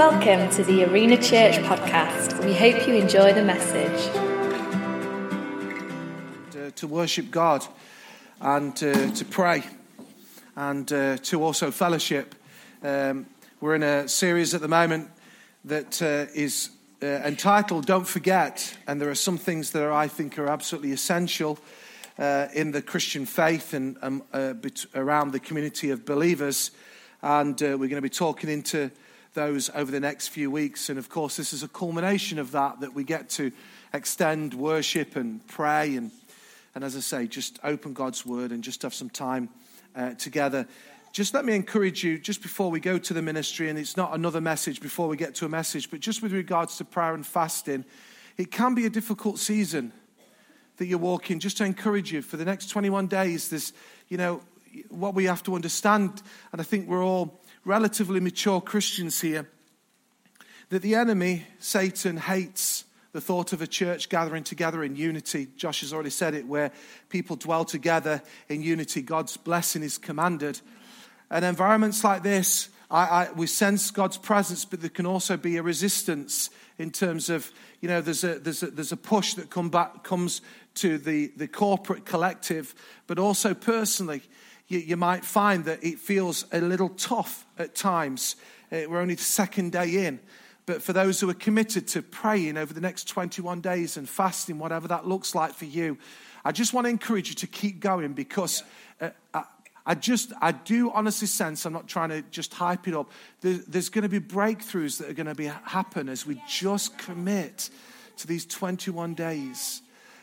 Welcome 0.00 0.48
to 0.52 0.64
the 0.64 0.84
Arena 0.84 1.18
Church 1.18 1.56
podcast. 1.56 2.42
We 2.42 2.54
hope 2.54 2.88
you 2.88 2.94
enjoy 2.94 3.34
the 3.34 3.42
message. 3.42 4.10
To, 6.52 6.70
to 6.70 6.86
worship 6.86 7.30
God 7.30 7.66
and 8.40 8.72
uh, 8.82 9.10
to 9.10 9.24
pray 9.26 9.62
and 10.56 10.90
uh, 10.90 11.18
to 11.18 11.44
also 11.44 11.70
fellowship. 11.70 12.34
Um, 12.82 13.26
we're 13.60 13.74
in 13.74 13.82
a 13.82 14.08
series 14.08 14.54
at 14.54 14.62
the 14.62 14.68
moment 14.68 15.10
that 15.66 16.00
uh, 16.00 16.32
is 16.34 16.70
uh, 17.02 17.06
entitled 17.06 17.84
Don't 17.84 18.08
Forget, 18.08 18.74
and 18.86 19.02
there 19.02 19.10
are 19.10 19.14
some 19.14 19.36
things 19.36 19.72
that 19.72 19.82
are, 19.82 19.92
I 19.92 20.08
think 20.08 20.38
are 20.38 20.48
absolutely 20.48 20.92
essential 20.92 21.58
uh, 22.18 22.46
in 22.54 22.70
the 22.70 22.80
Christian 22.80 23.26
faith 23.26 23.74
and 23.74 23.98
um, 24.00 24.22
uh, 24.32 24.54
around 24.94 25.32
the 25.32 25.40
community 25.40 25.90
of 25.90 26.06
believers. 26.06 26.70
And 27.20 27.60
we're 27.60 27.76
going 27.76 27.96
to 27.96 28.00
be 28.00 28.08
talking 28.08 28.48
into 28.48 28.90
those 29.34 29.70
over 29.74 29.90
the 29.90 30.00
next 30.00 30.28
few 30.28 30.50
weeks. 30.50 30.88
And 30.88 30.98
of 30.98 31.08
course, 31.08 31.36
this 31.36 31.52
is 31.52 31.62
a 31.62 31.68
culmination 31.68 32.38
of 32.38 32.52
that, 32.52 32.80
that 32.80 32.94
we 32.94 33.04
get 33.04 33.28
to 33.30 33.52
extend 33.92 34.54
worship 34.54 35.16
and 35.16 35.46
pray 35.46 35.96
and, 35.96 36.10
and 36.74 36.84
as 36.84 36.96
I 36.96 37.00
say, 37.00 37.26
just 37.26 37.58
open 37.64 37.92
God's 37.92 38.24
word 38.24 38.52
and 38.52 38.62
just 38.62 38.82
have 38.82 38.94
some 38.94 39.10
time 39.10 39.48
uh, 39.96 40.14
together. 40.14 40.66
Just 41.12 41.34
let 41.34 41.44
me 41.44 41.54
encourage 41.54 42.04
you, 42.04 42.18
just 42.18 42.40
before 42.40 42.70
we 42.70 42.78
go 42.78 42.96
to 42.96 43.12
the 43.12 43.22
ministry, 43.22 43.68
and 43.68 43.76
it's 43.76 43.96
not 43.96 44.14
another 44.14 44.40
message 44.40 44.80
before 44.80 45.08
we 45.08 45.16
get 45.16 45.34
to 45.36 45.44
a 45.44 45.48
message, 45.48 45.90
but 45.90 45.98
just 45.98 46.22
with 46.22 46.32
regards 46.32 46.76
to 46.76 46.84
prayer 46.84 47.14
and 47.14 47.26
fasting, 47.26 47.84
it 48.36 48.52
can 48.52 48.74
be 48.74 48.86
a 48.86 48.90
difficult 48.90 49.40
season 49.40 49.92
that 50.76 50.86
you're 50.86 50.98
walking. 50.98 51.40
Just 51.40 51.56
to 51.56 51.64
encourage 51.64 52.12
you, 52.12 52.22
for 52.22 52.36
the 52.36 52.44
next 52.44 52.68
21 52.68 53.08
days, 53.08 53.48
this, 53.48 53.72
you 54.08 54.16
know, 54.16 54.40
what 54.88 55.14
we 55.14 55.24
have 55.24 55.42
to 55.42 55.56
understand, 55.56 56.22
and 56.52 56.60
I 56.60 56.64
think 56.64 56.88
we're 56.88 57.04
all 57.04 57.40
relatively 57.64 58.20
mature 58.20 58.60
Christians 58.60 59.20
here 59.20 59.48
that 60.70 60.82
the 60.82 60.94
enemy, 60.94 61.44
Satan, 61.58 62.16
hates 62.16 62.84
the 63.12 63.20
thought 63.20 63.52
of 63.52 63.60
a 63.60 63.66
church 63.66 64.08
gathering 64.08 64.44
together 64.44 64.84
in 64.84 64.94
unity. 64.94 65.48
Josh 65.56 65.80
has 65.80 65.92
already 65.92 66.10
said 66.10 66.34
it, 66.34 66.46
where 66.46 66.70
people 67.08 67.36
dwell 67.36 67.64
together 67.64 68.22
in 68.48 68.62
unity. 68.62 69.02
God's 69.02 69.36
blessing 69.36 69.82
is 69.82 69.98
commanded. 69.98 70.60
And 71.28 71.44
environments 71.44 72.04
like 72.04 72.22
this, 72.22 72.68
I, 72.88 73.04
I, 73.04 73.32
we 73.32 73.46
sense 73.46 73.90
God's 73.90 74.16
presence, 74.16 74.64
but 74.64 74.80
there 74.80 74.90
can 74.90 75.06
also 75.06 75.36
be 75.36 75.56
a 75.56 75.62
resistance 75.62 76.50
in 76.78 76.90
terms 76.90 77.30
of, 77.30 77.50
you 77.80 77.88
know, 77.88 78.00
there's 78.00 78.24
a, 78.24 78.38
there's 78.38 78.62
a, 78.62 78.70
there's 78.70 78.92
a 78.92 78.96
push 78.96 79.34
that 79.34 79.50
come 79.50 79.70
back, 79.70 80.04
comes 80.04 80.40
to 80.76 80.98
the, 80.98 81.32
the 81.36 81.48
corporate 81.48 82.06
collective, 82.06 82.74
but 83.08 83.18
also 83.18 83.54
personally 83.54 84.22
you, 84.70 84.78
you 84.78 84.96
might 84.96 85.24
find 85.24 85.64
that 85.66 85.84
it 85.84 85.98
feels 85.98 86.46
a 86.52 86.60
little 86.60 86.90
tough 86.90 87.44
at 87.58 87.74
times. 87.74 88.36
Uh, 88.72 88.82
we're 88.88 89.00
only 89.00 89.16
the 89.16 89.22
second 89.22 89.72
day 89.72 90.06
in. 90.06 90.20
But 90.64 90.80
for 90.80 90.92
those 90.92 91.20
who 91.20 91.28
are 91.28 91.34
committed 91.34 91.88
to 91.88 92.02
praying 92.02 92.56
over 92.56 92.72
the 92.72 92.80
next 92.80 93.08
21 93.08 93.60
days 93.60 93.96
and 93.96 94.08
fasting, 94.08 94.58
whatever 94.58 94.86
that 94.88 95.06
looks 95.06 95.34
like 95.34 95.52
for 95.52 95.64
you, 95.64 95.98
I 96.44 96.52
just 96.52 96.72
want 96.72 96.84
to 96.84 96.88
encourage 96.88 97.28
you 97.28 97.34
to 97.34 97.48
keep 97.48 97.80
going 97.80 98.12
because 98.12 98.62
uh, 99.00 99.10
I, 99.34 99.42
I, 99.84 99.94
just, 99.96 100.32
I 100.40 100.52
do 100.52 100.92
honestly 100.92 101.26
sense, 101.26 101.66
I'm 101.66 101.72
not 101.72 101.88
trying 101.88 102.10
to 102.10 102.22
just 102.30 102.54
hype 102.54 102.86
it 102.86 102.94
up, 102.94 103.10
there, 103.40 103.58
there's 103.66 103.88
going 103.88 104.02
to 104.02 104.08
be 104.08 104.20
breakthroughs 104.20 104.98
that 104.98 105.10
are 105.10 105.14
going 105.14 105.26
to 105.26 105.34
be, 105.34 105.46
happen 105.46 106.08
as 106.08 106.24
we 106.24 106.40
just 106.48 106.96
commit 106.96 107.70
to 108.18 108.28
these 108.28 108.46
21 108.46 109.14
days. 109.14 109.82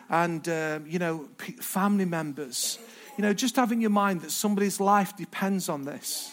And, 0.09 0.48
um, 0.48 0.86
you 0.88 1.00
know, 1.00 1.28
family 1.59 2.06
members, 2.06 2.80
you 3.18 3.23
know, 3.23 3.34
just 3.34 3.56
having 3.56 3.82
your 3.82 3.90
mind 3.90 4.22
that 4.22 4.32
somebody's 4.32 4.80
life 4.80 5.18
depends 5.18 5.70
on 5.70 5.86
this. 5.86 6.32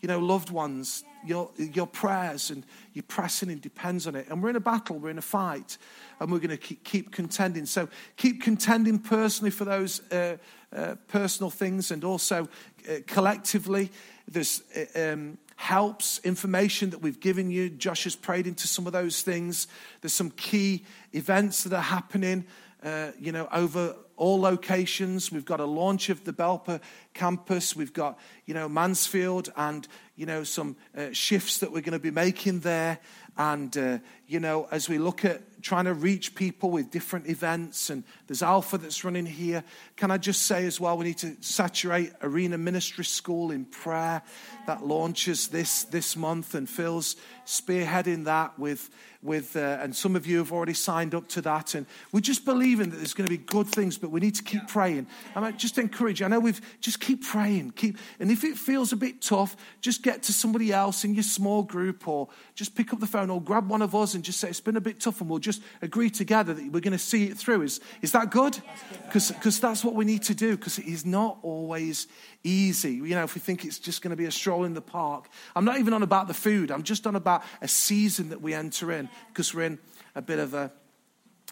You 0.00 0.06
know, 0.06 0.20
loved 0.20 0.50
ones, 0.50 1.02
your, 1.26 1.50
your 1.56 1.88
prayers 1.88 2.50
and 2.50 2.64
your 2.94 3.02
pressing 3.02 3.50
in 3.50 3.58
depends 3.58 4.06
on 4.06 4.14
it. 4.14 4.28
And 4.30 4.40
we're 4.40 4.50
in 4.50 4.56
a 4.56 4.60
battle, 4.60 4.96
we're 4.96 5.10
in 5.10 5.18
a 5.18 5.22
fight, 5.22 5.76
and 6.20 6.30
we're 6.30 6.38
going 6.38 6.50
to 6.50 6.56
keep, 6.56 6.84
keep 6.84 7.10
contending. 7.10 7.66
So 7.66 7.88
keep 8.16 8.40
contending 8.42 9.00
personally 9.00 9.50
for 9.50 9.64
those 9.64 10.00
uh, 10.12 10.36
uh, 10.72 10.94
personal 11.08 11.50
things 11.50 11.90
and 11.90 12.04
also 12.04 12.48
uh, 12.88 12.98
collectively. 13.08 13.90
There's 14.28 14.62
uh, 14.76 15.12
um, 15.12 15.38
helps, 15.56 16.20
information 16.20 16.90
that 16.90 17.02
we've 17.02 17.18
given 17.18 17.50
you. 17.50 17.70
Josh 17.70 18.04
has 18.04 18.14
prayed 18.14 18.46
into 18.46 18.68
some 18.68 18.86
of 18.86 18.92
those 18.92 19.22
things. 19.22 19.66
There's 20.00 20.12
some 20.12 20.30
key 20.30 20.84
events 21.12 21.64
that 21.64 21.72
are 21.72 21.82
happening, 21.82 22.44
uh, 22.84 23.10
you 23.18 23.32
know, 23.32 23.48
over 23.50 23.96
all 24.18 24.40
locations. 24.40 25.32
We've 25.32 25.44
got 25.44 25.60
a 25.60 25.64
launch 25.64 26.10
of 26.10 26.24
the 26.24 26.32
Belper 26.32 26.80
campus. 27.14 27.74
We've 27.74 27.92
got, 27.92 28.18
you 28.44 28.54
know, 28.54 28.68
Mansfield 28.68 29.50
and, 29.56 29.88
you 30.16 30.26
know, 30.26 30.44
some 30.44 30.76
uh, 30.96 31.12
shifts 31.12 31.58
that 31.58 31.72
we're 31.72 31.80
going 31.80 31.92
to 31.92 31.98
be 31.98 32.10
making 32.10 32.60
there. 32.60 32.98
And, 33.36 33.76
uh, 33.76 33.98
you 34.26 34.40
know, 34.40 34.66
as 34.70 34.88
we 34.88 34.98
look 34.98 35.24
at 35.24 35.62
trying 35.62 35.84
to 35.84 35.94
reach 35.94 36.34
people 36.34 36.70
with 36.70 36.90
different 36.90 37.28
events, 37.28 37.88
and 37.88 38.02
there's 38.28 38.42
Alpha 38.42 38.78
that's 38.78 39.04
running 39.04 39.26
here, 39.26 39.64
can 39.96 40.10
I 40.10 40.18
just 40.18 40.42
say 40.42 40.66
as 40.66 40.78
well, 40.78 40.96
we 40.96 41.06
need 41.06 41.18
to 41.18 41.36
saturate 41.40 42.12
Arena 42.22 42.58
Ministry 42.58 43.04
School 43.04 43.50
in 43.50 43.64
prayer 43.64 44.22
that 44.66 44.86
launches 44.86 45.48
this, 45.48 45.84
this 45.84 46.14
month, 46.14 46.54
and 46.54 46.68
Phil's 46.68 47.16
spearheading 47.46 48.24
that 48.24 48.58
with 48.58 48.90
with, 49.20 49.56
uh, 49.56 49.78
and 49.80 49.94
some 49.96 50.14
of 50.14 50.26
you 50.26 50.38
have 50.38 50.52
already 50.52 50.74
signed 50.74 51.14
up 51.14 51.26
to 51.28 51.40
that. 51.42 51.74
And 51.74 51.86
we're 52.12 52.20
just 52.20 52.44
believing 52.44 52.90
that 52.90 52.96
there's 52.96 53.14
going 53.14 53.28
to 53.28 53.36
be 53.36 53.42
good 53.42 53.66
things, 53.66 53.98
but 53.98 54.10
we 54.10 54.20
need 54.20 54.36
to 54.36 54.44
keep 54.44 54.68
praying. 54.68 55.06
I 55.34 55.40
might 55.40 55.58
just 55.58 55.76
encourage 55.78 56.20
you. 56.20 56.26
I 56.26 56.28
know 56.28 56.38
we've 56.38 56.60
just 56.80 57.00
keep 57.00 57.24
praying. 57.24 57.72
Keep, 57.72 57.98
and 58.20 58.30
if 58.30 58.44
it 58.44 58.56
feels 58.56 58.92
a 58.92 58.96
bit 58.96 59.20
tough, 59.20 59.56
just 59.80 60.02
get 60.02 60.22
to 60.24 60.32
somebody 60.32 60.72
else 60.72 61.04
in 61.04 61.14
your 61.14 61.24
small 61.24 61.64
group 61.64 62.06
or 62.06 62.28
just 62.54 62.76
pick 62.76 62.92
up 62.92 63.00
the 63.00 63.06
phone 63.06 63.28
or 63.28 63.42
grab 63.42 63.68
one 63.68 63.82
of 63.82 63.94
us 63.94 64.14
and 64.14 64.22
just 64.22 64.38
say, 64.38 64.48
it's 64.48 64.60
been 64.60 64.76
a 64.76 64.80
bit 64.80 65.00
tough 65.00 65.20
and 65.20 65.28
we'll 65.28 65.40
just 65.40 65.62
agree 65.82 66.10
together 66.10 66.54
that 66.54 66.72
we're 66.72 66.80
going 66.80 66.92
to 66.92 66.98
see 66.98 67.24
it 67.24 67.36
through. 67.36 67.62
Is, 67.62 67.80
is 68.02 68.12
that 68.12 68.17
good? 68.26 68.58
Because 69.04 69.60
that's 69.60 69.84
what 69.84 69.94
we 69.94 70.04
need 70.04 70.22
to 70.24 70.34
do 70.34 70.56
because 70.56 70.78
it 70.78 70.86
is 70.86 71.06
not 71.06 71.38
always 71.42 72.06
easy. 72.44 72.94
You 72.94 73.14
know, 73.14 73.24
if 73.24 73.34
we 73.34 73.40
think 73.40 73.64
it's 73.64 73.78
just 73.78 74.02
going 74.02 74.10
to 74.10 74.16
be 74.16 74.26
a 74.26 74.30
stroll 74.30 74.64
in 74.64 74.74
the 74.74 74.82
park. 74.82 75.28
I'm 75.56 75.64
not 75.64 75.78
even 75.78 75.94
on 75.94 76.02
about 76.02 76.28
the 76.28 76.34
food. 76.34 76.70
I'm 76.70 76.82
just 76.82 77.06
on 77.06 77.16
about 77.16 77.42
a 77.62 77.68
season 77.68 78.28
that 78.30 78.40
we 78.40 78.54
enter 78.54 78.92
in 78.92 79.08
because 79.28 79.54
we're 79.54 79.64
in 79.64 79.78
a 80.14 80.22
bit 80.22 80.38
of 80.38 80.54
a, 80.54 80.70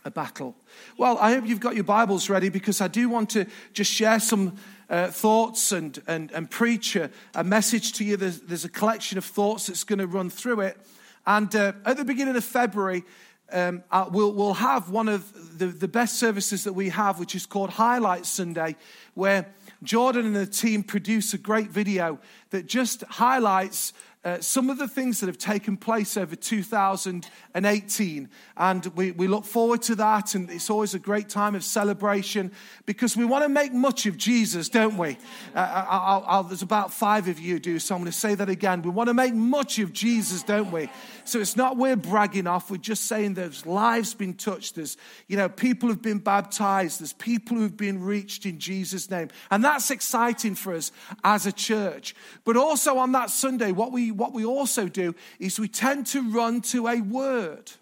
a 0.04 0.10
battle. 0.10 0.54
Well, 0.98 1.18
I 1.18 1.32
hope 1.32 1.46
you've 1.46 1.60
got 1.60 1.74
your 1.74 1.84
Bibles 1.84 2.28
ready 2.28 2.48
because 2.48 2.80
I 2.80 2.88
do 2.88 3.08
want 3.08 3.30
to 3.30 3.46
just 3.72 3.92
share 3.92 4.20
some 4.20 4.56
uh, 4.88 5.08
thoughts 5.08 5.72
and, 5.72 6.00
and, 6.06 6.30
and 6.32 6.50
preach 6.50 6.96
a, 6.96 7.10
a 7.34 7.42
message 7.42 7.92
to 7.94 8.04
you. 8.04 8.16
There's, 8.16 8.40
there's, 8.40 8.64
a 8.64 8.68
collection 8.68 9.18
of 9.18 9.24
thoughts 9.24 9.66
that's 9.66 9.84
going 9.84 9.98
to 9.98 10.06
run 10.06 10.30
through 10.30 10.60
it. 10.60 10.78
And 11.26 11.54
uh, 11.56 11.72
at 11.84 11.96
the 11.96 12.04
beginning 12.04 12.36
of 12.36 12.44
February, 12.44 13.04
um, 13.52 13.84
uh, 13.90 14.08
we'll, 14.10 14.32
we'll 14.32 14.54
have 14.54 14.90
one 14.90 15.08
of 15.08 15.58
the, 15.58 15.66
the 15.66 15.88
best 15.88 16.18
services 16.18 16.64
that 16.64 16.72
we 16.72 16.88
have, 16.88 17.18
which 17.18 17.34
is 17.34 17.46
called 17.46 17.70
Highlight 17.70 18.26
Sunday, 18.26 18.76
where 19.14 19.46
Jordan 19.82 20.26
and 20.26 20.36
the 20.36 20.46
team 20.46 20.82
produce 20.82 21.32
a 21.34 21.38
great 21.38 21.68
video 21.68 22.18
that 22.50 22.66
just 22.66 23.02
highlights 23.04 23.92
uh, 24.26 24.40
some 24.40 24.68
of 24.70 24.76
the 24.76 24.88
things 24.88 25.20
that 25.20 25.28
have 25.28 25.38
taken 25.38 25.76
place 25.76 26.16
over 26.16 26.34
2018. 26.34 28.28
And 28.56 28.86
we, 28.96 29.12
we 29.12 29.28
look 29.28 29.44
forward 29.44 29.82
to 29.82 29.94
that, 29.94 30.34
and 30.34 30.50
it's 30.50 30.68
always 30.68 30.94
a 30.94 30.98
great 30.98 31.28
time 31.28 31.54
of 31.54 31.62
celebration 31.62 32.50
because 32.86 33.16
we 33.16 33.24
want 33.24 33.44
to 33.44 33.48
make 33.48 33.72
much 33.72 34.04
of 34.06 34.16
Jesus, 34.16 34.68
don't 34.68 34.98
we? 34.98 35.16
Uh, 35.54 35.86
I'll, 35.88 36.24
I'll, 36.26 36.42
there's 36.42 36.62
about 36.62 36.92
five 36.92 37.28
of 37.28 37.38
you 37.38 37.60
do, 37.60 37.78
so 37.78 37.94
I'm 37.94 38.00
going 38.00 38.10
to 38.10 38.18
say 38.18 38.34
that 38.34 38.48
again. 38.48 38.82
We 38.82 38.90
want 38.90 39.06
to 39.06 39.14
make 39.14 39.32
much 39.32 39.78
of 39.78 39.92
Jesus, 39.92 40.42
don't 40.42 40.72
we? 40.72 40.90
So 41.22 41.38
it's 41.38 41.54
not 41.54 41.76
we're 41.76 41.94
bragging 41.94 42.48
off, 42.48 42.68
we're 42.68 42.78
just 42.78 43.04
saying 43.04 43.34
there's 43.34 43.64
lives 43.64 44.12
been 44.14 44.34
touched, 44.34 44.74
there's, 44.74 44.96
you 45.28 45.36
know, 45.36 45.48
people 45.48 45.88
have 45.88 46.02
been 46.02 46.18
baptized, 46.18 47.00
there's 47.00 47.12
people 47.12 47.58
who've 47.58 47.76
been 47.76 48.02
reached 48.02 48.44
in 48.44 48.58
Jesus' 48.58 49.08
name. 49.08 49.28
And 49.52 49.62
that's 49.62 49.92
exciting 49.92 50.56
for 50.56 50.74
us 50.74 50.90
as 51.22 51.46
a 51.46 51.52
church. 51.52 52.16
But 52.44 52.56
also 52.56 52.98
on 52.98 53.12
that 53.12 53.30
Sunday, 53.30 53.70
what 53.70 53.92
we 53.92 54.15
what 54.16 54.32
we 54.32 54.44
also 54.44 54.88
do 54.88 55.14
is 55.38 55.58
we 55.58 55.68
tend 55.68 56.06
to 56.08 56.30
run 56.30 56.60
to 56.62 56.88
a 56.88 57.00
word. 57.00 57.72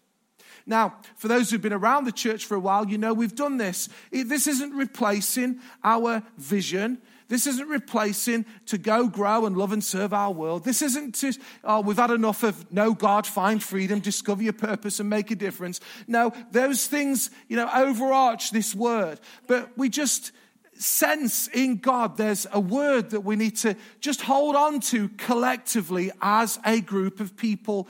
Now, 0.67 0.95
for 1.17 1.29
those 1.29 1.51
who've 1.51 1.61
been 1.61 1.73
around 1.73 2.05
the 2.05 2.13
church 2.13 2.47
for 2.47 2.55
a 2.55 2.61
while, 2.61 2.89
you 2.89 2.97
know 2.97 3.13
we've 3.13 3.35
done 3.35 3.59
this. 3.59 3.89
This 4.11 4.47
isn't 4.47 4.73
replacing 4.73 5.61
our 5.83 6.23
vision. 6.39 6.99
This 7.29 7.47
isn't 7.47 7.69
replacing 7.69 8.47
to 8.67 8.79
go, 8.79 9.09
grow, 9.09 9.47
and 9.47 9.57
love 9.57 9.73
and 9.73 9.83
serve 9.83 10.13
our 10.13 10.31
world. 10.31 10.65
This 10.65 10.83
isn't 10.83 11.15
to, 11.17 11.33
oh, 11.65 11.81
we've 11.81 11.97
had 11.97 12.11
enough 12.11 12.43
of 12.43 12.71
know 12.73 12.93
God, 12.93 13.27
find 13.27 13.63
freedom, 13.63 14.01
discover 14.01 14.43
your 14.43 14.53
purpose, 14.53 15.01
and 15.01 15.09
make 15.09 15.31
a 15.31 15.35
difference. 15.35 15.81
No, 16.07 16.33
those 16.51 16.87
things, 16.87 17.31
you 17.49 17.57
know, 17.57 17.69
overarch 17.75 18.51
this 18.51 18.75
word. 18.75 19.21
But 19.47 19.77
we 19.77 19.89
just, 19.89 20.33
sense 20.77 21.49
in 21.49 21.77
God 21.77 22.17
there's 22.17 22.47
a 22.53 22.61
word 22.61 23.11
that 23.11 23.21
we 23.21 23.37
need 23.37 23.57
to 23.59 23.77
just 24.01 24.23
hold 24.23 24.57
on 24.57 24.81
to 24.81 25.09
collectively 25.11 26.11
as 26.21 26.59
a 26.65 26.81
group 26.81 27.21
of 27.21 27.37
people 27.37 27.89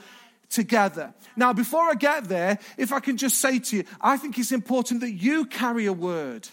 together. 0.49 1.13
Now, 1.35 1.53
before 1.53 1.89
I 1.89 1.95
get 1.95 2.25
there, 2.25 2.59
if 2.77 2.91
I 2.93 2.99
can 2.99 3.17
just 3.17 3.39
say 3.39 3.59
to 3.59 3.77
you, 3.77 3.83
I 3.99 4.17
think 4.17 4.37
it's 4.37 4.51
important 4.51 5.01
that 5.01 5.11
you 5.11 5.45
carry 5.45 5.85
a 5.85 5.93
word. 5.93 6.47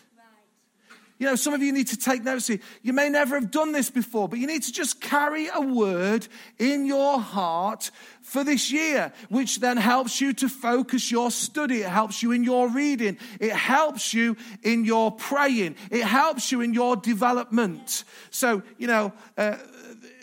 You 1.22 1.28
know, 1.28 1.36
some 1.36 1.54
of 1.54 1.62
you 1.62 1.70
need 1.70 1.86
to 1.86 1.96
take 1.96 2.24
notes 2.24 2.48
here. 2.48 2.58
You 2.82 2.92
may 2.92 3.08
never 3.08 3.36
have 3.36 3.52
done 3.52 3.70
this 3.70 3.90
before, 3.90 4.28
but 4.28 4.40
you 4.40 4.48
need 4.48 4.64
to 4.64 4.72
just 4.72 5.00
carry 5.00 5.46
a 5.54 5.60
word 5.60 6.26
in 6.58 6.84
your 6.84 7.20
heart 7.20 7.92
for 8.22 8.42
this 8.42 8.72
year, 8.72 9.12
which 9.28 9.60
then 9.60 9.76
helps 9.76 10.20
you 10.20 10.32
to 10.32 10.48
focus 10.48 11.12
your 11.12 11.30
study. 11.30 11.82
It 11.82 11.88
helps 11.88 12.24
you 12.24 12.32
in 12.32 12.42
your 12.42 12.68
reading. 12.68 13.18
It 13.38 13.52
helps 13.52 14.12
you 14.12 14.36
in 14.64 14.84
your 14.84 15.12
praying. 15.12 15.76
It 15.92 16.02
helps 16.02 16.50
you 16.50 16.60
in 16.60 16.74
your 16.74 16.96
development. 16.96 18.02
So, 18.32 18.64
you 18.76 18.88
know, 18.88 19.12
uh, 19.38 19.58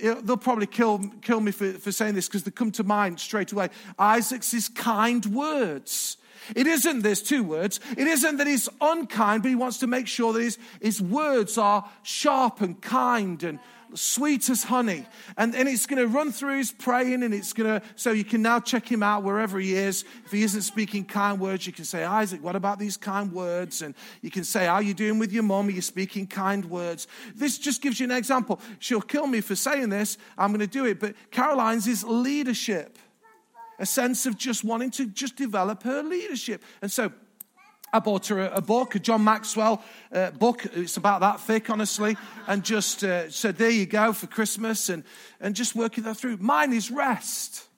they'll 0.02 0.36
probably 0.36 0.68
kill, 0.68 1.00
kill 1.22 1.40
me 1.40 1.54
for, 1.54 1.72
for 1.72 1.94
saying 1.94 2.16
this 2.16 2.28
because 2.28 2.44
they 2.44 2.52
come 2.52 2.72
to 2.72 2.84
mind 2.84 3.22
straight 3.22 3.54
away. 3.54 3.70
Isaac's 3.98 4.54
is 4.54 4.68
kind 4.68 5.26
words. 5.28 6.18
It 6.56 6.68
isn't, 6.68 7.02
there's 7.02 7.22
two 7.22 7.44
words. 7.44 7.80
It 7.98 8.08
isn't 8.08 8.38
that 8.38 8.48
he's 8.48 8.70
unkind, 8.82 9.44
but 9.44 9.50
he 9.50 9.56
wants 9.56 9.80
to 9.80 9.88
make 9.88 10.08
sure 10.08 10.34
that 10.34 10.42
his, 10.42 10.58
his 10.82 11.02
words 11.02 11.58
are 11.58 11.90
sharp 12.04 12.62
and 12.62 12.80
kind 12.82 13.44
and 13.44 13.60
sweet 13.94 14.50
as 14.50 14.64
honey. 14.64 15.06
And, 15.38 15.56
and 15.56 15.68
it's 15.68 15.86
going 15.86 16.02
to 16.02 16.08
run 16.08 16.32
through 16.32 16.58
his 16.58 16.72
praying, 16.72 17.24
and 17.24 17.34
it's 17.34 17.54
going 17.54 17.80
to, 17.80 17.86
so 17.96 18.12
you 18.12 18.24
can 18.24 18.42
now 18.42 18.60
check 18.60 18.90
him 18.90 19.04
out 19.04 19.24
wherever 19.24 19.60
he 19.60 19.76
is. 19.76 20.06
If 20.26 20.32
he 20.32 20.44
isn't 20.44 20.62
speaking 20.62 21.06
kind 21.06 21.40
words, 21.40 21.66
you 21.66 21.74
can 21.74 21.86
say, 21.86 22.04
Isaac, 22.04 22.44
what 22.44 22.56
about 22.56 22.80
these 22.80 22.98
kind 22.98 23.32
words? 23.32 23.82
And 23.82 23.96
you 24.22 24.32
can 24.32 24.44
say, 24.44 24.66
How 24.66 24.76
are 24.76 24.82
you 24.82 24.94
doing 24.94 25.20
with 25.20 25.32
your 25.32 25.44
mom? 25.44 25.68
Are 25.68 25.72
you 25.72 25.82
speaking 25.82 26.28
kind 26.28 26.66
words? 26.66 27.08
This 27.36 27.58
just 27.58 27.82
gives 27.82 28.00
you 28.00 28.06
an 28.06 28.12
example. 28.12 28.60
She'll 28.80 29.02
kill 29.02 29.28
me 29.28 29.42
for 29.42 29.56
saying 29.56 29.90
this. 29.90 30.18
I'm 30.38 30.50
going 30.50 30.60
to 30.60 30.68
do 30.68 30.86
it. 30.86 31.00
But 31.00 31.16
Caroline's 31.32 31.88
is 31.88 32.04
leadership, 32.04 32.98
a 33.80 33.86
sense 33.86 34.26
of 34.26 34.38
just 34.38 34.64
wanting 34.64 34.92
to 34.92 35.08
just 35.08 35.36
develop 35.36 35.84
her 35.84 36.04
leadership. 36.04 36.64
And 36.82 36.92
so, 36.92 37.12
I 37.92 38.00
bought 38.00 38.28
her 38.28 38.40
a, 38.40 38.58
a 38.58 38.62
book, 38.62 38.96
a 38.96 39.00
John 39.00 39.24
Maxwell 39.24 39.84
uh, 40.12 40.32
book. 40.32 40.66
It's 40.74 40.98
about 40.98 41.22
that 41.22 41.40
thick, 41.40 41.70
honestly, 41.70 42.18
and 42.48 42.64
just 42.64 43.04
uh, 43.04 43.32
said, 43.32 43.58
There 43.58 43.70
you 43.70 43.86
go 43.86 44.14
for 44.14 44.28
Christmas, 44.28 44.90
and, 44.90 45.04
and 45.40 45.56
just 45.56 45.76
working 45.76 46.04
that 46.04 46.16
through. 46.16 46.38
Mine 46.38 46.74
is 46.74 46.92
rest. 46.92 47.69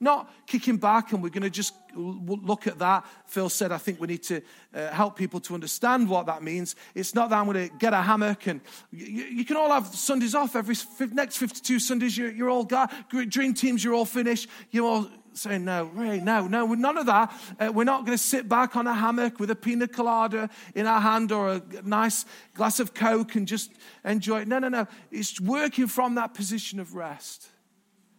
Not 0.00 0.32
kicking 0.46 0.76
back, 0.76 1.12
and 1.12 1.22
we're 1.22 1.30
going 1.30 1.42
to 1.42 1.50
just 1.50 1.74
look 1.94 2.66
at 2.66 2.78
that. 2.78 3.04
Phil 3.26 3.48
said, 3.48 3.72
I 3.72 3.78
think 3.78 4.00
we 4.00 4.06
need 4.06 4.22
to 4.24 4.40
uh, 4.72 4.90
help 4.90 5.16
people 5.16 5.40
to 5.40 5.54
understand 5.54 6.08
what 6.08 6.26
that 6.26 6.42
means. 6.42 6.76
It's 6.94 7.14
not 7.14 7.30
that 7.30 7.38
I'm 7.38 7.46
going 7.46 7.68
to 7.68 7.74
get 7.78 7.92
a 7.92 8.02
hammock, 8.02 8.46
and 8.46 8.60
you, 8.92 9.24
you 9.24 9.44
can 9.44 9.56
all 9.56 9.70
have 9.70 9.86
Sundays 9.86 10.34
off. 10.34 10.54
Every 10.54 10.76
next 11.12 11.38
52 11.38 11.80
Sundays, 11.80 12.16
you're, 12.16 12.30
you're 12.30 12.50
all 12.50 12.64
got 12.64 12.92
dream 13.28 13.54
teams, 13.54 13.82
you're 13.82 13.94
all 13.94 14.04
finished. 14.04 14.48
You're 14.70 14.86
all 14.86 15.08
saying, 15.38 15.64
no, 15.64 15.84
Ray, 15.94 16.20
no, 16.20 16.46
no, 16.46 16.66
none 16.74 16.98
of 16.98 17.06
that. 17.06 17.32
Uh, 17.58 17.72
we're 17.72 17.84
not 17.84 18.04
going 18.04 18.16
to 18.16 18.22
sit 18.22 18.48
back 18.48 18.76
on 18.76 18.86
a 18.86 18.94
hammock 18.94 19.38
with 19.38 19.50
a 19.50 19.56
pina 19.56 19.88
colada 19.88 20.50
in 20.74 20.86
our 20.86 21.00
hand 21.00 21.32
or 21.32 21.54
a 21.54 21.62
nice 21.84 22.24
glass 22.54 22.80
of 22.80 22.94
Coke 22.94 23.34
and 23.34 23.46
just 23.46 23.72
enjoy 24.04 24.40
it. 24.40 24.48
No, 24.48 24.58
no, 24.58 24.68
no. 24.68 24.86
It's 25.10 25.40
working 25.40 25.86
from 25.86 26.16
that 26.16 26.34
position 26.34 26.80
of 26.80 26.94
rest. 26.94 27.48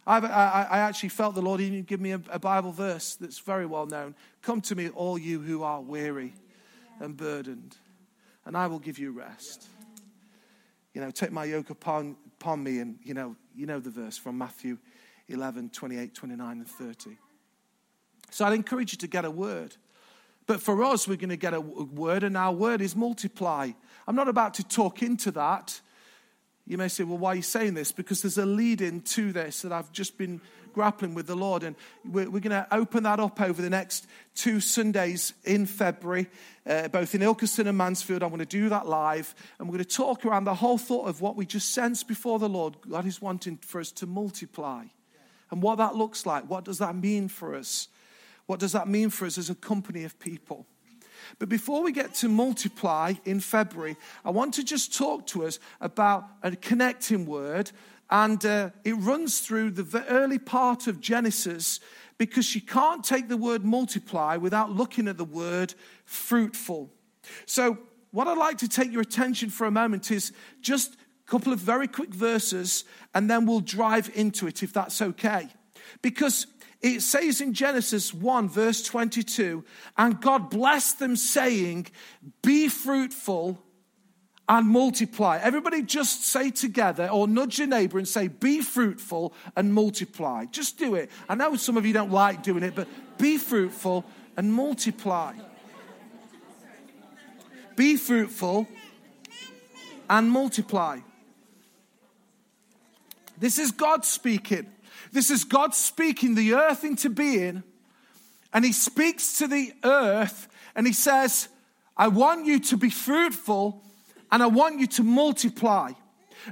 I've, 0.09 0.25
I, 0.25 0.67
I 0.71 0.79
actually 0.79 1.09
felt 1.09 1.35
the 1.35 1.41
Lord 1.43 1.61
even 1.61 1.83
give 1.83 2.01
me 2.01 2.13
a, 2.13 2.21
a 2.31 2.39
Bible 2.39 2.71
verse 2.71 3.13
that's 3.13 3.37
very 3.37 3.67
well 3.67 3.85
known. 3.85 4.15
Come 4.41 4.59
to 4.61 4.75
me, 4.75 4.89
all 4.89 5.19
you 5.19 5.39
who 5.39 5.61
are 5.61 5.81
weary 5.81 6.33
and 6.99 7.15
burdened, 7.15 7.77
and 8.43 8.57
I 8.57 8.65
will 8.65 8.79
give 8.79 8.97
you 8.97 9.11
rest. 9.11 9.67
You 10.95 11.01
know, 11.01 11.11
take 11.11 11.31
my 11.31 11.45
yoke 11.45 11.69
upon, 11.69 12.17
upon 12.39 12.63
me, 12.63 12.79
and 12.79 12.97
you 13.03 13.13
know, 13.13 13.35
you 13.55 13.67
know 13.67 13.79
the 13.79 13.91
verse 13.91 14.17
from 14.17 14.35
Matthew 14.39 14.79
11, 15.27 15.69
28, 15.69 16.15
29, 16.15 16.57
and 16.57 16.67
30. 16.67 17.17
So 18.31 18.45
I'd 18.45 18.53
encourage 18.53 18.91
you 18.93 18.97
to 18.97 19.07
get 19.07 19.25
a 19.25 19.31
word. 19.31 19.75
But 20.47 20.59
for 20.59 20.83
us, 20.83 21.07
we're 21.07 21.17
going 21.17 21.29
to 21.29 21.37
get 21.37 21.53
a 21.53 21.61
word, 21.61 22.23
and 22.23 22.35
our 22.35 22.51
word 22.51 22.81
is 22.81 22.95
multiply. 22.95 23.69
I'm 24.07 24.15
not 24.15 24.27
about 24.27 24.55
to 24.55 24.63
talk 24.63 25.03
into 25.03 25.29
that. 25.31 25.79
You 26.69 26.77
may 26.77 26.87
say, 26.87 27.03
well, 27.03 27.17
why 27.17 27.31
are 27.31 27.35
you 27.35 27.41
saying 27.41 27.73
this? 27.73 27.91
Because 27.91 28.21
there's 28.21 28.37
a 28.37 28.45
lead 28.45 28.79
in 28.79 29.01
to 29.01 29.31
this 29.33 29.63
that 29.63 29.71
I've 29.71 29.91
just 29.91 30.19
been 30.19 30.39
grappling 30.71 31.15
with 31.15 31.25
the 31.25 31.35
Lord. 31.35 31.63
And 31.63 31.75
we're, 32.05 32.29
we're 32.29 32.41
going 32.41 32.51
to 32.51 32.67
open 32.71 33.01
that 33.03 33.19
up 33.19 33.41
over 33.41 33.59
the 33.59 33.71
next 33.71 34.05
two 34.35 34.59
Sundays 34.59 35.33
in 35.45 35.65
February, 35.65 36.27
uh, 36.67 36.87
both 36.89 37.15
in 37.15 37.21
Ilkeston 37.21 37.67
and 37.67 37.75
Mansfield. 37.75 38.21
I'm 38.21 38.29
going 38.29 38.37
to 38.37 38.45
do 38.45 38.69
that 38.69 38.87
live. 38.87 39.33
And 39.57 39.67
we're 39.67 39.77
going 39.77 39.83
to 39.83 39.95
talk 39.95 40.27
around 40.27 40.43
the 40.43 40.53
whole 40.53 40.77
thought 40.77 41.07
of 41.07 41.21
what 41.21 41.35
we 41.35 41.47
just 41.47 41.73
sensed 41.73 42.07
before 42.07 42.37
the 42.37 42.47
Lord. 42.47 42.75
God 42.87 43.07
is 43.07 43.19
wanting 43.19 43.57
for 43.57 43.81
us 43.81 43.91
to 43.93 44.05
multiply 44.05 44.83
and 45.49 45.63
what 45.63 45.79
that 45.79 45.95
looks 45.95 46.27
like. 46.27 46.47
What 46.47 46.65
does 46.65 46.77
that 46.77 46.95
mean 46.95 47.29
for 47.29 47.55
us? 47.55 47.87
What 48.45 48.59
does 48.59 48.73
that 48.73 48.87
mean 48.87 49.09
for 49.09 49.25
us 49.25 49.39
as 49.39 49.49
a 49.49 49.55
company 49.55 50.03
of 50.03 50.19
people? 50.19 50.67
But 51.37 51.49
before 51.49 51.83
we 51.83 51.91
get 51.91 52.13
to 52.15 52.29
multiply 52.29 53.13
in 53.25 53.39
February, 53.39 53.95
I 54.25 54.31
want 54.31 54.55
to 54.55 54.63
just 54.63 54.97
talk 54.97 55.27
to 55.27 55.45
us 55.45 55.59
about 55.79 56.25
a 56.41 56.55
connecting 56.55 57.25
word. 57.25 57.71
And 58.09 58.43
uh, 58.43 58.71
it 58.83 58.93
runs 58.93 59.39
through 59.39 59.71
the 59.71 60.05
early 60.07 60.39
part 60.39 60.87
of 60.87 60.99
Genesis 60.99 61.79
because 62.17 62.53
you 62.53 62.61
can't 62.61 63.03
take 63.03 63.29
the 63.29 63.37
word 63.37 63.63
multiply 63.63 64.37
without 64.37 64.71
looking 64.71 65.07
at 65.07 65.17
the 65.17 65.25
word 65.25 65.73
fruitful. 66.05 66.91
So, 67.45 67.77
what 68.11 68.27
I'd 68.27 68.37
like 68.37 68.57
to 68.59 68.67
take 68.67 68.91
your 68.91 69.01
attention 69.01 69.51
for 69.51 69.67
a 69.67 69.71
moment 69.71 70.09
is 70.09 70.33
just 70.61 70.95
a 70.95 71.29
couple 71.29 71.53
of 71.53 71.59
very 71.59 71.87
quick 71.87 72.09
verses, 72.09 72.83
and 73.13 73.29
then 73.29 73.45
we'll 73.45 73.59
drive 73.59 74.09
into 74.15 74.47
it 74.47 74.63
if 74.63 74.73
that's 74.73 74.99
okay. 74.99 75.47
Because 76.01 76.47
it 76.81 77.01
says 77.01 77.41
in 77.41 77.53
Genesis 77.53 78.13
1, 78.13 78.49
verse 78.49 78.81
22, 78.83 79.65
and 79.97 80.21
God 80.21 80.49
blessed 80.49 80.99
them, 80.99 81.15
saying, 81.15 81.87
Be 82.41 82.69
fruitful 82.69 83.61
and 84.47 84.67
multiply. 84.67 85.39
Everybody 85.41 85.83
just 85.83 86.25
say 86.25 86.49
together 86.49 87.09
or 87.09 87.27
nudge 87.27 87.59
your 87.59 87.67
neighbor 87.67 87.97
and 87.97 88.07
say, 88.07 88.29
Be 88.29 88.61
fruitful 88.61 89.33
and 89.57 89.73
multiply. 89.73 90.45
Just 90.45 90.79
do 90.79 90.95
it. 90.95 91.11
I 91.27 91.35
know 91.35 91.55
some 91.55 91.75
of 91.75 91.85
you 91.85 91.93
don't 91.93 92.11
like 92.11 92.43
doing 92.43 92.63
it, 92.63 92.75
but 92.75 92.87
be 93.17 93.37
fruitful 93.37 94.05
and 94.37 94.53
multiply. 94.53 95.33
Be 97.75 97.97
fruitful 97.97 98.67
and 100.09 100.31
multiply. 100.31 100.99
This 103.37 103.59
is 103.59 103.71
God 103.71 104.03
speaking. 104.03 104.65
This 105.11 105.29
is 105.29 105.43
God 105.43 105.73
speaking 105.73 106.35
the 106.35 106.53
earth 106.53 106.83
into 106.83 107.09
being. 107.09 107.63
And 108.53 108.65
He 108.65 108.71
speaks 108.71 109.37
to 109.39 109.47
the 109.47 109.73
earth 109.83 110.47
and 110.75 110.87
He 110.87 110.93
says, 110.93 111.47
I 111.97 112.07
want 112.07 112.45
you 112.45 112.59
to 112.59 112.77
be 112.77 112.89
fruitful 112.89 113.83
and 114.31 114.41
I 114.41 114.47
want 114.47 114.79
you 114.79 114.87
to 114.87 115.03
multiply. 115.03 115.91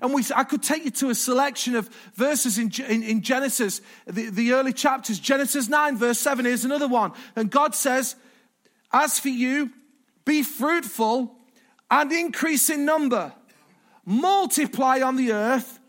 And 0.01 0.13
we, 0.13 0.23
I 0.35 0.43
could 0.43 0.61
take 0.61 0.83
you 0.83 0.91
to 0.91 1.09
a 1.09 1.15
selection 1.15 1.75
of 1.75 1.87
verses 2.13 2.57
in, 2.57 2.71
in, 2.87 3.03
in 3.03 3.21
Genesis, 3.21 3.81
the, 4.05 4.29
the 4.29 4.53
early 4.53 4.73
chapters. 4.73 5.17
Genesis 5.19 5.69
9, 5.69 5.97
verse 5.97 6.19
7 6.19 6.45
is 6.45 6.65
another 6.65 6.87
one. 6.87 7.13
And 7.35 7.49
God 7.49 7.73
says, 7.73 8.15
As 8.91 9.19
for 9.19 9.29
you, 9.29 9.71
be 10.25 10.43
fruitful 10.43 11.33
and 11.89 12.11
increase 12.11 12.69
in 12.69 12.83
number, 12.83 13.31
multiply 14.05 14.99
on 15.01 15.15
the 15.15 15.31
earth 15.31 15.79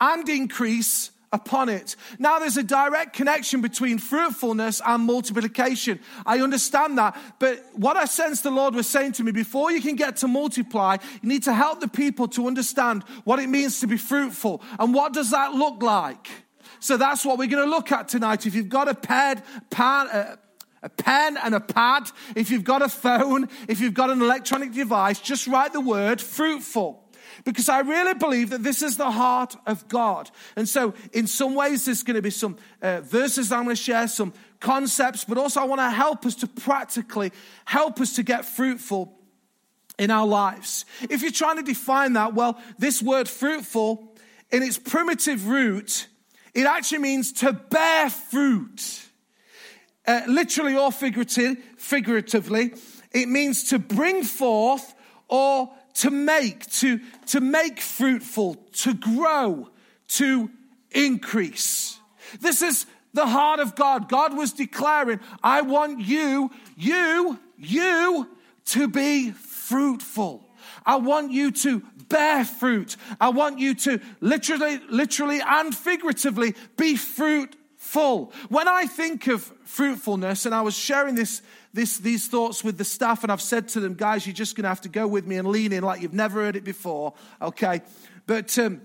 and 0.00 0.28
increase 0.28 1.10
upon 1.34 1.68
it. 1.68 1.96
Now, 2.18 2.38
there's 2.38 2.56
a 2.56 2.62
direct 2.62 3.12
connection 3.12 3.60
between 3.60 3.98
fruitfulness 3.98 4.80
and 4.86 5.02
multiplication. 5.02 5.98
I 6.24 6.38
understand 6.38 6.96
that. 6.98 7.16
But 7.38 7.62
what 7.74 7.96
I 7.96 8.04
sense 8.04 8.40
the 8.40 8.50
Lord 8.50 8.74
was 8.74 8.88
saying 8.88 9.12
to 9.12 9.24
me 9.24 9.32
before 9.32 9.72
you 9.72 9.82
can 9.82 9.96
get 9.96 10.16
to 10.18 10.28
multiply, 10.28 10.96
you 11.20 11.28
need 11.28 11.42
to 11.42 11.52
help 11.52 11.80
the 11.80 11.88
people 11.88 12.28
to 12.28 12.46
understand 12.46 13.02
what 13.24 13.40
it 13.40 13.48
means 13.48 13.80
to 13.80 13.86
be 13.86 13.96
fruitful. 13.96 14.62
And 14.78 14.94
what 14.94 15.12
does 15.12 15.32
that 15.32 15.52
look 15.52 15.82
like? 15.82 16.28
So 16.78 16.96
that's 16.96 17.24
what 17.24 17.38
we're 17.38 17.48
going 17.48 17.64
to 17.64 17.70
look 17.70 17.92
at 17.92 18.08
tonight. 18.08 18.46
If 18.46 18.54
you've 18.54 18.68
got 18.68 18.88
a 18.88 18.94
pad, 18.94 19.42
pan, 19.70 20.08
uh, 20.08 20.36
a 20.82 20.88
pen 20.88 21.36
and 21.42 21.54
a 21.54 21.60
pad, 21.60 22.10
if 22.36 22.50
you've 22.50 22.64
got 22.64 22.82
a 22.82 22.88
phone, 22.88 23.48
if 23.68 23.80
you've 23.80 23.94
got 23.94 24.10
an 24.10 24.22
electronic 24.22 24.72
device, 24.72 25.18
just 25.18 25.46
write 25.46 25.72
the 25.72 25.80
word 25.80 26.20
fruitful 26.20 27.03
because 27.44 27.68
I 27.68 27.80
really 27.80 28.14
believe 28.14 28.50
that 28.50 28.62
this 28.62 28.82
is 28.82 28.96
the 28.96 29.10
heart 29.10 29.56
of 29.66 29.86
God. 29.88 30.30
And 30.56 30.68
so, 30.68 30.94
in 31.12 31.26
some 31.26 31.54
ways, 31.54 31.84
there's 31.84 32.02
going 32.02 32.16
to 32.16 32.22
be 32.22 32.30
some 32.30 32.56
uh, 32.82 33.00
verses 33.00 33.52
I'm 33.52 33.64
going 33.64 33.76
to 33.76 33.82
share, 33.82 34.08
some 34.08 34.32
concepts, 34.60 35.24
but 35.24 35.38
also 35.38 35.60
I 35.60 35.64
want 35.64 35.80
to 35.80 35.90
help 35.90 36.24
us 36.26 36.34
to 36.36 36.46
practically 36.46 37.32
help 37.64 38.00
us 38.00 38.14
to 38.16 38.22
get 38.22 38.44
fruitful 38.44 39.18
in 39.98 40.10
our 40.10 40.26
lives. 40.26 40.84
If 41.02 41.22
you're 41.22 41.30
trying 41.30 41.56
to 41.56 41.62
define 41.62 42.14
that, 42.14 42.34
well, 42.34 42.58
this 42.78 43.02
word 43.02 43.28
fruitful, 43.28 44.14
in 44.50 44.62
its 44.62 44.78
primitive 44.78 45.48
root, 45.48 46.08
it 46.54 46.66
actually 46.66 46.98
means 46.98 47.32
to 47.32 47.52
bear 47.52 48.10
fruit. 48.10 49.00
Uh, 50.06 50.20
literally 50.28 50.76
or 50.76 50.92
figurative, 50.92 51.56
figuratively, 51.76 52.74
it 53.10 53.26
means 53.26 53.70
to 53.70 53.78
bring 53.78 54.22
forth 54.22 54.94
or 55.28 55.72
to 55.94 56.10
make, 56.10 56.70
to, 56.72 57.00
to 57.26 57.40
make 57.40 57.80
fruitful, 57.80 58.56
to 58.72 58.94
grow, 58.94 59.68
to 60.08 60.50
increase. 60.90 61.98
This 62.40 62.62
is 62.62 62.86
the 63.12 63.26
heart 63.26 63.60
of 63.60 63.74
God. 63.74 64.08
God 64.08 64.36
was 64.36 64.52
declaring, 64.52 65.20
I 65.42 65.62
want 65.62 66.00
you, 66.00 66.50
you, 66.76 67.38
you 67.56 68.28
to 68.66 68.88
be 68.88 69.30
fruitful. 69.30 70.44
I 70.84 70.96
want 70.96 71.30
you 71.30 71.50
to 71.52 71.82
bear 72.08 72.44
fruit. 72.44 72.96
I 73.20 73.30
want 73.30 73.58
you 73.58 73.74
to 73.74 74.00
literally, 74.20 74.80
literally 74.90 75.40
and 75.44 75.74
figuratively 75.74 76.54
be 76.76 76.96
fruitful. 76.96 78.32
When 78.48 78.68
I 78.68 78.86
think 78.86 79.26
of 79.28 79.44
fruitfulness, 79.64 80.44
and 80.44 80.54
I 80.54 80.62
was 80.62 80.76
sharing 80.76 81.14
this, 81.14 81.40
this, 81.74 81.98
these 81.98 82.28
thoughts 82.28 82.64
with 82.64 82.78
the 82.78 82.84
staff, 82.84 83.22
and 83.22 83.30
I've 83.30 83.42
said 83.42 83.68
to 83.70 83.80
them, 83.80 83.94
guys, 83.94 84.26
you're 84.26 84.32
just 84.32 84.56
going 84.56 84.62
to 84.62 84.68
have 84.68 84.80
to 84.82 84.88
go 84.88 85.06
with 85.06 85.26
me 85.26 85.36
and 85.36 85.48
lean 85.48 85.72
in 85.72 85.82
like 85.82 86.00
you've 86.00 86.14
never 86.14 86.40
heard 86.42 86.56
it 86.56 86.64
before, 86.64 87.12
okay? 87.42 87.82
But, 88.26 88.56
um, 88.58 88.80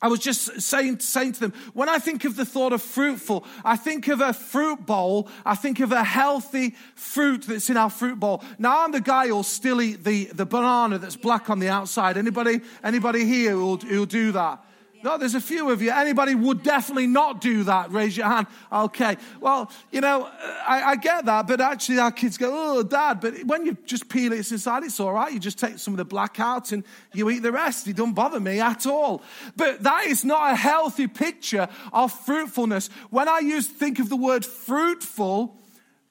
I 0.00 0.06
was 0.06 0.20
just 0.20 0.60
saying, 0.60 1.00
saying 1.00 1.32
to 1.32 1.40
them, 1.40 1.52
when 1.74 1.88
I 1.88 1.98
think 1.98 2.24
of 2.24 2.36
the 2.36 2.44
thought 2.44 2.72
of 2.72 2.82
fruitful, 2.82 3.44
I 3.64 3.76
think 3.76 4.06
of 4.06 4.20
a 4.20 4.32
fruit 4.32 4.86
bowl. 4.86 5.28
I 5.44 5.56
think 5.56 5.80
of 5.80 5.90
a 5.90 6.04
healthy 6.04 6.76
fruit 6.94 7.42
that's 7.42 7.68
in 7.68 7.76
our 7.76 7.90
fruit 7.90 8.20
bowl. 8.20 8.44
Now 8.58 8.84
I'm 8.84 8.92
the 8.92 9.00
guy 9.00 9.26
who'll 9.26 9.42
still 9.42 9.82
eat 9.82 10.04
the, 10.04 10.26
the 10.26 10.46
banana 10.46 10.98
that's 10.98 11.16
black 11.16 11.50
on 11.50 11.58
the 11.58 11.68
outside. 11.68 12.16
Anybody, 12.16 12.60
anybody 12.84 13.24
here 13.24 13.52
who'll, 13.52 13.78
who'll 13.78 14.06
do 14.06 14.30
that? 14.32 14.64
No, 15.08 15.16
there's 15.16 15.34
a 15.34 15.40
few 15.40 15.70
of 15.70 15.80
you. 15.80 15.90
Anybody 15.90 16.34
would 16.34 16.62
definitely 16.62 17.06
not 17.06 17.40
do 17.40 17.64
that? 17.64 17.90
Raise 17.90 18.14
your 18.14 18.26
hand. 18.26 18.46
Okay. 18.70 19.16
Well, 19.40 19.72
you 19.90 20.02
know, 20.02 20.28
I, 20.66 20.82
I, 20.82 20.96
get 20.96 21.24
that, 21.24 21.46
but 21.46 21.62
actually 21.62 21.98
our 21.98 22.12
kids 22.12 22.36
go, 22.36 22.50
oh, 22.52 22.82
dad. 22.82 23.22
But 23.22 23.42
when 23.44 23.64
you 23.64 23.78
just 23.86 24.10
peel 24.10 24.34
it 24.34 24.52
inside, 24.52 24.84
it's 24.84 25.00
all 25.00 25.14
right. 25.14 25.32
You 25.32 25.40
just 25.40 25.58
take 25.58 25.78
some 25.78 25.94
of 25.94 25.98
the 25.98 26.04
black 26.04 26.38
out 26.38 26.72
and 26.72 26.84
you 27.14 27.30
eat 27.30 27.38
the 27.38 27.50
rest. 27.50 27.88
It 27.88 27.96
don't 27.96 28.12
bother 28.12 28.38
me 28.38 28.60
at 28.60 28.84
all. 28.84 29.22
But 29.56 29.82
that 29.84 30.04
is 30.04 30.26
not 30.26 30.52
a 30.52 30.56
healthy 30.56 31.06
picture 31.06 31.68
of 31.90 32.12
fruitfulness. 32.12 32.90
When 33.08 33.30
I 33.30 33.38
use, 33.38 33.66
think 33.66 34.00
of 34.00 34.10
the 34.10 34.16
word 34.16 34.44
fruitful 34.44 35.56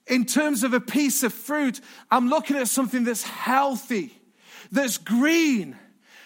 in 0.08 0.26
terms 0.26 0.64
of 0.64 0.74
a 0.74 0.82
piece 0.82 1.22
of 1.22 1.36
fruit, 1.36 1.82
I'm 2.10 2.30
looking 2.30 2.58
at 2.58 2.68
something 2.68 3.04
that's 3.04 3.22
healthy, 3.22 4.20
that's 4.72 4.98
green, 4.98 5.78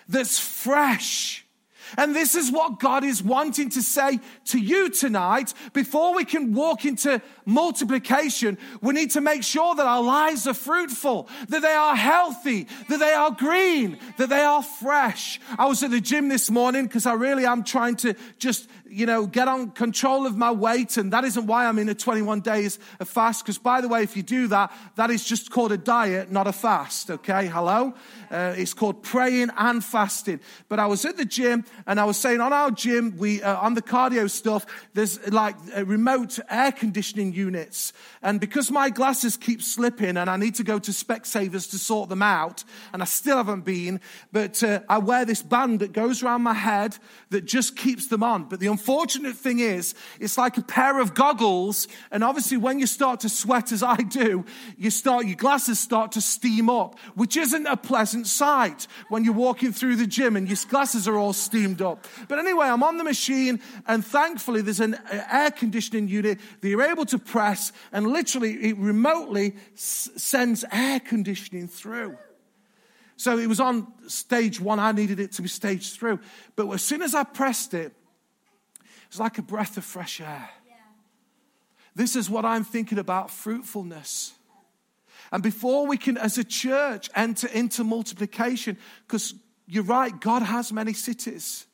that's 0.08 0.40
fresh 0.40 1.41
and 1.98 2.16
this 2.16 2.36
is 2.36 2.52
what 2.52 2.80
God 2.80 3.04
is 3.04 3.24
wanting 3.24 3.70
to 3.72 3.82
say 3.82 4.20
to 4.46 4.60
you 4.60 4.90
tonight. 4.90 5.54
Before 5.74 6.14
we 6.14 6.26
can 6.26 6.54
walk 6.54 6.86
into 6.86 7.22
multiplication, 7.46 8.58
we 8.82 8.94
need 8.94 9.12
to 9.12 9.22
make 9.22 9.44
sure 9.44 9.76
that 9.76 9.86
our 9.86 10.04
lives 10.04 10.48
are 10.48 10.54
fruitful, 10.54 11.28
that 11.50 11.62
they 11.62 11.74
are 11.74 11.96
healthy, 11.96 12.68
that 12.90 13.00
they 13.00 13.14
are 13.14 13.32
green, 13.32 13.98
that 14.18 14.30
they 14.30 14.42
are 14.42 14.64
fresh. 14.64 15.40
I 15.58 15.66
was 15.66 15.84
at 15.84 15.92
the 15.92 16.02
gym 16.02 16.30
this 16.30 16.50
morning 16.50 16.86
because 16.86 17.06
I 17.06 17.14
really 17.14 17.46
am 17.46 17.64
trying 17.64 17.96
to 17.98 18.16
just 18.38 18.70
you 18.92 19.06
know, 19.06 19.26
get 19.26 19.48
on 19.48 19.72
control 19.72 20.26
of 20.26 20.38
my 20.38 20.52
weight. 20.52 20.98
And 20.98 21.14
that 21.14 21.24
isn't 21.24 21.48
why 21.48 21.66
I'm 21.66 21.80
in 21.80 21.90
a 21.90 21.96
21 21.96 22.42
days 22.42 22.80
of 23.00 23.08
fast. 23.08 23.44
Because 23.44 23.58
by 23.58 23.82
the 23.82 23.88
way, 23.88 24.04
if 24.04 24.16
you 24.16 24.24
do 24.24 24.48
that, 24.48 24.72
that 24.96 25.10
is 25.10 25.24
just 25.24 25.52
called 25.52 25.72
a 25.72 25.78
diet, 25.78 26.32
not 26.32 26.48
a 26.48 26.54
fast. 26.54 27.10
Okay. 27.10 27.48
Hello. 27.48 27.94
Uh, 28.30 28.54
it's 28.58 28.74
called 28.74 29.04
praying 29.04 29.50
and 29.58 29.84
fasting. 29.84 30.40
But 30.70 30.80
I 30.80 30.86
was 30.88 31.06
at 31.06 31.18
the 31.18 31.26
gym 31.26 31.66
and 31.86 32.00
I 32.00 32.06
was 32.06 32.18
saying 32.18 32.42
on 32.42 32.54
our 32.54 32.72
gym, 32.72 33.18
we, 33.18 33.42
uh, 33.42 33.58
on 33.58 33.74
the 33.74 33.82
cardio 33.82 34.30
stuff, 34.30 34.66
there's 34.94 35.20
like 35.32 35.56
uh, 35.76 35.86
remote 35.86 36.40
air 36.50 36.72
conditioning 36.72 37.34
units. 37.34 37.94
And 38.22 38.40
because 38.40 38.72
my 38.72 38.90
glasses 38.90 39.38
keep 39.38 39.62
slipping 39.62 40.18
and 40.18 40.30
I 40.30 40.38
need 40.38 40.56
to 40.56 40.64
go 40.64 40.80
to 40.80 40.92
Specsavers 40.92 41.70
to 41.72 41.78
sort 41.78 42.10
them 42.10 42.22
out, 42.22 42.64
and 42.94 43.02
I 43.02 43.06
still 43.06 43.38
haven't 43.38 43.66
been, 43.66 44.00
but 44.32 44.64
uh, 44.64 44.82
I 44.90 44.98
wear 45.00 45.26
this 45.26 45.42
band 45.42 45.80
that 45.80 45.94
goes 45.94 46.24
around 46.24 46.44
my 46.44 46.54
head 46.54 46.98
that 47.30 47.46
just 47.46 47.76
keeps 47.76 48.08
them 48.08 48.24
on. 48.24 48.46
But 48.46 48.60
the 48.60 48.68
unfortunate 48.82 49.36
thing 49.36 49.60
is, 49.60 49.94
it's 50.20 50.40
like 50.40 50.58
a 50.58 50.64
pair 50.64 51.00
of 51.00 51.14
goggles. 51.14 51.88
And 52.10 52.24
obviously, 52.24 52.58
when 52.58 52.80
you 52.80 52.88
start 52.88 53.20
to 53.20 53.30
sweat, 53.30 53.72
as 53.72 53.84
I 53.84 53.98
do, 53.98 54.44
you 54.76 54.90
start, 54.90 55.28
your 55.28 55.36
glasses 55.36 55.80
start 55.80 56.14
to 56.14 56.22
steam 56.22 56.68
up, 56.68 56.98
which 57.14 57.38
isn't 57.38 57.68
a 57.68 57.78
pleasant 57.78 58.26
sight 58.26 58.88
when 59.10 59.24
you're 59.24 59.36
walking 59.36 59.72
through 59.72 59.98
the 59.98 60.08
gym 60.08 60.36
and 60.36 60.48
your 60.48 60.58
glasses 60.68 61.08
are 61.08 61.16
all 61.16 61.34
steamed 61.34 61.80
up. 61.80 62.08
But 62.28 62.40
anyway, 62.40 62.66
I'm 62.66 62.82
on 62.82 62.98
the 62.98 63.04
machine, 63.04 63.62
and 63.86 64.04
thankfully, 64.04 64.62
there's 64.62 64.80
an 64.80 64.96
uh, 64.96 65.28
air 65.32 65.52
conditioning 65.52 66.08
unit 66.08 66.40
that 66.62 66.68
you're 66.68 66.82
able 66.82 67.06
to 67.06 67.20
press, 67.20 67.72
and 67.92 68.08
literally, 68.08 68.54
it 68.70 68.78
remotely 68.78 69.54
sends 69.76 70.66
air 70.72 71.00
conditioning 71.00 71.68
through. 71.68 72.18
So 73.16 73.38
it 73.38 73.46
was 73.46 73.60
on 73.60 73.86
stage 74.08 74.60
one. 74.60 74.80
I 74.80 74.92
needed 74.92 75.20
it 75.20 75.34
to 75.34 75.44
be 75.44 75.48
staged 75.48 76.00
through. 76.00 76.20
But 76.56 76.68
as 76.72 76.82
soon 76.82 77.04
as 77.04 77.14
I 77.14 77.24
pressed 77.24 77.76
it, 77.76 77.94
it's 79.12 79.20
like 79.20 79.38
a 79.38 79.42
breath 79.42 79.76
of 79.76 79.84
fresh 79.84 80.22
air. 80.22 80.50
This 81.94 82.16
is 82.16 82.30
what 82.30 82.46
I'm 82.46 82.64
thinking 82.64 82.98
about 82.98 83.30
fruitfulness. 83.30 84.32
And 85.34 85.44
before 85.44 85.86
we 85.86 85.98
can, 85.98 86.18
as 86.18 86.38
a 86.38 86.46
church, 86.46 87.10
enter 87.14 87.48
into 87.48 87.84
multiplication, 87.84 88.78
because 89.06 89.34
you're 89.68 89.84
right, 89.84 90.18
God 90.18 90.44
has 90.44 90.72
many 90.72 90.94
cities, 90.94 91.66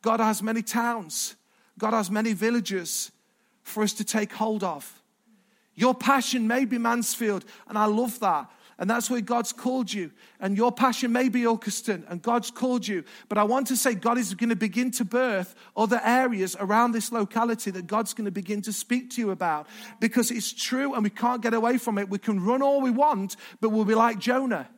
God 0.00 0.18
has 0.18 0.42
many 0.42 0.62
towns, 0.62 1.36
God 1.78 1.92
has 1.92 2.10
many 2.10 2.32
villages 2.32 3.12
for 3.62 3.82
us 3.82 3.92
to 3.92 4.04
take 4.04 4.32
hold 4.32 4.64
of. 4.64 5.02
Your 5.74 5.94
passion 5.94 6.46
may 6.46 6.64
be 6.64 6.78
Mansfield, 6.78 7.44
and 7.68 7.76
I 7.76 7.84
love 7.84 8.18
that. 8.20 8.50
And 8.82 8.90
that's 8.90 9.08
where 9.08 9.20
God's 9.20 9.52
called 9.52 9.92
you. 9.92 10.10
And 10.40 10.56
your 10.56 10.72
passion 10.72 11.12
may 11.12 11.28
be 11.28 11.42
Ilkeston, 11.42 12.02
and 12.08 12.20
God's 12.20 12.50
called 12.50 12.84
you. 12.84 13.04
But 13.28 13.38
I 13.38 13.44
want 13.44 13.68
to 13.68 13.76
say 13.76 13.94
God 13.94 14.18
is 14.18 14.34
going 14.34 14.50
to 14.50 14.56
begin 14.56 14.90
to 14.90 15.04
birth 15.04 15.54
other 15.76 16.00
areas 16.02 16.56
around 16.58 16.90
this 16.90 17.12
locality 17.12 17.70
that 17.70 17.86
God's 17.86 18.12
going 18.12 18.24
to 18.24 18.32
begin 18.32 18.60
to 18.62 18.72
speak 18.72 19.10
to 19.10 19.20
you 19.20 19.30
about. 19.30 19.68
Because 20.00 20.32
it's 20.32 20.52
true 20.52 20.94
and 20.94 21.04
we 21.04 21.10
can't 21.10 21.40
get 21.40 21.54
away 21.54 21.78
from 21.78 21.96
it. 21.96 22.08
We 22.08 22.18
can 22.18 22.44
run 22.44 22.60
all 22.60 22.80
we 22.80 22.90
want, 22.90 23.36
but 23.60 23.68
we'll 23.68 23.84
be 23.84 23.94
like 23.94 24.18
Jonah. 24.18 24.68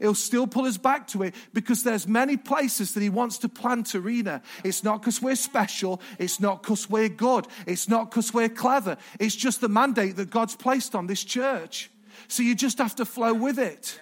He'll 0.00 0.16
still 0.16 0.48
pull 0.48 0.64
us 0.64 0.76
back 0.76 1.06
to 1.08 1.22
it 1.22 1.32
because 1.52 1.84
there's 1.84 2.08
many 2.08 2.36
places 2.36 2.94
that 2.94 3.00
he 3.00 3.10
wants 3.10 3.38
to 3.38 3.48
plant 3.48 3.94
arena. 3.94 4.42
It's 4.64 4.82
not 4.82 5.02
because 5.02 5.22
we're 5.22 5.36
special. 5.36 6.00
It's 6.18 6.40
not 6.40 6.64
because 6.64 6.90
we're 6.90 7.08
good. 7.08 7.46
It's 7.68 7.88
not 7.88 8.10
because 8.10 8.34
we're 8.34 8.48
clever. 8.48 8.96
It's 9.20 9.36
just 9.36 9.60
the 9.60 9.68
mandate 9.68 10.16
that 10.16 10.30
God's 10.30 10.56
placed 10.56 10.96
on 10.96 11.06
this 11.06 11.22
church. 11.22 11.91
So 12.32 12.42
you 12.42 12.54
just 12.54 12.78
have 12.78 12.96
to 12.96 13.04
flow 13.04 13.34
with 13.34 13.58
it. 13.58 14.00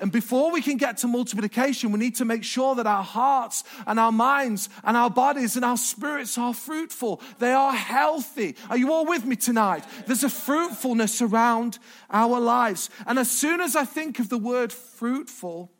And 0.00 0.10
before 0.10 0.50
we 0.50 0.62
can 0.62 0.78
get 0.78 0.96
to 0.98 1.06
multiplication, 1.06 1.92
we 1.92 1.98
need 1.98 2.16
to 2.16 2.24
make 2.24 2.42
sure 2.42 2.74
that 2.74 2.86
our 2.86 3.02
hearts 3.02 3.64
and 3.86 4.00
our 4.00 4.10
minds 4.10 4.70
and 4.82 4.96
our 4.96 5.10
bodies 5.10 5.56
and 5.56 5.64
our 5.64 5.76
spirits 5.76 6.38
are 6.38 6.54
fruitful. 6.54 7.20
They 7.38 7.52
are 7.52 7.74
healthy. 7.74 8.56
Are 8.70 8.78
you 8.78 8.90
all 8.90 9.04
with 9.04 9.26
me 9.26 9.36
tonight? 9.36 9.84
There's 10.06 10.24
a 10.24 10.30
fruitfulness 10.30 11.20
around 11.20 11.78
our 12.08 12.40
lives. 12.40 12.88
And 13.06 13.18
as 13.18 13.30
soon 13.30 13.60
as 13.60 13.76
I 13.76 13.84
think 13.84 14.20
of 14.20 14.30
the 14.30 14.38
word 14.38 14.72
fruitful, 14.72 15.70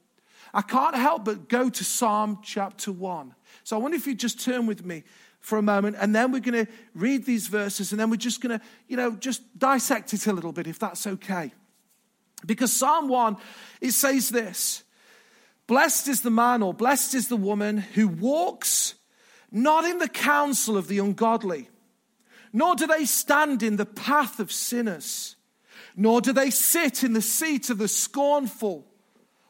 I 0.53 0.61
can't 0.61 0.95
help 0.95 1.25
but 1.25 1.49
go 1.49 1.71
to 1.71 1.83
Psalm 1.83 2.41
chapter 2.43 2.93
1. 2.93 3.35
So 3.65 3.77
I 3.77 3.79
wonder 3.79 3.97
if 3.97 4.07
you 4.07 4.15
just 4.15 4.45
turn 4.45 4.67
with 4.67 4.85
me 4.85 5.03
for 5.41 5.57
a 5.57 5.63
moment 5.63 5.97
and 5.99 6.15
then 6.15 6.31
we're 6.31 6.41
going 6.41 6.67
to 6.67 6.71
read 6.95 7.25
these 7.25 7.47
verses 7.47 7.91
and 7.91 7.99
then 7.99 8.11
we're 8.11 8.17
just 8.17 8.43
going 8.43 8.59
to, 8.59 8.65
you 8.87 8.99
know, 8.99 9.13
just 9.13 9.59
dissect 9.59 10.13
it 10.13 10.27
a 10.27 10.33
little 10.35 10.53
bit 10.53 10.67
if 10.67 10.79
that's 10.79 11.07
okay. 11.07 11.53
Because 12.47 12.73
Psalm 12.73 13.09
1, 13.09 13.37
it 13.81 13.93
says 13.93 14.31
this 14.31 14.85
Blessed 15.67 16.09
is 16.09 16.23
the 16.23 16.31
man 16.31 16.63
or 16.63 16.75
blessed 16.75 17.15
is 17.15 17.29
the 17.29 17.37
woman 17.37 17.79
who 17.79 18.09
walks 18.09 18.95
not 19.53 19.85
in 19.85 19.99
the 19.99 20.09
counsel 20.09 20.77
of 20.77 20.89
the 20.89 20.99
ungodly, 20.99 21.69
nor 22.53 22.75
do 22.75 22.87
they 22.87 23.05
stand 23.05 23.63
in 23.63 23.77
the 23.77 23.87
path 23.87 24.41
of 24.41 24.51
sinners, 24.51 25.37
nor 25.97 26.21
do 26.21 26.33
they 26.33 26.51
sit 26.51 27.05
in 27.05 27.13
the 27.13 27.23
seat 27.23 27.71
of 27.71 27.79
the 27.79 27.89
scornful 27.89 28.87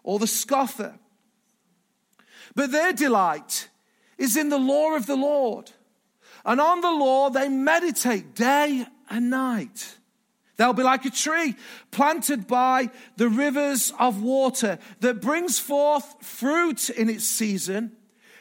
or 0.02 0.18
the 0.18 0.26
scoffer. 0.26 0.98
But 2.54 2.72
their 2.72 2.92
delight 2.92 3.68
is 4.18 4.36
in 4.36 4.48
the 4.48 4.58
law 4.58 4.96
of 4.96 5.06
the 5.06 5.16
Lord, 5.16 5.70
and 6.44 6.60
on 6.60 6.80
the 6.80 6.90
law 6.90 7.30
they 7.30 7.48
meditate 7.48 8.34
day 8.34 8.86
and 9.08 9.30
night. 9.30 9.96
They'll 10.60 10.74
be 10.74 10.82
like 10.82 11.06
a 11.06 11.10
tree 11.10 11.56
planted 11.90 12.46
by 12.46 12.90
the 13.16 13.30
rivers 13.30 13.94
of 13.98 14.22
water 14.22 14.78
that 15.00 15.22
brings 15.22 15.58
forth 15.58 16.22
fruit 16.22 16.90
in 16.90 17.08
its 17.08 17.24
season, 17.24 17.96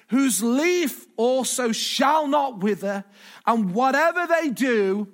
whose 0.10 0.44
leaf 0.44 1.08
also 1.16 1.72
shall 1.72 2.28
not 2.28 2.58
wither, 2.58 3.06
and 3.48 3.74
whatever 3.74 4.28
they 4.28 4.50
do 4.50 5.08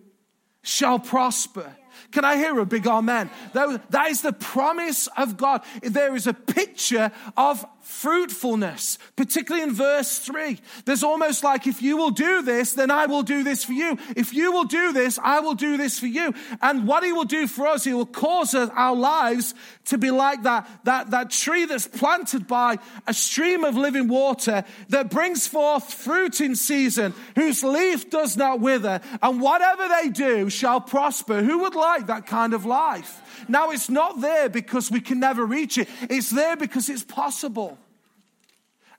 shall 0.63 0.97
prosper. 0.97 1.75
Can 2.11 2.25
I 2.25 2.37
hear 2.37 2.57
a 2.57 2.65
big 2.65 2.87
amen? 2.87 3.29
That 3.53 4.07
is 4.09 4.23
the 4.23 4.33
promise 4.33 5.05
of 5.15 5.37
God. 5.37 5.61
There 5.83 6.15
is 6.15 6.25
a 6.25 6.33
picture 6.33 7.11
of 7.37 7.63
fruitfulness, 7.85 8.97
particularly 9.15 9.61
in 9.61 9.71
verse 9.71 10.17
3. 10.17 10.59
There's 10.85 11.03
almost 11.03 11.43
like, 11.43 11.67
if 11.67 11.83
you 11.83 11.97
will 11.97 12.09
do 12.09 12.41
this, 12.41 12.73
then 12.73 12.89
I 12.89 13.05
will 13.05 13.21
do 13.21 13.43
this 13.43 13.63
for 13.63 13.73
you. 13.73 13.97
If 14.15 14.33
you 14.33 14.51
will 14.51 14.63
do 14.63 14.91
this, 14.91 15.19
I 15.21 15.39
will 15.39 15.53
do 15.53 15.77
this 15.77 15.99
for 15.99 16.07
you. 16.07 16.33
And 16.63 16.87
what 16.87 17.03
he 17.03 17.13
will 17.13 17.25
do 17.25 17.45
for 17.45 17.67
us, 17.67 17.83
he 17.83 17.93
will 17.93 18.07
cause 18.07 18.55
us, 18.55 18.71
our 18.73 18.95
lives 18.95 19.53
to 19.85 19.99
be 19.99 20.09
like 20.09 20.43
that, 20.43 20.67
that, 20.85 21.11
that 21.11 21.29
tree 21.29 21.65
that's 21.65 21.87
planted 21.87 22.47
by 22.47 22.79
a 23.05 23.13
stream 23.13 23.63
of 23.63 23.77
living 23.77 24.07
water 24.07 24.65
that 24.89 25.11
brings 25.11 25.47
forth 25.47 25.93
fruit 25.93 26.41
in 26.41 26.55
season, 26.55 27.13
whose 27.35 27.63
leaf 27.63 28.09
does 28.09 28.35
not 28.35 28.59
wither, 28.59 28.99
and 29.21 29.39
whatever 29.39 29.87
they 29.87 30.09
do 30.09 30.49
shall 30.49 30.81
prosper. 30.81 31.43
Who 31.43 31.59
would 31.59 31.75
like 31.75 32.07
that 32.07 32.25
kind 32.25 32.55
of 32.55 32.65
life? 32.65 33.21
Now, 33.47 33.71
it's 33.71 33.89
not 33.89 34.21
there 34.21 34.49
because 34.49 34.91
we 34.91 35.01
can 35.01 35.19
never 35.19 35.45
reach 35.45 35.77
it, 35.77 35.87
it's 36.09 36.29
there 36.29 36.55
because 36.55 36.89
it's 36.89 37.03
possible. 37.03 37.77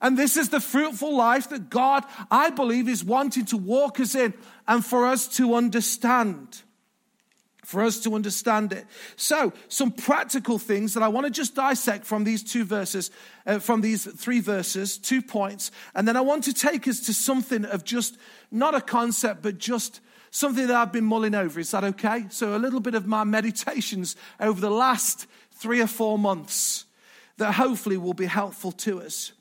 And 0.01 0.17
this 0.17 0.37
is 0.37 0.49
the 0.49 0.59
fruitful 0.59 1.15
life 1.15 1.49
that 1.49 1.69
God, 1.69 2.05
I 2.29 2.49
believe, 2.49 2.87
is 2.87 3.03
wanting 3.03 3.45
to 3.45 3.57
walk 3.57 3.99
us 3.99 4.15
in 4.15 4.33
and 4.67 4.85
for 4.85 5.07
us 5.07 5.27
to 5.37 5.55
understand. 5.55 6.61
For 7.65 7.81
us 7.81 7.99
to 8.01 8.13
understand 8.15 8.71
it. 8.71 8.85
So, 9.15 9.51
some 9.67 9.91
practical 9.91 10.59
things 10.59 10.93
that 10.93 11.03
I 11.03 11.07
want 11.09 11.25
to 11.25 11.31
just 11.31 11.55
dissect 11.55 12.05
from 12.05 12.23
these 12.23 12.43
two 12.43 12.63
verses, 12.63 13.11
uh, 13.45 13.59
from 13.59 13.81
these 13.81 14.05
three 14.05 14.39
verses, 14.39 14.97
two 14.97 15.21
points. 15.21 15.71
And 15.93 16.07
then 16.07 16.15
I 16.15 16.21
want 16.21 16.45
to 16.45 16.53
take 16.53 16.87
us 16.87 17.01
to 17.07 17.13
something 17.13 17.65
of 17.65 17.83
just 17.83 18.17
not 18.51 18.75
a 18.75 18.81
concept, 18.81 19.41
but 19.41 19.57
just 19.57 19.99
something 20.37 20.67
that 20.67 20.75
I've 20.75 20.91
been 20.91 21.03
mulling 21.03 21.35
over. 21.35 21.59
Is 21.59 21.71
that 21.71 21.83
okay? 21.83 22.25
So, 22.29 22.55
a 22.55 22.59
little 22.59 22.79
bit 22.79 22.95
of 22.95 23.07
my 23.07 23.23
meditations 23.23 24.15
over 24.39 24.61
the 24.61 24.69
last 24.69 25.25
three 25.51 25.81
or 25.81 25.87
four 25.87 26.19
months 26.19 26.85
that 27.37 27.53
hopefully 27.53 27.97
will 27.97 28.13
be 28.13 28.25
helpful 28.25 28.71
to 28.71 29.01
us. 29.01 29.33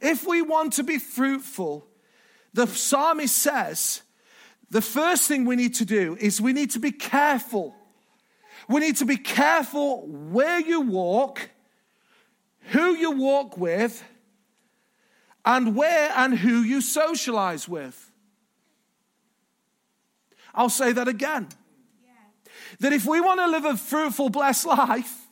If 0.00 0.26
we 0.26 0.42
want 0.42 0.74
to 0.74 0.82
be 0.82 0.98
fruitful, 0.98 1.86
the 2.52 2.66
psalmist 2.66 3.36
says 3.36 4.02
the 4.70 4.82
first 4.82 5.28
thing 5.28 5.44
we 5.44 5.56
need 5.56 5.74
to 5.74 5.84
do 5.84 6.16
is 6.20 6.40
we 6.40 6.52
need 6.52 6.72
to 6.72 6.80
be 6.80 6.92
careful. 6.92 7.74
We 8.68 8.80
need 8.80 8.96
to 8.96 9.04
be 9.04 9.16
careful 9.16 10.06
where 10.06 10.60
you 10.60 10.80
walk, 10.80 11.50
who 12.72 12.94
you 12.94 13.12
walk 13.12 13.56
with, 13.56 14.02
and 15.44 15.76
where 15.76 16.10
and 16.16 16.36
who 16.36 16.62
you 16.62 16.80
socialize 16.80 17.68
with. 17.68 18.10
I'll 20.56 20.70
say 20.70 20.92
that 20.92 21.06
again. 21.06 21.48
That 22.80 22.92
if 22.92 23.06
we 23.06 23.20
want 23.20 23.40
to 23.40 23.46
live 23.46 23.64
a 23.64 23.76
fruitful, 23.76 24.30
blessed 24.30 24.66
life, 24.66 25.26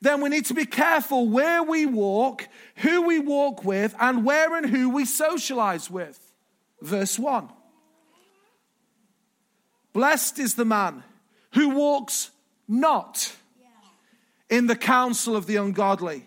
then 0.00 0.20
we 0.20 0.30
need 0.30 0.46
to 0.46 0.54
be 0.54 0.66
careful 0.66 1.28
where 1.28 1.62
we 1.62 1.86
walk, 1.86 2.48
who 2.76 3.02
we 3.02 3.20
walk 3.20 3.64
with, 3.64 3.94
and 4.00 4.24
where 4.24 4.56
and 4.56 4.66
who 4.66 4.90
we 4.90 5.04
socialize 5.04 5.88
with. 5.88 6.18
Verse 6.80 7.18
1. 7.18 7.48
Blessed 9.92 10.38
is 10.40 10.54
the 10.54 10.64
man 10.64 11.04
who 11.52 11.70
walks 11.70 12.30
not 12.66 13.32
in 14.50 14.66
the 14.66 14.76
counsel 14.76 15.36
of 15.36 15.46
the 15.46 15.56
ungodly, 15.56 16.26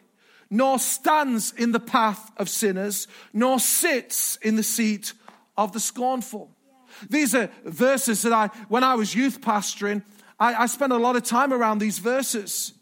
nor 0.50 0.80
stands 0.80 1.52
in 1.52 1.74
the 1.74 1.80
path 1.80 2.32
of 2.38 2.48
sinners, 2.48 3.08
nor 3.34 3.60
sits 3.60 4.38
in 4.38 4.56
the 4.56 4.64
seat 4.64 5.14
of 5.58 5.74
the 5.74 5.80
scornful. 5.80 6.55
These 7.10 7.36
are 7.36 7.50
verses 7.64 8.22
that 8.24 8.34
I, 8.34 8.48
when 8.70 8.84
I 8.84 8.96
was 8.96 9.16
youth 9.16 9.42
pastoring, 9.42 10.04
I, 10.40 10.64
I 10.64 10.66
spent 10.66 10.92
a 10.92 10.98
lot 10.98 11.16
of 11.16 11.24
time 11.24 11.54
around 11.54 11.80
these 11.80 12.00
verses. 12.00 12.74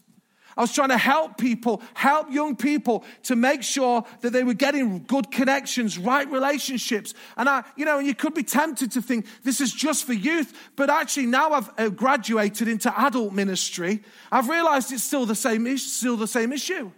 I 0.55 0.61
was 0.61 0.73
trying 0.73 0.89
to 0.89 0.97
help 0.97 1.37
people, 1.37 1.81
help 1.93 2.31
young 2.31 2.55
people 2.55 3.03
to 3.23 3.35
make 3.35 3.63
sure 3.63 4.05
that 4.21 4.31
they 4.31 4.43
were 4.43 4.53
getting 4.53 5.03
good 5.03 5.31
connections, 5.31 5.97
right 5.97 6.29
relationships. 6.29 7.13
And 7.37 7.49
I, 7.49 7.63
you 7.75 7.85
know, 7.85 7.97
and 7.97 8.07
you 8.07 8.13
could 8.13 8.33
be 8.33 8.43
tempted 8.43 8.91
to 8.91 9.01
think 9.01 9.25
this 9.43 9.61
is 9.61 9.73
just 9.73 10.05
for 10.05 10.13
youth, 10.13 10.53
but 10.75 10.89
actually 10.89 11.25
now 11.25 11.51
I've 11.51 11.71
uh, 11.77 11.89
graduated 11.89 12.67
into 12.67 12.93
adult 12.99 13.33
ministry, 13.33 14.03
I've 14.31 14.49
realized 14.49 14.91
it's 14.91 15.03
still 15.03 15.25
the 15.25 15.35
same, 15.35 15.77
still 15.77 16.17
the 16.17 16.27
same 16.27 16.53
issue. 16.53 16.91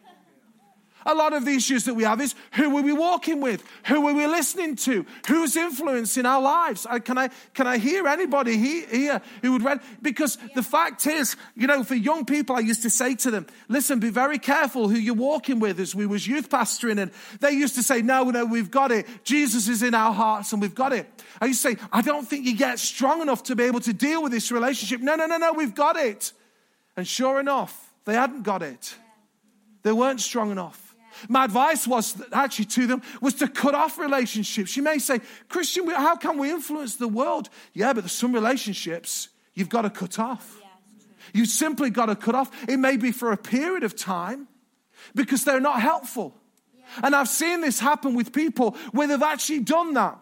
A 1.08 1.14
lot 1.14 1.34
of 1.34 1.46
the 1.46 1.52
issues 1.52 1.86
that 1.86 1.94
we 1.94 2.04
have 2.04 2.20
is 2.20 2.34
who 2.54 2.76
are 2.78 2.82
we 2.82 2.92
walking 2.92 3.40
with? 3.40 3.64
Who 3.86 4.08
are 4.08 4.14
we 4.14 4.26
listening 4.26 4.76
to? 4.78 5.06
Who's 5.28 5.56
influencing 5.56 6.26
our 6.26 6.42
lives? 6.42 6.88
Uh, 6.90 6.98
can 6.98 7.20
I, 7.20 7.30
can 7.54 7.68
I 7.68 7.78
hear 7.78 8.08
anybody 8.08 8.58
here 8.58 9.22
who 9.44 9.52
would 9.52 9.62
read? 9.62 9.82
Because 10.02 10.40
the 10.56 10.64
fact 10.64 11.06
is, 11.06 11.36
you 11.56 11.68
know, 11.68 11.84
for 11.84 11.94
young 11.94 12.26
people, 12.26 12.56
I 12.56 12.62
used 12.62 12.82
to 12.84 12.90
say 12.90 13.14
to 13.16 13.30
them, 13.30 13.46
listen, 13.68 14.00
be 14.00 14.10
very 14.10 14.40
careful 14.40 14.90
who 14.90 14.98
you're 14.98 15.14
walking 15.14 15.60
with 15.60 15.80
as 15.80 15.94
we 15.94 16.08
was 16.08 16.26
youth 16.26 16.50
pastoring. 16.50 17.00
And 17.00 17.12
they 17.40 17.52
used 17.52 17.76
to 17.76 17.84
say, 17.84 18.02
no, 18.02 18.24
no, 18.32 18.46
we've 18.46 18.72
got 18.72 18.92
it. 18.92 19.06
Jesus 19.24 19.68
is 19.68 19.84
in 19.84 19.94
our 19.94 20.12
hearts 20.12 20.54
and 20.54 20.62
we've 20.62 20.74
got 20.74 20.92
it. 20.92 21.08
I 21.40 21.46
used 21.46 21.62
to 21.62 21.76
say, 21.76 21.78
I 21.92 22.02
don't 22.02 22.28
think 22.28 22.48
you 22.48 22.56
get 22.56 22.80
strong 22.80 23.22
enough 23.22 23.44
to 23.44 23.56
be 23.56 23.66
able 23.66 23.82
to 23.82 23.94
deal 23.94 24.24
with 24.24 24.32
this 24.32 24.52
relationship. 24.52 25.02
No, 25.02 25.16
no, 25.16 25.28
no, 25.28 25.38
no, 25.38 25.54
we've 25.54 25.76
got 25.76 25.98
it. 25.98 26.34
And 26.98 27.08
sure 27.08 27.40
enough, 27.40 27.94
they 28.06 28.14
hadn't 28.14 28.44
got 28.44 28.64
it. 28.64 28.96
They 29.84 29.92
weren't 29.92 30.20
strong 30.20 30.52
enough. 30.52 30.85
My 31.30 31.46
advice 31.46 31.88
was 31.88 32.22
actually 32.32 32.66
to 32.66 32.88
them 32.88 33.02
was 33.22 33.36
to 33.36 33.48
cut 33.48 33.76
off 33.76 33.98
relationships. 33.98 34.76
You 34.76 34.84
may 34.84 35.00
say, 35.00 35.22
Christian, 35.50 35.88
how 35.88 36.16
can 36.16 36.38
we 36.38 36.52
influence 36.52 36.96
the 36.96 37.08
world? 37.08 37.50
Yeah, 37.74 37.94
but 37.94 38.02
there's 38.02 38.12
some 38.12 38.34
relationships 38.34 39.30
you've 39.54 39.70
got 39.70 39.84
to 39.84 39.90
cut 39.90 40.20
off. 40.20 40.62
you 41.34 41.46
simply 41.46 41.90
got 41.90 42.08
to 42.08 42.16
cut 42.16 42.36
off. 42.36 42.52
It 42.70 42.78
may 42.78 42.98
be 42.98 43.12
for 43.12 43.32
a 43.32 43.38
period 43.38 43.84
of 43.84 43.96
time 43.96 44.48
because 45.14 45.44
they're 45.44 45.60
not 45.60 45.82
helpful. 45.82 46.36
And 47.02 47.16
I've 47.16 47.30
seen 47.30 47.62
this 47.62 47.80
happen 47.80 48.16
with 48.16 48.32
people 48.32 48.72
where 48.92 49.08
they've 49.08 49.22
actually 49.22 49.62
done 49.62 49.94
that. 49.94 50.18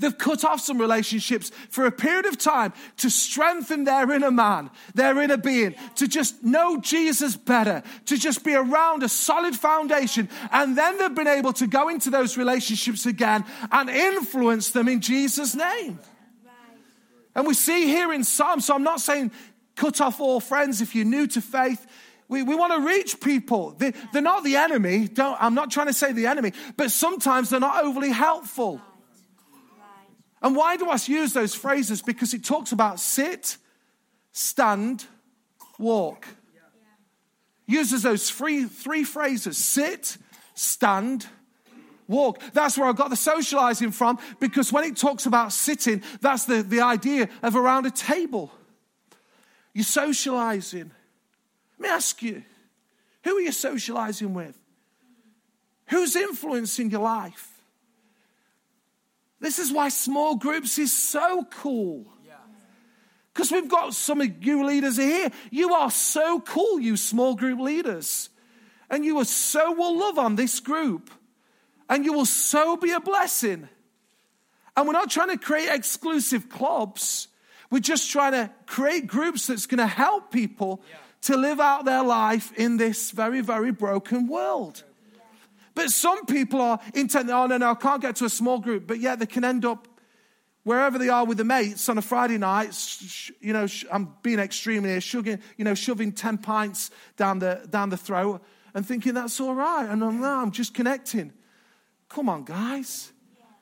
They've 0.00 0.16
cut 0.16 0.44
off 0.44 0.60
some 0.60 0.78
relationships 0.78 1.50
for 1.68 1.86
a 1.86 1.92
period 1.92 2.26
of 2.26 2.38
time 2.38 2.72
to 2.98 3.10
strengthen 3.10 3.84
their 3.84 4.10
inner 4.10 4.30
man, 4.30 4.70
their 4.94 5.20
inner 5.20 5.36
being, 5.36 5.74
to 5.96 6.08
just 6.08 6.42
know 6.42 6.80
Jesus 6.80 7.36
better, 7.36 7.82
to 8.06 8.16
just 8.16 8.44
be 8.44 8.54
around 8.54 9.02
a 9.02 9.08
solid 9.08 9.54
foundation. 9.54 10.28
And 10.50 10.76
then 10.76 10.98
they've 10.98 11.14
been 11.14 11.28
able 11.28 11.52
to 11.54 11.66
go 11.66 11.88
into 11.88 12.10
those 12.10 12.36
relationships 12.36 13.06
again 13.06 13.44
and 13.70 13.90
influence 13.90 14.70
them 14.70 14.88
in 14.88 15.00
Jesus' 15.00 15.54
name. 15.54 15.98
And 17.34 17.46
we 17.46 17.54
see 17.54 17.86
here 17.86 18.12
in 18.12 18.24
Psalms, 18.24 18.66
so 18.66 18.74
I'm 18.74 18.82
not 18.82 19.00
saying 19.00 19.30
cut 19.76 20.00
off 20.00 20.20
all 20.20 20.40
friends 20.40 20.80
if 20.80 20.94
you're 20.94 21.04
new 21.04 21.26
to 21.28 21.40
faith. 21.40 21.86
We, 22.28 22.42
we 22.42 22.54
want 22.54 22.72
to 22.72 22.86
reach 22.86 23.20
people. 23.20 23.72
They, 23.72 23.92
are 24.14 24.20
not 24.20 24.44
the 24.44 24.56
enemy. 24.56 25.08
Don't, 25.08 25.36
I'm 25.40 25.54
not 25.54 25.70
trying 25.70 25.88
to 25.88 25.92
say 25.92 26.12
the 26.12 26.26
enemy, 26.26 26.52
but 26.76 26.90
sometimes 26.90 27.50
they're 27.50 27.60
not 27.60 27.84
overly 27.84 28.10
helpful. 28.10 28.80
And 30.42 30.56
why 30.56 30.76
do 30.76 30.88
I 30.88 30.98
use 31.04 31.32
those 31.32 31.54
phrases? 31.54 32.00
Because 32.02 32.32
it 32.32 32.44
talks 32.44 32.72
about 32.72 32.98
sit, 32.98 33.56
stand, 34.32 35.04
walk. 35.78 36.26
Uses 37.66 38.02
those 38.02 38.30
three, 38.30 38.64
three 38.64 39.04
phrases 39.04 39.58
sit, 39.58 40.16
stand, 40.54 41.26
walk. 42.08 42.40
That's 42.52 42.76
where 42.76 42.88
I 42.88 42.92
got 42.92 43.10
the 43.10 43.16
socializing 43.16 43.92
from 43.92 44.18
because 44.40 44.72
when 44.72 44.84
it 44.84 44.96
talks 44.96 45.26
about 45.26 45.52
sitting, 45.52 46.02
that's 46.20 46.44
the, 46.44 46.62
the 46.62 46.80
idea 46.80 47.28
of 47.42 47.54
around 47.54 47.86
a 47.86 47.90
table. 47.90 48.50
You're 49.72 49.84
socializing. 49.84 50.90
Let 51.78 51.88
me 51.88 51.88
ask 51.88 52.22
you 52.22 52.42
who 53.22 53.36
are 53.36 53.40
you 53.40 53.52
socializing 53.52 54.34
with? 54.34 54.58
Who's 55.88 56.16
influencing 56.16 56.90
your 56.90 57.02
life? 57.02 57.49
This 59.40 59.58
is 59.58 59.72
why 59.72 59.88
small 59.88 60.36
groups 60.36 60.78
is 60.78 60.92
so 60.92 61.44
cool. 61.50 62.06
Because 63.32 63.52
we've 63.52 63.68
got 63.68 63.94
some 63.94 64.20
of 64.20 64.44
you 64.44 64.66
leaders 64.66 64.96
here. 64.96 65.30
You 65.50 65.72
are 65.72 65.90
so 65.90 66.40
cool, 66.40 66.80
you 66.80 66.96
small 66.96 67.34
group 67.34 67.60
leaders. 67.60 68.28
And 68.90 69.04
you 69.04 69.18
are 69.18 69.24
so 69.24 69.72
will 69.72 69.98
love 69.98 70.18
on 70.18 70.36
this 70.36 70.60
group. 70.60 71.10
And 71.88 72.04
you 72.04 72.12
will 72.12 72.26
so 72.26 72.76
be 72.76 72.90
a 72.90 73.00
blessing. 73.00 73.68
And 74.76 74.86
we're 74.86 74.92
not 74.92 75.10
trying 75.10 75.30
to 75.30 75.38
create 75.38 75.68
exclusive 75.70 76.48
clubs. 76.48 77.28
We're 77.70 77.78
just 77.78 78.10
trying 78.10 78.32
to 78.32 78.50
create 78.66 79.06
groups 79.06 79.46
that's 79.46 79.66
going 79.66 79.78
to 79.78 79.86
help 79.86 80.32
people 80.32 80.82
yeah. 80.88 80.96
to 81.22 81.36
live 81.36 81.60
out 81.60 81.84
their 81.84 82.02
life 82.02 82.52
in 82.58 82.76
this 82.76 83.10
very, 83.10 83.40
very 83.40 83.70
broken 83.70 84.26
world. 84.26 84.84
But 85.80 85.90
some 85.92 86.26
people 86.26 86.60
are 86.60 86.78
intent, 86.92 87.30
oh, 87.30 87.46
no, 87.46 87.56
no, 87.56 87.70
I 87.70 87.74
can't 87.74 88.02
get 88.02 88.14
to 88.16 88.26
a 88.26 88.28
small 88.28 88.58
group, 88.58 88.86
but 88.86 89.00
yet 89.00 89.18
they 89.18 89.24
can 89.24 89.46
end 89.46 89.64
up 89.64 89.88
wherever 90.62 90.98
they 90.98 91.08
are 91.08 91.24
with 91.24 91.38
the 91.38 91.44
mates 91.44 91.88
on 91.88 91.96
a 91.96 92.02
Friday 92.02 92.36
night, 92.36 92.76
you 93.40 93.54
know, 93.54 93.66
I'm 93.90 94.14
being 94.22 94.40
extreme 94.40 94.84
here, 94.84 95.00
shoving, 95.00 95.40
you 95.56 95.64
know, 95.64 95.72
shoving 95.72 96.12
10 96.12 96.36
pints 96.36 96.90
down 97.16 97.38
the, 97.38 97.66
down 97.70 97.88
the 97.88 97.96
throat 97.96 98.42
and 98.74 98.84
thinking 98.84 99.14
that's 99.14 99.40
all 99.40 99.54
right. 99.54 99.88
And 99.88 100.04
I'm, 100.04 100.20
no, 100.20 100.28
I'm 100.28 100.50
just 100.50 100.74
connecting. 100.74 101.32
Come 102.10 102.28
on, 102.28 102.44
guys. 102.44 103.10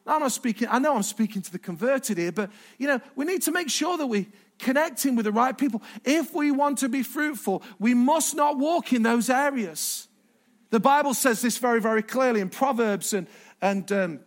I'm 0.04 0.18
not 0.18 0.33
speaking, 0.33 0.66
I 0.68 0.81
know 0.81 0.96
I'm 0.96 1.04
speaking 1.04 1.40
to 1.42 1.52
the 1.52 1.61
converted 1.61 2.18
here, 2.18 2.33
but, 2.33 2.50
you 2.78 2.88
know, 2.88 3.00
we 3.14 3.26
need 3.26 3.42
to 3.42 3.52
make 3.52 3.70
sure 3.70 3.96
that 3.96 4.09
we 4.09 4.26
connecting 4.59 5.14
with 5.14 5.24
the 5.24 5.31
right 5.31 5.57
people. 5.57 5.85
If 6.04 6.35
we 6.35 6.50
want 6.50 6.78
to 6.78 6.88
be 6.88 7.04
fruitful, 7.04 7.62
we 7.78 7.94
must 7.94 8.35
not 8.35 8.59
walk 8.59 8.92
in 8.92 9.04
those 9.04 9.31
areas. 9.31 10.08
The 10.70 10.81
Bible 10.81 11.14
says 11.14 11.40
this 11.40 11.59
very, 11.59 11.81
very 11.81 12.02
clearly 12.02 12.40
in 12.40 12.50
Proverbs 12.50 13.14
and, 13.14 13.26
and 13.62 13.90
um, 13.92 14.20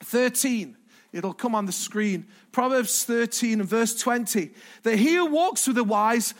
13. 0.00 0.76
It'll 1.12 1.32
come 1.32 1.54
on 1.54 1.66
the 1.66 1.72
screen. 1.72 2.26
Proverbs 2.52 3.04
13 3.04 3.60
and 3.60 3.68
verse 3.68 3.94
20. 3.94 4.50
That 4.82 4.98
he 4.98 5.14
who 5.14 5.26
walks 5.26 5.66
with 5.66 5.76
the 5.76 5.84
wise 5.84 6.34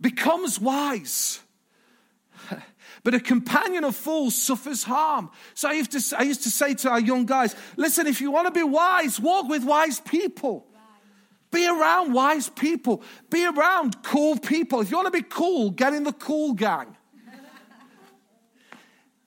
becomes 0.00 0.60
wise. 0.60 1.40
But 3.02 3.14
a 3.14 3.20
companion 3.20 3.84
of 3.84 3.96
fools 3.96 4.34
suffers 4.34 4.84
harm. 4.84 5.30
So 5.54 5.70
I 5.70 5.72
used, 5.72 5.92
to, 5.92 6.18
I 6.18 6.22
used 6.24 6.42
to 6.42 6.50
say 6.50 6.74
to 6.74 6.90
our 6.90 7.00
young 7.00 7.24
guys 7.24 7.56
listen, 7.76 8.06
if 8.06 8.20
you 8.20 8.30
want 8.30 8.46
to 8.46 8.50
be 8.50 8.62
wise, 8.62 9.18
walk 9.18 9.48
with 9.48 9.64
wise 9.64 10.00
people. 10.00 10.66
Be 11.50 11.66
around 11.66 12.12
wise 12.12 12.50
people. 12.50 13.02
Be 13.30 13.46
around 13.46 14.02
cool 14.02 14.36
people. 14.36 14.82
If 14.82 14.90
you 14.90 14.98
want 14.98 15.12
to 15.12 15.18
be 15.18 15.26
cool, 15.26 15.70
get 15.70 15.94
in 15.94 16.04
the 16.04 16.12
cool 16.12 16.52
gang. 16.52 16.94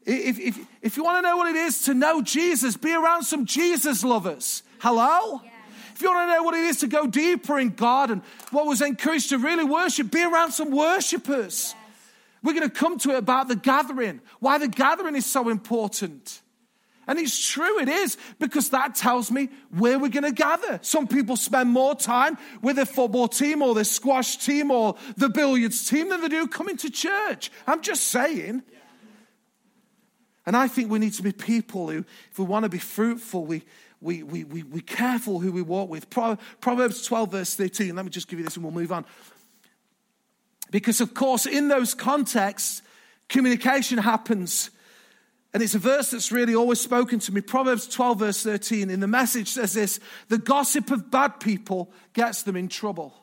If, 0.06 0.40
if, 0.40 0.68
if 0.82 0.98
you 0.98 1.04
want 1.04 1.24
to 1.24 1.30
know 1.30 1.38
what 1.38 1.50
it 1.50 1.56
is 1.56 1.84
to 1.84 1.94
know 1.94 2.22
Jesus, 2.22 2.78
be 2.78 2.94
around 2.94 3.24
some 3.24 3.46
Jesus 3.46 4.04
lovers. 4.04 4.64
Hello? 4.80 5.42
Yeah. 5.44 5.50
If 5.96 6.02
you 6.02 6.10
want 6.10 6.30
to 6.30 6.34
know 6.36 6.44
what 6.44 6.56
it 6.56 6.64
is 6.66 6.80
to 6.80 6.88
go 6.88 7.08
deeper 7.08 7.60
in 7.60 7.70
God 7.70 8.10
and 8.10 8.22
what 8.52 8.66
was 8.66 8.82
encouraged 8.82 9.30
to 9.30 9.38
really 9.38 9.64
worship, 9.64 10.12
be 10.12 10.24
around 10.24 10.52
some 10.52 10.72
worshipers. 10.72 11.76
We're 12.42 12.54
going 12.54 12.70
to 12.70 12.76
come 12.76 12.98
to 13.00 13.12
it 13.12 13.18
about 13.18 13.48
the 13.48 13.56
gathering, 13.56 14.20
why 14.40 14.58
the 14.58 14.68
gathering 14.68 15.16
is 15.16 15.26
so 15.26 15.50
important. 15.50 16.42
And 17.06 17.20
it's 17.20 17.52
true, 17.52 17.80
it 17.80 17.90
is, 17.90 18.18
because 18.40 18.70
that 18.70 18.96
tells 18.96 19.30
me 19.30 19.50
where 19.72 20.00
we're 20.00 20.10
going 20.10 20.24
to 20.24 20.32
gather. 20.32 20.80
Some 20.82 21.08
people 21.08 21.36
spend 21.36 21.70
more 21.70 21.96
time 21.96 22.38
with 22.62 22.78
their 22.78 22.86
football 22.86 23.28
team 23.28 23.62
or 23.62 23.76
their 23.76 23.84
squash 23.84 24.38
team 24.38 24.72
or 24.72 24.96
the 25.18 25.30
billiards 25.30 25.88
team 25.88 26.10
than 26.10 26.22
they 26.22 26.30
do 26.30 26.48
coming 26.48 26.78
to 26.78 26.90
church. 26.90 27.52
I'm 27.68 27.82
just 27.82 28.08
saying. 28.08 28.64
And 30.46 30.58
I 30.58 30.68
think 30.68 30.92
we 30.92 31.00
need 31.00 31.14
to 31.14 31.24
be 31.24 31.32
people 31.32 31.90
who, 31.90 32.06
if 32.32 32.40
we 32.40 32.46
want 32.46 32.64
to 32.64 32.70
be 32.70 32.80
fruitful, 32.80 33.46
we, 33.46 33.64
we, 34.02 34.24
we, 34.24 34.44
we, 34.44 34.64
we 34.64 34.82
careful 34.82 35.40
who 35.40 35.52
we 35.52 35.62
walk 35.62 35.90
with. 35.90 36.10
Proverbs 36.10 37.06
12, 37.06 37.32
verse 37.32 37.56
13. 37.56 37.96
Let 37.96 38.04
me 38.04 38.12
just 38.12 38.28
give 38.28 38.40
you 38.40 38.46
this 38.46 38.56
and 38.56 38.64
we'll 38.64 38.74
move 38.74 38.92
on. 38.92 39.06
Because, 40.72 41.00
of 41.00 41.14
course, 41.14 41.46
in 41.46 41.70
those 41.70 41.94
contexts, 41.94 42.82
communication 43.30 43.98
happens. 43.98 44.70
And 45.54 45.62
it's 45.62 45.76
a 45.76 45.80
verse 45.80 46.12
that's 46.12 46.32
really 46.32 46.56
always 46.56 46.82
spoken 46.82 47.20
to 47.20 47.32
me. 47.32 47.40
Proverbs 47.40 47.88
12, 47.88 48.20
verse 48.20 48.44
13, 48.44 48.90
in 48.90 49.00
the 49.00 49.08
message 49.08 49.50
says 49.50 49.74
this 49.74 50.00
The 50.28 50.40
gossip 50.40 50.92
of 50.92 51.12
bad 51.12 51.40
people 51.40 51.94
gets 52.14 52.44
them 52.44 52.56
in 52.56 52.68
trouble. 52.68 53.23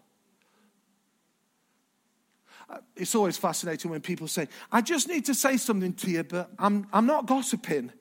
It's 2.96 3.14
always 3.14 3.36
fascinating 3.36 3.90
when 3.90 4.00
people 4.00 4.28
say, 4.28 4.48
I 4.70 4.80
just 4.80 5.08
need 5.08 5.24
to 5.26 5.34
say 5.34 5.56
something 5.56 5.92
to 5.94 6.10
you, 6.10 6.24
but 6.24 6.50
I'm, 6.58 6.86
I'm 6.92 7.06
not 7.06 7.26
gossiping. 7.26 7.92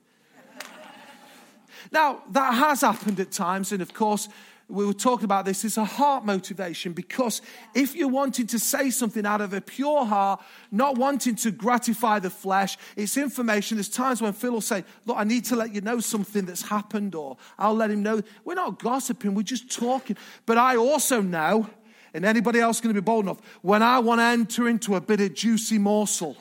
now, 1.91 2.23
that 2.31 2.53
has 2.53 2.81
happened 2.81 3.19
at 3.19 3.31
times, 3.31 3.71
and 3.71 3.81
of 3.81 3.93
course, 3.93 4.29
we 4.69 4.85
were 4.85 4.93
talking 4.93 5.25
about 5.25 5.45
this, 5.45 5.65
it's 5.65 5.77
a 5.77 5.83
heart 5.83 6.23
motivation 6.23 6.93
because 6.93 7.41
if 7.73 7.95
you're 7.95 8.07
wanting 8.07 8.45
to 8.47 8.59
say 8.59 8.91
something 8.91 9.25
out 9.25 9.41
of 9.41 9.51
a 9.51 9.61
pure 9.61 10.05
heart, 10.05 10.41
not 10.71 10.95
wanting 10.95 11.35
to 11.37 11.49
gratify 11.49 12.19
the 12.19 12.29
flesh, 12.29 12.77
it's 12.95 13.17
information. 13.17 13.77
There's 13.77 13.89
times 13.89 14.21
when 14.21 14.31
Phil 14.31 14.51
will 14.51 14.61
say, 14.61 14.83
Look, 15.05 15.17
I 15.17 15.23
need 15.23 15.45
to 15.45 15.55
let 15.55 15.73
you 15.73 15.81
know 15.81 15.99
something 15.99 16.45
that's 16.45 16.61
happened, 16.61 17.15
or 17.15 17.37
I'll 17.57 17.73
let 17.73 17.89
him 17.89 18.03
know. 18.03 18.21
We're 18.45 18.53
not 18.53 18.77
gossiping, 18.77 19.33
we're 19.33 19.41
just 19.41 19.75
talking. 19.75 20.17
But 20.45 20.59
I 20.59 20.77
also 20.77 21.19
know, 21.19 21.67
and 22.13 22.25
anybody 22.25 22.59
else 22.59 22.81
going 22.81 22.93
to 22.93 23.01
be 23.01 23.05
bold 23.05 23.25
enough, 23.25 23.41
when 23.61 23.83
I 23.83 23.99
want 23.99 24.19
to 24.19 24.25
enter 24.25 24.67
into 24.67 24.95
a 24.95 25.01
bit 25.01 25.21
of 25.21 25.33
juicy 25.33 25.77
morsel. 25.77 26.37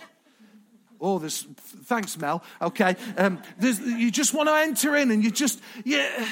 Oh, 1.01 1.19
there's, 1.19 1.43
thanks, 1.85 2.19
Mel. 2.19 2.43
Okay. 2.61 2.97
Um, 3.17 3.41
you 3.61 4.11
just 4.11 4.35
want 4.35 4.49
to 4.49 4.55
enter 4.55 4.97
in 4.97 5.11
and 5.11 5.23
you 5.23 5.31
just, 5.31 5.61
yeah 5.85 6.27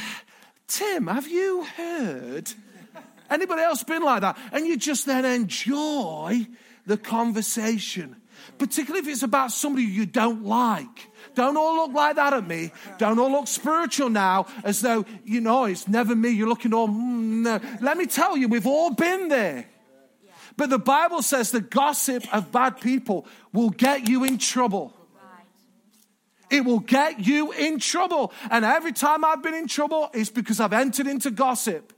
Tim, 0.68 1.06
have 1.06 1.28
you 1.28 1.64
heard? 1.64 2.50
Anybody 3.30 3.62
else 3.62 3.82
been 3.84 4.02
like 4.02 4.20
that? 4.22 4.38
And 4.52 4.66
you 4.66 4.76
just 4.76 5.06
then 5.06 5.24
enjoy 5.24 6.46
the 6.86 6.96
conversation, 6.96 8.16
particularly 8.58 9.06
if 9.06 9.12
it's 9.12 9.22
about 9.22 9.52
somebody 9.52 9.84
you 9.84 10.06
don't 10.06 10.44
like. 10.44 11.08
Don't 11.36 11.56
all 11.56 11.76
look 11.76 11.92
like 11.92 12.16
that 12.16 12.32
at 12.32 12.46
me. 12.48 12.72
Don't 12.98 13.18
all 13.18 13.30
look 13.30 13.46
spiritual 13.46 14.08
now 14.08 14.46
as 14.64 14.80
though, 14.80 15.04
you 15.24 15.40
know, 15.40 15.66
it's 15.66 15.86
never 15.86 16.16
me. 16.16 16.30
You're 16.30 16.48
looking 16.48 16.72
all, 16.72 16.88
mm, 16.88 17.42
no. 17.42 17.60
Let 17.80 17.98
me 17.98 18.06
tell 18.06 18.36
you, 18.36 18.48
we've 18.48 18.66
all 18.66 18.90
been 18.90 19.28
there. 19.28 19.66
But 20.56 20.70
the 20.70 20.78
Bible 20.78 21.20
says 21.20 21.50
the 21.50 21.60
gossip 21.60 22.24
of 22.34 22.50
bad 22.50 22.80
people 22.80 23.26
will 23.52 23.68
get 23.68 24.08
you 24.08 24.24
in 24.24 24.38
trouble. 24.38 24.94
It 26.48 26.64
will 26.64 26.78
get 26.78 27.20
you 27.26 27.52
in 27.52 27.80
trouble. 27.80 28.32
And 28.50 28.64
every 28.64 28.92
time 28.92 29.22
I've 29.22 29.42
been 29.42 29.54
in 29.54 29.68
trouble, 29.68 30.08
it's 30.14 30.30
because 30.30 30.58
I've 30.58 30.72
entered 30.72 31.06
into 31.06 31.30
gossip. 31.30 31.92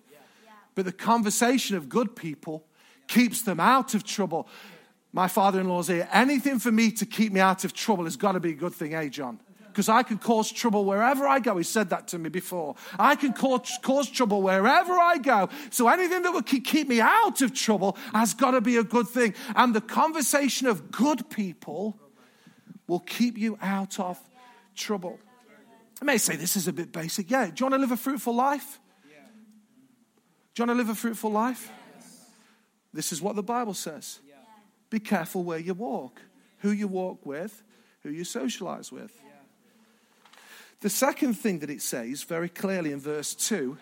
But 0.74 0.85
the 0.85 0.92
conversation 0.92 1.77
of 1.77 1.88
good 1.88 2.16
people 2.16 2.64
keeps 3.07 3.42
them 3.42 3.61
out 3.61 3.94
of 3.94 4.03
trouble. 4.03 4.48
My 5.12 5.29
father 5.29 5.61
in 5.61 5.68
law's 5.68 5.88
here. 5.88 6.09
Anything 6.12 6.59
for 6.59 6.71
me 6.71 6.90
to 6.92 7.07
keep 7.07 7.33
me 7.33 7.40
out 7.40 7.64
of 7.64 7.73
trouble 7.73 8.05
has 8.05 8.16
got 8.16 8.33
to 8.33 8.40
be 8.40 8.51
a 8.51 8.55
good 8.55 8.75
thing, 8.75 8.94
eh, 8.94 9.09
John? 9.09 9.40
Because 9.66 9.88
I 9.88 10.03
can 10.03 10.18
cause 10.18 10.51
trouble 10.51 10.85
wherever 10.85 11.27
I 11.27 11.38
go. 11.38 11.57
He 11.57 11.62
said 11.62 11.90
that 11.90 12.09
to 12.09 12.18
me 12.18 12.31
before. 12.31 12.75
I 12.99 13.14
can 13.14 13.33
cause, 13.33 13.79
cause 13.81 14.11
trouble 14.11 14.42
wherever 14.42 14.92
I 14.92 15.18
go. 15.18 15.49
So 15.71 15.88
anything 15.88 16.23
that 16.23 16.33
would 16.33 16.47
keep 16.47 16.88
me 16.88 17.01
out 17.01 17.40
of 17.42 17.55
trouble 17.55 17.97
has 18.12 18.35
got 18.35 18.51
to 18.53 18.61
be 18.61 18.77
a 18.77 18.83
good 18.83 19.07
thing. 19.07 19.35
And 19.55 19.75
the 19.75 19.81
conversation 19.81 20.66
of 20.66 20.90
good 20.90 21.31
people 21.31 21.97
will 22.88 23.01
keep 23.01 23.38
you 23.38 23.57
out 23.62 24.01
of 24.01 24.18
trouble. 24.75 25.21
I 26.03 26.05
may 26.05 26.18
say 26.18 26.37
this 26.37 26.57
is 26.57 26.68
a 26.68 26.73
bit 26.73 26.92
basic. 26.92 27.31
Yeah, 27.31 27.47
do 27.47 27.53
you 27.57 27.64
want 27.66 27.75
to 27.75 27.79
live 27.79 27.92
a 27.92 27.97
fruitful 27.97 28.35
life? 28.35 28.81
Do 30.55 30.62
you 30.62 30.66
want 30.66 30.77
to 30.77 30.83
live 30.83 30.88
a 30.88 30.94
fruitful 30.97 31.31
life? 31.31 31.71
This 32.92 33.12
is 33.12 33.23
what 33.23 33.37
the 33.37 33.42
Bible 33.42 33.75
says. 33.75 34.18
Be 34.90 35.01
careful 35.01 35.42
where 35.42 35.59
you 35.59 35.74
walk, 35.74 36.22
who 36.59 36.70
you 36.70 36.88
walk 36.88 37.24
with, 37.27 37.62
who 38.03 38.11
you 38.11 38.24
socialize 38.24 38.90
with. 38.90 39.12
The 40.81 40.90
second 40.90 41.35
thing 41.35 41.59
that 41.59 41.70
it 41.70 41.83
says 41.83 42.22
very 42.22 42.48
clearly 42.48 42.92
in 42.92 43.01
verse 43.01 43.35
2, 43.35 43.77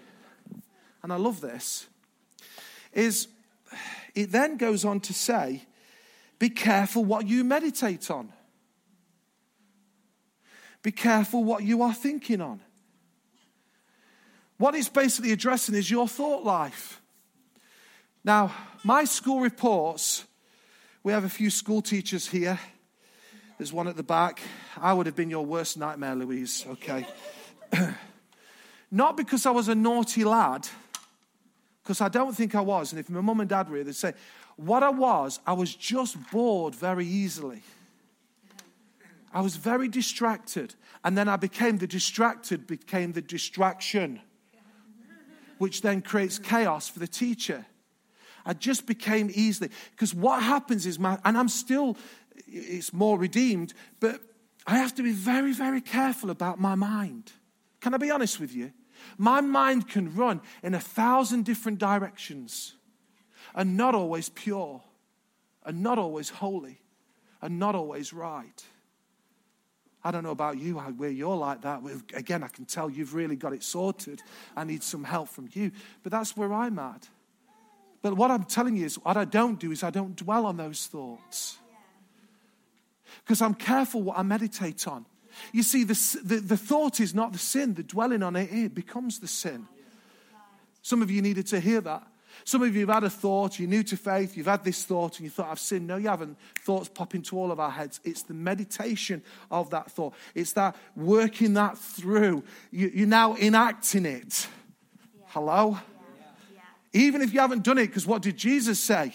and 1.02 1.12
I 1.12 1.16
love 1.16 1.40
this, 1.40 1.86
is 2.92 3.28
it 4.14 4.32
then 4.32 4.56
goes 4.56 4.84
on 4.84 5.00
to 5.00 5.12
say, 5.12 5.66
Be 6.38 6.48
careful 6.48 7.04
what 7.04 7.26
you 7.26 7.44
meditate 7.44 8.10
on. 8.10 8.32
Be 10.82 10.92
careful 10.92 11.44
what 11.44 11.64
you 11.64 11.82
are 11.82 11.92
thinking 11.92 12.40
on. 12.40 12.60
What 14.58 14.74
it's 14.74 14.88
basically 14.88 15.32
addressing 15.32 15.74
is 15.74 15.90
your 15.90 16.08
thought 16.08 16.44
life. 16.44 17.02
Now, 18.24 18.52
my 18.84 19.04
school 19.04 19.40
reports, 19.40 20.24
we 21.06 21.12
have 21.12 21.22
a 21.22 21.28
few 21.28 21.50
school 21.50 21.80
teachers 21.80 22.26
here. 22.26 22.58
There's 23.58 23.72
one 23.72 23.86
at 23.86 23.96
the 23.96 24.02
back. 24.02 24.40
I 24.76 24.92
would 24.92 25.06
have 25.06 25.14
been 25.14 25.30
your 25.30 25.46
worst 25.46 25.78
nightmare, 25.78 26.16
Louise, 26.16 26.66
okay? 26.68 27.06
Not 28.90 29.16
because 29.16 29.46
I 29.46 29.52
was 29.52 29.68
a 29.68 29.76
naughty 29.76 30.24
lad, 30.24 30.66
because 31.84 32.00
I 32.00 32.08
don't 32.08 32.34
think 32.34 32.56
I 32.56 32.60
was. 32.60 32.90
And 32.90 32.98
if 32.98 33.08
my 33.08 33.20
mum 33.20 33.38
and 33.38 33.48
dad 33.48 33.68
were 33.68 33.76
here, 33.76 33.84
they'd 33.84 33.94
say, 33.94 34.14
what 34.56 34.82
I 34.82 34.88
was, 34.88 35.38
I 35.46 35.52
was 35.52 35.76
just 35.76 36.16
bored 36.32 36.74
very 36.74 37.06
easily. 37.06 37.62
I 39.32 39.42
was 39.42 39.54
very 39.54 39.86
distracted. 39.86 40.74
And 41.04 41.16
then 41.16 41.28
I 41.28 41.36
became 41.36 41.78
the 41.78 41.86
distracted, 41.86 42.66
became 42.66 43.12
the 43.12 43.22
distraction, 43.22 44.22
which 45.58 45.82
then 45.82 46.02
creates 46.02 46.40
chaos 46.40 46.88
for 46.88 46.98
the 46.98 47.06
teacher. 47.06 47.64
I 48.46 48.54
just 48.54 48.86
became 48.86 49.30
easily, 49.34 49.70
because 49.90 50.14
what 50.14 50.42
happens 50.42 50.86
is, 50.86 50.98
my, 50.98 51.18
and 51.24 51.36
I'm 51.36 51.48
still, 51.48 51.98
it's 52.46 52.92
more 52.92 53.18
redeemed, 53.18 53.74
but 54.00 54.22
I 54.66 54.78
have 54.78 54.94
to 54.94 55.02
be 55.02 55.12
very, 55.12 55.52
very 55.52 55.80
careful 55.80 56.30
about 56.30 56.58
my 56.58 56.76
mind. 56.76 57.32
Can 57.80 57.92
I 57.92 57.98
be 57.98 58.10
honest 58.10 58.40
with 58.40 58.54
you? 58.54 58.72
My 59.18 59.40
mind 59.40 59.88
can 59.88 60.14
run 60.14 60.40
in 60.62 60.74
a 60.74 60.80
thousand 60.80 61.44
different 61.44 61.78
directions 61.78 62.74
and 63.54 63.76
not 63.76 63.94
always 63.94 64.28
pure, 64.28 64.82
and 65.64 65.82
not 65.82 65.98
always 65.98 66.28
holy, 66.28 66.80
and 67.42 67.58
not 67.58 67.74
always 67.74 68.12
right. 68.12 68.64
I 70.04 70.12
don't 70.12 70.22
know 70.22 70.30
about 70.30 70.58
you, 70.58 70.74
where 70.74 71.10
you're 71.10 71.36
like 71.36 71.62
that. 71.62 71.82
Again, 72.14 72.44
I 72.44 72.48
can 72.48 72.64
tell 72.64 72.88
you've 72.88 73.14
really 73.14 73.34
got 73.34 73.52
it 73.52 73.64
sorted. 73.64 74.22
I 74.56 74.62
need 74.62 74.84
some 74.84 75.02
help 75.02 75.28
from 75.28 75.48
you. 75.52 75.72
But 76.04 76.12
that's 76.12 76.36
where 76.36 76.52
I'm 76.52 76.78
at. 76.78 77.08
But 78.02 78.16
what 78.16 78.30
I'm 78.30 78.44
telling 78.44 78.76
you 78.76 78.86
is, 78.86 78.96
what 78.96 79.16
I 79.16 79.24
don't 79.24 79.58
do 79.58 79.72
is 79.72 79.82
I 79.82 79.90
don't 79.90 80.14
dwell 80.16 80.46
on 80.46 80.56
those 80.56 80.86
thoughts. 80.86 81.58
Because 83.24 83.42
I'm 83.42 83.54
careful 83.54 84.02
what 84.02 84.18
I 84.18 84.22
meditate 84.22 84.86
on. 84.86 85.06
You 85.52 85.62
see, 85.62 85.84
the, 85.84 86.20
the, 86.24 86.36
the, 86.36 86.56
thought 86.56 87.00
is 87.00 87.14
not 87.14 87.32
the 87.32 87.38
sin, 87.38 87.74
the 87.74 87.82
dwelling 87.82 88.22
on 88.22 88.36
it, 88.36 88.50
it 88.52 88.74
becomes 88.74 89.18
the 89.18 89.26
sin. 89.26 89.66
Some 90.82 91.02
of 91.02 91.10
you 91.10 91.20
needed 91.20 91.46
to 91.48 91.60
hear 91.60 91.80
that. 91.82 92.06
Some 92.44 92.62
of 92.62 92.74
you 92.74 92.86
have 92.86 92.94
had 92.94 93.04
a 93.04 93.10
thought, 93.10 93.58
you're 93.58 93.68
new 93.68 93.82
to 93.84 93.96
faith, 93.96 94.36
you've 94.36 94.46
had 94.46 94.62
this 94.62 94.84
thought, 94.84 95.18
and 95.18 95.24
you 95.24 95.30
thought, 95.30 95.50
I've 95.50 95.58
sinned. 95.58 95.86
No, 95.86 95.96
you 95.96 96.08
haven't. 96.08 96.38
Thoughts 96.60 96.88
pop 96.88 97.14
into 97.14 97.36
all 97.38 97.50
of 97.50 97.58
our 97.58 97.70
heads. 97.70 98.00
It's 98.04 98.22
the 98.22 98.34
meditation 98.34 99.22
of 99.50 99.70
that 99.70 99.90
thought, 99.90 100.14
it's 100.34 100.52
that 100.52 100.76
working 100.94 101.54
that 101.54 101.78
through. 101.78 102.44
You, 102.70 103.04
are 103.04 103.06
now 103.06 103.36
enacting 103.36 104.06
it. 104.06 104.48
Hello? 105.26 105.78
Even 106.96 107.20
if 107.20 107.34
you 107.34 107.40
haven't 107.40 107.62
done 107.62 107.76
it, 107.76 107.88
because 107.88 108.06
what 108.06 108.22
did 108.22 108.38
Jesus 108.38 108.80
say? 108.80 109.12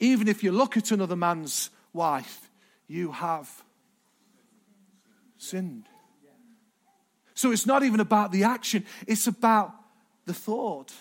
Even 0.00 0.26
if 0.26 0.42
you 0.42 0.50
look 0.50 0.76
at 0.76 0.90
another 0.90 1.14
man's 1.14 1.70
wife, 1.92 2.50
you 2.88 3.12
have 3.12 3.48
sinned. 5.38 5.84
So 7.34 7.52
it's 7.52 7.66
not 7.66 7.84
even 7.84 8.00
about 8.00 8.32
the 8.32 8.42
action, 8.42 8.84
it's 9.06 9.28
about 9.28 9.72
the 10.26 10.34
thought. 10.34 10.92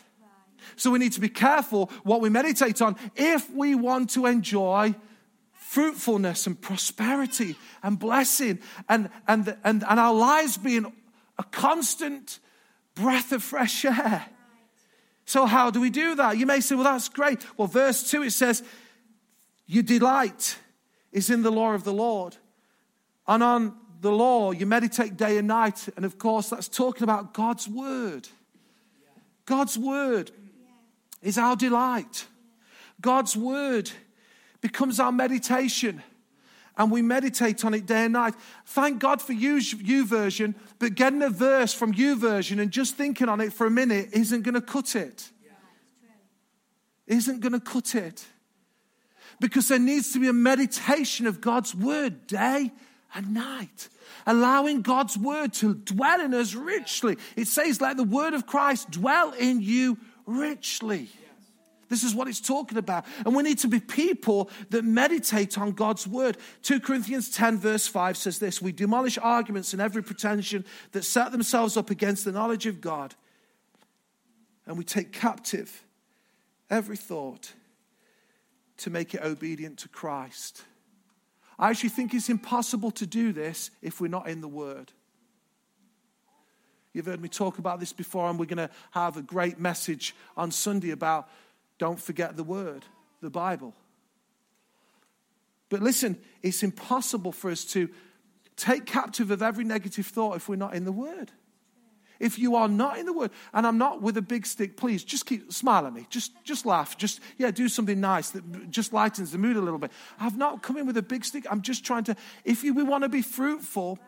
So 0.76 0.92
we 0.92 1.00
need 1.00 1.14
to 1.14 1.20
be 1.20 1.30
careful 1.30 1.90
what 2.04 2.22
we 2.22 2.30
meditate 2.30 2.80
on 2.80 2.96
if 3.16 3.50
we 3.52 3.74
want 3.74 4.12
to 4.12 4.28
enjoy 4.28 4.94
fruitfulness 5.54 6.46
and 6.46 6.62
prosperity 6.62 7.56
and 7.82 7.98
blessing 7.98 8.60
and, 8.88 9.10
and, 9.28 9.58
and, 9.64 9.84
and 9.84 10.00
our 10.00 10.14
lives 10.14 10.60
being 10.60 10.94
a 11.40 11.44
constant 11.44 12.38
breath 12.94 13.32
of 13.32 13.42
fresh 13.42 13.84
air. 13.84 14.28
So, 15.30 15.46
how 15.46 15.70
do 15.70 15.80
we 15.80 15.92
do 15.92 16.15
that? 16.15 16.39
You 16.39 16.48
may 16.48 16.60
say, 16.60 16.74
well, 16.74 16.86
that's 16.86 17.08
great. 17.08 17.46
Well, 17.56 17.68
verse 17.68 18.10
2 18.10 18.24
it 18.24 18.32
says, 18.32 18.63
Your 19.68 19.84
delight 19.84 20.58
is 21.12 21.30
in 21.30 21.44
the 21.44 21.52
law 21.52 21.76
of 21.76 21.84
the 21.84 21.94
Lord. 21.94 22.36
And 23.28 23.44
on 23.44 23.76
the 24.02 24.12
law, 24.12 24.54
you 24.54 24.65
meditate 24.65 25.18
day 25.18 25.38
and 25.38 25.48
night. 25.48 25.88
And 25.96 26.04
of 26.04 26.18
course, 26.18 26.50
that's 26.50 26.68
talking 26.68 27.04
about 27.04 27.36
God's 27.36 27.68
word. 27.68 28.28
God's 29.46 29.78
word 29.78 30.32
is 31.22 31.38
our 31.38 31.56
delight. 31.56 32.26
God's 33.00 33.38
word 33.38 33.92
becomes 34.62 35.00
our 35.00 35.12
meditation 35.12 36.02
and 36.80 36.89
we 36.89 37.02
meditate 37.02 37.65
on 37.65 37.74
it 37.74 37.86
day 37.86 38.06
and 38.06 38.13
night. 38.13 38.34
Thank 38.65 39.00
God 39.00 39.22
for 39.22 39.34
YouVersion 39.34 40.56
but 40.80 40.96
getting 40.96 41.22
a 41.22 41.30
verse 41.30 41.74
from 41.74 41.94
YouVersion 41.94 42.60
and 42.60 42.72
just 42.72 42.96
thinking 42.96 43.28
on 43.28 43.42
it 43.42 43.52
for 43.52 43.68
a 43.68 43.70
minute 43.70 44.10
isn't 44.13 44.44
going 44.44 44.56
to 44.56 44.62
cut 44.62 44.96
it. 44.96 45.30
Isn't 47.06 47.42
going 47.42 47.54
to 47.54 47.60
cut 47.60 47.96
it. 47.96 48.26
Because 49.42 49.68
there 49.68 49.80
needs 49.80 50.13
to 50.13 50.20
be 50.20 50.28
a 50.28 50.34
meditation 50.34 51.28
of 51.28 51.42
God's 51.42 51.76
word 51.76 52.28
day 52.28 52.72
and 53.13 53.34
night. 53.34 53.89
Allowing 54.26 54.82
God's 54.82 55.18
word 55.18 55.54
to 55.56 55.74
dwell 55.74 56.22
in 56.22 56.34
us 56.34 56.54
richly. 56.54 57.18
It 57.36 57.48
says, 57.48 57.82
let 57.82 57.98
the 57.98 58.04
word 58.04 58.34
of 58.34 58.46
Christ 58.46 58.92
dwell 58.92 59.34
in 59.34 59.62
you 59.62 59.98
richly. 60.26 61.10
This 61.89 62.04
is 62.04 62.13
what 62.13 62.28
it's 62.28 62.39
talking 62.39 62.78
about. 62.78 63.06
And 63.25 63.36
we 63.36 63.43
need 63.43 63.60
to 63.60 63.67
be 63.67 63.80
people 63.80 64.49
that 64.69 64.86
meditate 64.86 65.58
on 65.58 65.71
God's 65.71 66.08
word. 66.08 66.38
2 66.62 66.80
Corinthians 66.80 67.30
10, 67.32 67.58
verse 67.58 67.88
5 67.88 68.15
says 68.15 68.39
this 68.39 68.62
We 68.62 68.71
demolish 68.71 69.17
arguments 69.17 69.73
and 69.73 69.82
every 69.82 70.04
pretension 70.04 70.63
that 70.91 71.04
set 71.04 71.32
themselves 71.32 71.75
up 71.75 71.89
against 71.89 72.25
the 72.25 72.32
knowledge 72.32 72.67
of 72.67 72.80
God. 72.80 73.15
And 74.67 74.78
we 74.78 74.84
take 74.84 75.12
captive 75.12 75.84
every 76.69 76.97
thought 76.97 77.54
to 78.78 78.91
make 78.91 79.15
it 79.15 79.21
obedient 79.21 79.80
to 79.80 79.89
Christ. 79.89 80.63
I 81.58 81.71
actually 81.71 81.89
think 81.89 82.13
it's 82.13 82.30
impossible 82.30 82.91
to 82.91 83.06
do 83.06 83.34
this 83.34 83.71
if 83.82 83.99
we're 83.99 84.08
not 84.08 84.30
in 84.30 84.41
the 84.41 84.47
Word. 84.47 84.93
You've 86.93 87.08
heard 87.08 87.21
me 87.21 87.30
talk 87.30 87.60
about 87.60 87.80
this 87.80 87.93
before, 87.93 88.30
and 88.30 88.39
we're 88.39 88.45
going 88.45 88.58
to 88.58 88.69
have 88.91 89.17
a 89.17 89.21
great 89.21 89.60
message 89.60 90.15
on 90.38 90.52
Sunday 90.52 90.91
about 90.91 91.30
don't 91.80 92.00
forget 92.00 92.38
the 92.38 92.44
Word, 92.44 92.86
the 93.22 93.30
Bible. 93.32 93.74
But 95.70 95.82
listen, 95.82 96.18
it's 96.44 96.62
impossible 96.62 97.32
for 97.32 97.50
us 97.50 97.63
to 97.65 97.89
take 98.56 98.86
captive 98.86 99.32
of 99.32 99.42
every 99.42 99.63
negative 99.63 100.06
thought 100.06 100.36
if 100.36 100.50
we're 100.50 100.56
not 100.56 100.76
in 100.76 100.86
the 100.86 100.92
Word. 100.92 101.32
If 102.20 102.38
you 102.38 102.58
are 102.58 102.68
not 102.68 102.98
in 102.98 103.06
the 103.06 103.13
Word, 103.13 103.32
and 103.54 103.65
I'm 103.65 103.78
not 103.78 104.02
with 104.02 104.18
a 104.18 104.22
big 104.22 104.46
stick, 104.46 104.76
please 104.76 105.06
just 105.06 105.26
keep 105.26 105.54
smile 105.54 105.88
at 105.88 105.94
me. 105.94 106.06
Just 106.10 106.34
just 106.44 106.65
laugh. 106.65 106.98
Just 106.98 107.22
yeah, 107.38 107.50
do 107.50 107.70
something 107.70 108.02
nice 108.02 108.32
that 108.32 108.70
just 108.70 108.92
lightens 108.92 109.32
the 109.32 109.38
mood 109.38 109.56
a 109.56 109.62
little 109.62 109.80
bit. 109.80 109.92
I've 110.20 110.38
not 110.38 110.62
come 110.62 110.76
in 110.76 110.86
with 110.86 110.98
a 110.98 111.02
big 111.02 111.24
stick. 111.24 111.46
I'm 111.50 111.62
just 111.62 111.86
trying 111.86 112.04
to. 112.06 112.18
If 112.44 112.62
you, 112.65 112.74
we 112.74 112.84
want 112.84 113.04
to 113.04 113.10
be 113.10 113.22
fruitful, 113.22 114.00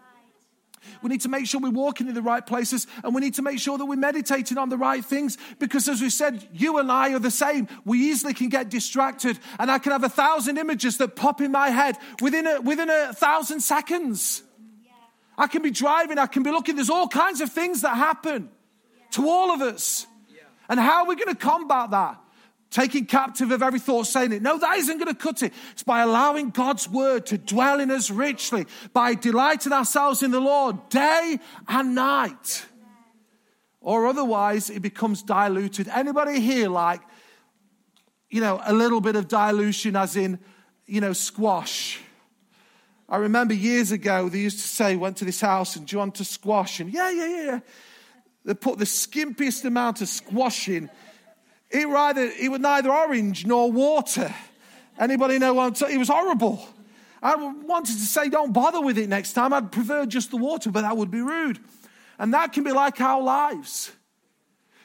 we 1.01 1.09
need 1.09 1.21
to 1.21 1.29
make 1.29 1.47
sure 1.47 1.59
we're 1.59 1.71
walking 1.71 2.07
in 2.07 2.13
the 2.13 2.21
right 2.21 2.45
places 2.45 2.87
and 3.03 3.13
we 3.13 3.21
need 3.21 3.35
to 3.35 3.41
make 3.41 3.59
sure 3.59 3.77
that 3.77 3.85
we're 3.85 3.95
meditating 3.95 4.57
on 4.57 4.69
the 4.69 4.77
right 4.77 5.03
things 5.03 5.37
because, 5.59 5.87
as 5.87 6.01
we 6.01 6.09
said, 6.09 6.47
you 6.53 6.77
and 6.77 6.91
I 6.91 7.13
are 7.13 7.19
the 7.19 7.31
same. 7.31 7.67
We 7.85 7.99
easily 7.99 8.33
can 8.33 8.49
get 8.49 8.69
distracted 8.69 9.39
and 9.59 9.71
I 9.71 9.79
can 9.79 9.91
have 9.91 10.03
a 10.03 10.09
thousand 10.09 10.57
images 10.57 10.97
that 10.97 11.15
pop 11.15 11.41
in 11.41 11.51
my 11.51 11.69
head 11.69 11.97
within 12.21 12.47
a, 12.47 12.61
within 12.61 12.89
a 12.89 13.13
thousand 13.13 13.61
seconds. 13.61 14.43
I 15.37 15.47
can 15.47 15.61
be 15.61 15.71
driving, 15.71 16.17
I 16.17 16.27
can 16.27 16.43
be 16.43 16.51
looking. 16.51 16.75
There's 16.75 16.89
all 16.89 17.07
kinds 17.07 17.41
of 17.41 17.51
things 17.51 17.81
that 17.81 17.95
happen 17.95 18.49
to 19.11 19.27
all 19.27 19.51
of 19.51 19.61
us. 19.61 20.05
And 20.69 20.79
how 20.79 21.03
are 21.03 21.07
we 21.07 21.15
going 21.15 21.35
to 21.35 21.35
combat 21.35 21.91
that? 21.91 22.20
Taking 22.71 23.05
captive 23.05 23.51
of 23.51 23.61
every 23.61 23.79
thought, 23.79 24.07
saying 24.07 24.31
it. 24.31 24.41
No, 24.41 24.57
that 24.57 24.77
isn't 24.77 24.97
going 24.97 25.13
to 25.13 25.19
cut 25.19 25.43
it. 25.43 25.53
It's 25.73 25.83
by 25.83 26.01
allowing 26.01 26.51
God's 26.51 26.87
word 26.87 27.25
to 27.27 27.37
dwell 27.37 27.81
in 27.81 27.91
us 27.91 28.09
richly, 28.09 28.65
by 28.93 29.13
delighting 29.13 29.73
ourselves 29.73 30.23
in 30.23 30.31
the 30.31 30.39
Lord 30.39 30.87
day 30.87 31.37
and 31.67 31.93
night. 31.93 32.65
Or 33.81 34.07
otherwise, 34.07 34.69
it 34.69 34.81
becomes 34.81 35.21
diluted. 35.21 35.89
Anybody 35.89 36.39
here 36.39 36.69
like, 36.69 37.01
you 38.29 38.39
know, 38.39 38.61
a 38.63 38.73
little 38.73 39.01
bit 39.01 39.17
of 39.17 39.27
dilution, 39.27 39.97
as 39.97 40.15
in, 40.15 40.39
you 40.85 41.01
know, 41.01 41.11
squash? 41.11 41.99
I 43.09 43.17
remember 43.17 43.53
years 43.53 43.91
ago, 43.91 44.29
they 44.29 44.39
used 44.39 44.59
to 44.59 44.67
say, 44.67 44.95
went 44.95 45.17
to 45.17 45.25
this 45.25 45.41
house 45.41 45.75
and 45.75 45.85
do 45.85 45.95
you 45.95 45.99
want 45.99 46.15
to 46.15 46.23
squash? 46.23 46.79
And 46.79 46.93
yeah, 46.93 47.09
yeah, 47.09 47.27
yeah. 47.27 47.59
They 48.45 48.53
put 48.53 48.79
the 48.79 48.85
skimpiest 48.85 49.65
amount 49.65 50.01
of 50.01 50.07
squash 50.07 50.69
in. 50.69 50.89
It, 51.71 51.87
either, 51.87 52.21
it 52.21 52.51
was 52.51 52.59
neither 52.59 52.91
orange 52.91 53.45
nor 53.45 53.71
water. 53.71 54.33
Anybody 54.99 55.39
know 55.39 55.53
what 55.53 55.67
I'm 55.67 55.75
saying? 55.75 55.95
It 55.95 55.97
was 55.97 56.09
horrible. 56.09 56.67
I 57.23 57.35
wanted 57.35 57.93
to 57.93 58.05
say, 58.05 58.29
don't 58.29 58.51
bother 58.51 58.81
with 58.81 58.97
it 58.97 59.07
next 59.07 59.33
time. 59.33 59.53
I'd 59.53 59.71
prefer 59.71 60.05
just 60.05 60.31
the 60.31 60.37
water, 60.37 60.71
but 60.71 60.81
that 60.81 60.97
would 60.97 61.11
be 61.11 61.21
rude. 61.21 61.59
And 62.19 62.33
that 62.33 62.53
can 62.53 62.63
be 62.63 62.71
like 62.71 62.99
our 62.99 63.21
lives 63.21 63.91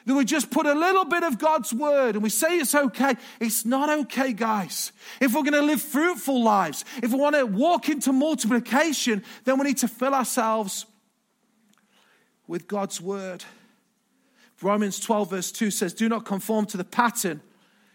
that 0.07 0.15
we 0.15 0.23
just 0.23 0.49
put 0.49 0.65
a 0.65 0.73
little 0.73 1.03
bit 1.03 1.23
of 1.23 1.37
God's 1.37 1.73
word 1.73 2.15
and 2.15 2.23
we 2.23 2.29
say 2.29 2.57
it's 2.57 2.73
okay. 2.73 3.15
It's 3.41 3.65
not 3.65 3.89
okay, 3.89 4.31
guys. 4.31 4.93
If 5.19 5.35
we're 5.35 5.43
going 5.43 5.51
to 5.51 5.61
live 5.61 5.81
fruitful 5.81 6.41
lives, 6.41 6.85
if 7.03 7.11
we 7.11 7.19
want 7.19 7.35
to 7.35 7.45
walk 7.45 7.89
into 7.89 8.13
multiplication, 8.13 9.21
then 9.43 9.59
we 9.59 9.65
need 9.65 9.77
to 9.79 9.89
fill 9.89 10.13
ourselves 10.13 10.85
with 12.47 12.69
God's 12.69 13.01
word. 13.01 13.43
Romans 14.61 14.99
12, 14.99 15.29
verse 15.29 15.51
2 15.51 15.71
says, 15.71 15.93
Do 15.93 16.09
not 16.09 16.25
conform 16.25 16.65
to 16.67 16.77
the 16.77 16.83
pattern, 16.83 17.41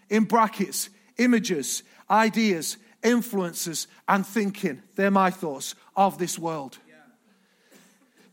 in 0.09 0.25
brackets, 0.25 0.91
images, 1.19 1.83
ideas, 2.11 2.77
influences, 3.03 3.89
and 4.09 4.27
thinking. 4.27 4.83
They're 4.95 5.11
my 5.11 5.31
thoughts 5.31 5.75
of 5.97 6.19
this 6.19 6.39
world 6.39 6.79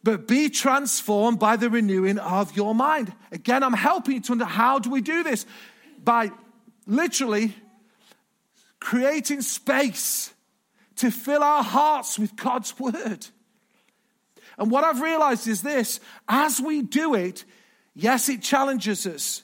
but 0.03 0.27
be 0.27 0.49
transformed 0.49 1.39
by 1.39 1.55
the 1.55 1.69
renewing 1.69 2.17
of 2.19 2.55
your 2.55 2.73
mind. 2.73 3.13
Again, 3.31 3.63
I'm 3.63 3.73
helping 3.73 4.15
you 4.15 4.21
to 4.21 4.31
understand 4.33 4.55
how 4.55 4.79
do 4.79 4.89
we 4.89 5.01
do 5.01 5.23
this? 5.23 5.45
By 6.03 6.31
literally 6.87 7.53
creating 8.79 9.41
space 9.41 10.33
to 10.97 11.11
fill 11.11 11.43
our 11.43 11.63
hearts 11.63 12.17
with 12.17 12.35
God's 12.35 12.77
word. 12.79 13.27
And 14.57 14.71
what 14.71 14.83
I've 14.83 15.01
realized 15.01 15.47
is 15.47 15.61
this 15.61 15.99
as 16.27 16.61
we 16.61 16.81
do 16.81 17.13
it, 17.15 17.43
yes, 18.01 18.29
it 18.29 18.41
challenges 18.41 19.05
us, 19.05 19.43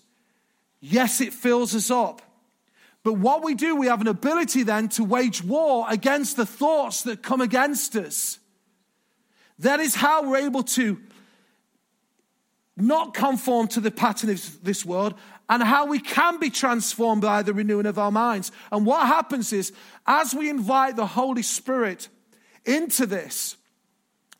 yes, 0.80 1.22
it 1.22 1.34
fills 1.34 1.76
us 1.76 1.92
up. 1.92 2.22
But 3.04 3.14
what 3.14 3.44
we 3.44 3.54
do, 3.54 3.76
we 3.76 3.88
have 3.88 4.02
an 4.02 4.08
ability 4.08 4.64
then 4.64 4.90
to 4.90 5.04
wage 5.04 5.44
war 5.44 5.86
against 5.90 6.38
the 6.38 6.46
thoughts 6.46 7.04
that 7.04 7.22
come 7.22 7.40
against 7.40 7.96
us. 7.96 8.40
That 9.60 9.80
is 9.80 9.94
how 9.94 10.30
we're 10.30 10.48
able 10.48 10.64
to 10.64 11.00
not 12.76 13.14
conform 13.14 13.68
to 13.70 13.80
the 13.80 13.92
pattern 13.92 14.32
of 14.32 14.64
this 14.64 14.84
world 14.84 15.14
and 15.48 15.62
how 15.62 15.86
we 15.86 16.00
can 16.00 16.40
be 16.40 16.50
transformed 16.50 17.22
by 17.22 17.44
the 17.44 17.54
renewing 17.54 17.86
of 17.86 18.00
our 18.00 18.12
minds. 18.12 18.52
And 18.72 18.86
what 18.86 19.06
happens 19.06 19.54
is, 19.54 19.72
as 20.08 20.34
we 20.34 20.50
invite 20.50 20.96
the 20.96 21.06
Holy 21.06 21.44
Spirit 21.44 22.10
into 22.66 23.06
this, 23.06 23.56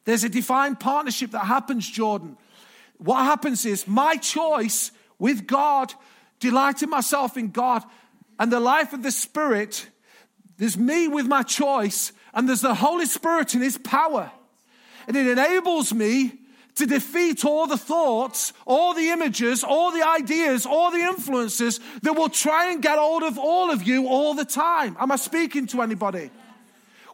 there's 0.06 0.24
a 0.24 0.30
divine 0.30 0.76
partnership 0.76 1.32
that 1.32 1.46
happens, 1.46 1.88
Jordan. 1.88 2.38
What 2.98 3.24
happens 3.24 3.66
is 3.66 3.88
my 3.88 4.16
choice 4.18 4.92
with 5.20 5.48
God, 5.48 5.94
delighting 6.40 6.90
myself 6.90 7.38
in 7.38 7.52
God, 7.52 7.84
and 8.40 8.52
the 8.52 8.60
life 8.60 8.94
of 8.94 9.04
the 9.04 9.12
Spirit, 9.12 9.88
there's 10.58 10.78
me 10.78 11.08
with 11.08 11.26
my 11.26 11.44
choice, 11.44 12.12
and 12.34 12.48
there's 12.48 12.62
the 12.62 12.76
Holy 12.76 13.06
Spirit 13.06 13.56
in 13.56 13.62
His 13.62 13.78
power 13.78 14.32
and 15.08 15.16
it 15.16 15.28
enables 15.28 15.94
me 15.94 16.34
to 16.76 16.86
defeat 16.86 17.46
all 17.46 17.68
the 17.68 17.78
thoughts, 17.78 18.52
all 18.66 18.94
the 18.94 19.10
images, 19.10 19.64
all 19.64 19.92
the 19.92 20.06
ideas, 20.06 20.66
all 20.66 20.92
the 20.92 21.00
influences 21.00 21.80
that 22.02 22.14
will 22.14 22.30
try 22.30 22.72
and 22.72 22.82
get 22.82 22.98
hold 22.98 23.24
of 23.24 23.38
all 23.38 23.72
of 23.72 23.84
you 23.84 24.08
all 24.08 24.34
the 24.34 24.44
time. 24.44 24.98
Am 25.00 25.12
I 25.12 25.16
speaking 25.16 25.68
to 25.68 25.82
anybody? 25.82 26.32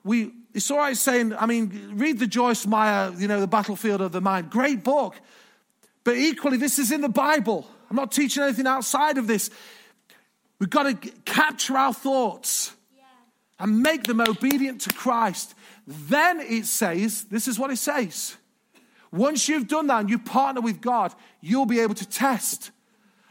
We, 0.03 0.31
it's 0.53 0.71
all 0.71 0.79
right 0.79 0.97
saying, 0.97 1.35
I 1.37 1.45
mean, 1.45 1.91
read 1.93 2.17
the 2.17 2.25
Joyce 2.25 2.65
Meyer, 2.65 3.13
you 3.15 3.27
know, 3.27 3.39
The 3.39 3.47
Battlefield 3.47 4.01
of 4.01 4.11
the 4.11 4.21
Mind. 4.21 4.49
Great 4.49 4.83
book. 4.83 5.15
But 6.03 6.17
equally, 6.17 6.57
this 6.57 6.79
is 6.79 6.91
in 6.91 7.01
the 7.01 7.09
Bible. 7.09 7.67
I'm 7.89 7.95
not 7.95 8.11
teaching 8.11 8.43
anything 8.43 8.67
outside 8.67 9.17
of 9.17 9.27
this. 9.27 9.49
We've 10.59 10.69
got 10.69 10.83
to 10.83 11.11
capture 11.25 11.77
our 11.77 11.93
thoughts 11.93 12.73
and 13.59 13.81
make 13.81 14.03
them 14.03 14.21
obedient 14.21 14.81
to 14.81 14.93
Christ. 14.93 15.53
Then 15.85 16.39
it 16.39 16.65
says, 16.65 17.25
this 17.25 17.47
is 17.47 17.59
what 17.59 17.71
it 17.71 17.77
says 17.77 18.37
once 19.11 19.49
you've 19.49 19.67
done 19.67 19.87
that 19.87 19.99
and 19.99 20.09
you 20.09 20.17
partner 20.17 20.61
with 20.61 20.79
God, 20.79 21.13
you'll 21.41 21.65
be 21.65 21.81
able 21.81 21.95
to 21.95 22.07
test 22.07 22.71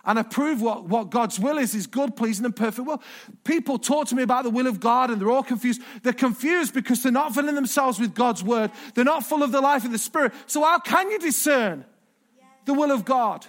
and 0.05 0.19
approve 0.19 0.61
what, 0.61 0.85
what 0.85 1.11
God's 1.11 1.39
will 1.39 1.59
is, 1.59 1.75
is 1.75 1.87
good, 1.87 2.17
pleasing, 2.17 2.45
and 2.45 2.55
perfect 2.55 2.87
will. 2.87 3.03
People 3.45 3.79
talk 3.79 4.07
to 4.09 4.15
me 4.15 4.23
about 4.23 4.45
the 4.45 4.51
will 4.51 4.67
of 4.67 4.81
God 4.81 5.11
and 5.11 5.21
they're 5.21 5.31
all 5.31 5.43
confused. 5.43 5.81
They're 6.03 6.13
confused 6.13 6.75
because 6.75 7.03
they're 7.03 7.13
not 7.13 7.35
filling 7.35 7.55
themselves 7.55 7.99
with 7.99 8.15
God's 8.15 8.43
word. 8.43 8.71
They're 8.95 9.05
not 9.05 9.25
full 9.25 9.43
of 9.43 9.53
the 9.53 9.61
life 9.61 9.85
of 9.85 9.93
the 9.93 9.99
Spirit. 9.99 10.33
So 10.47 10.63
how 10.63 10.79
can 10.79 11.11
you 11.11 11.19
discern 11.19 11.85
the 12.71 12.79
will 12.79 12.93
of 12.93 13.05
God? 13.05 13.45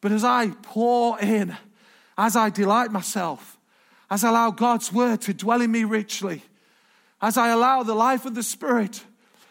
But 0.00 0.10
as 0.10 0.24
I 0.24 0.48
pour 0.62 1.20
in, 1.20 1.54
as 2.16 2.34
I 2.34 2.48
delight 2.48 2.90
myself, 2.90 3.58
as 4.10 4.24
I 4.24 4.30
allow 4.30 4.50
God's 4.50 4.90
word 4.90 5.20
to 5.22 5.34
dwell 5.34 5.60
in 5.60 5.70
me 5.70 5.84
richly, 5.84 6.42
as 7.20 7.36
I 7.36 7.48
allow 7.48 7.82
the 7.82 7.94
life 7.94 8.24
of 8.24 8.34
the 8.34 8.42
Spirit 8.42 9.04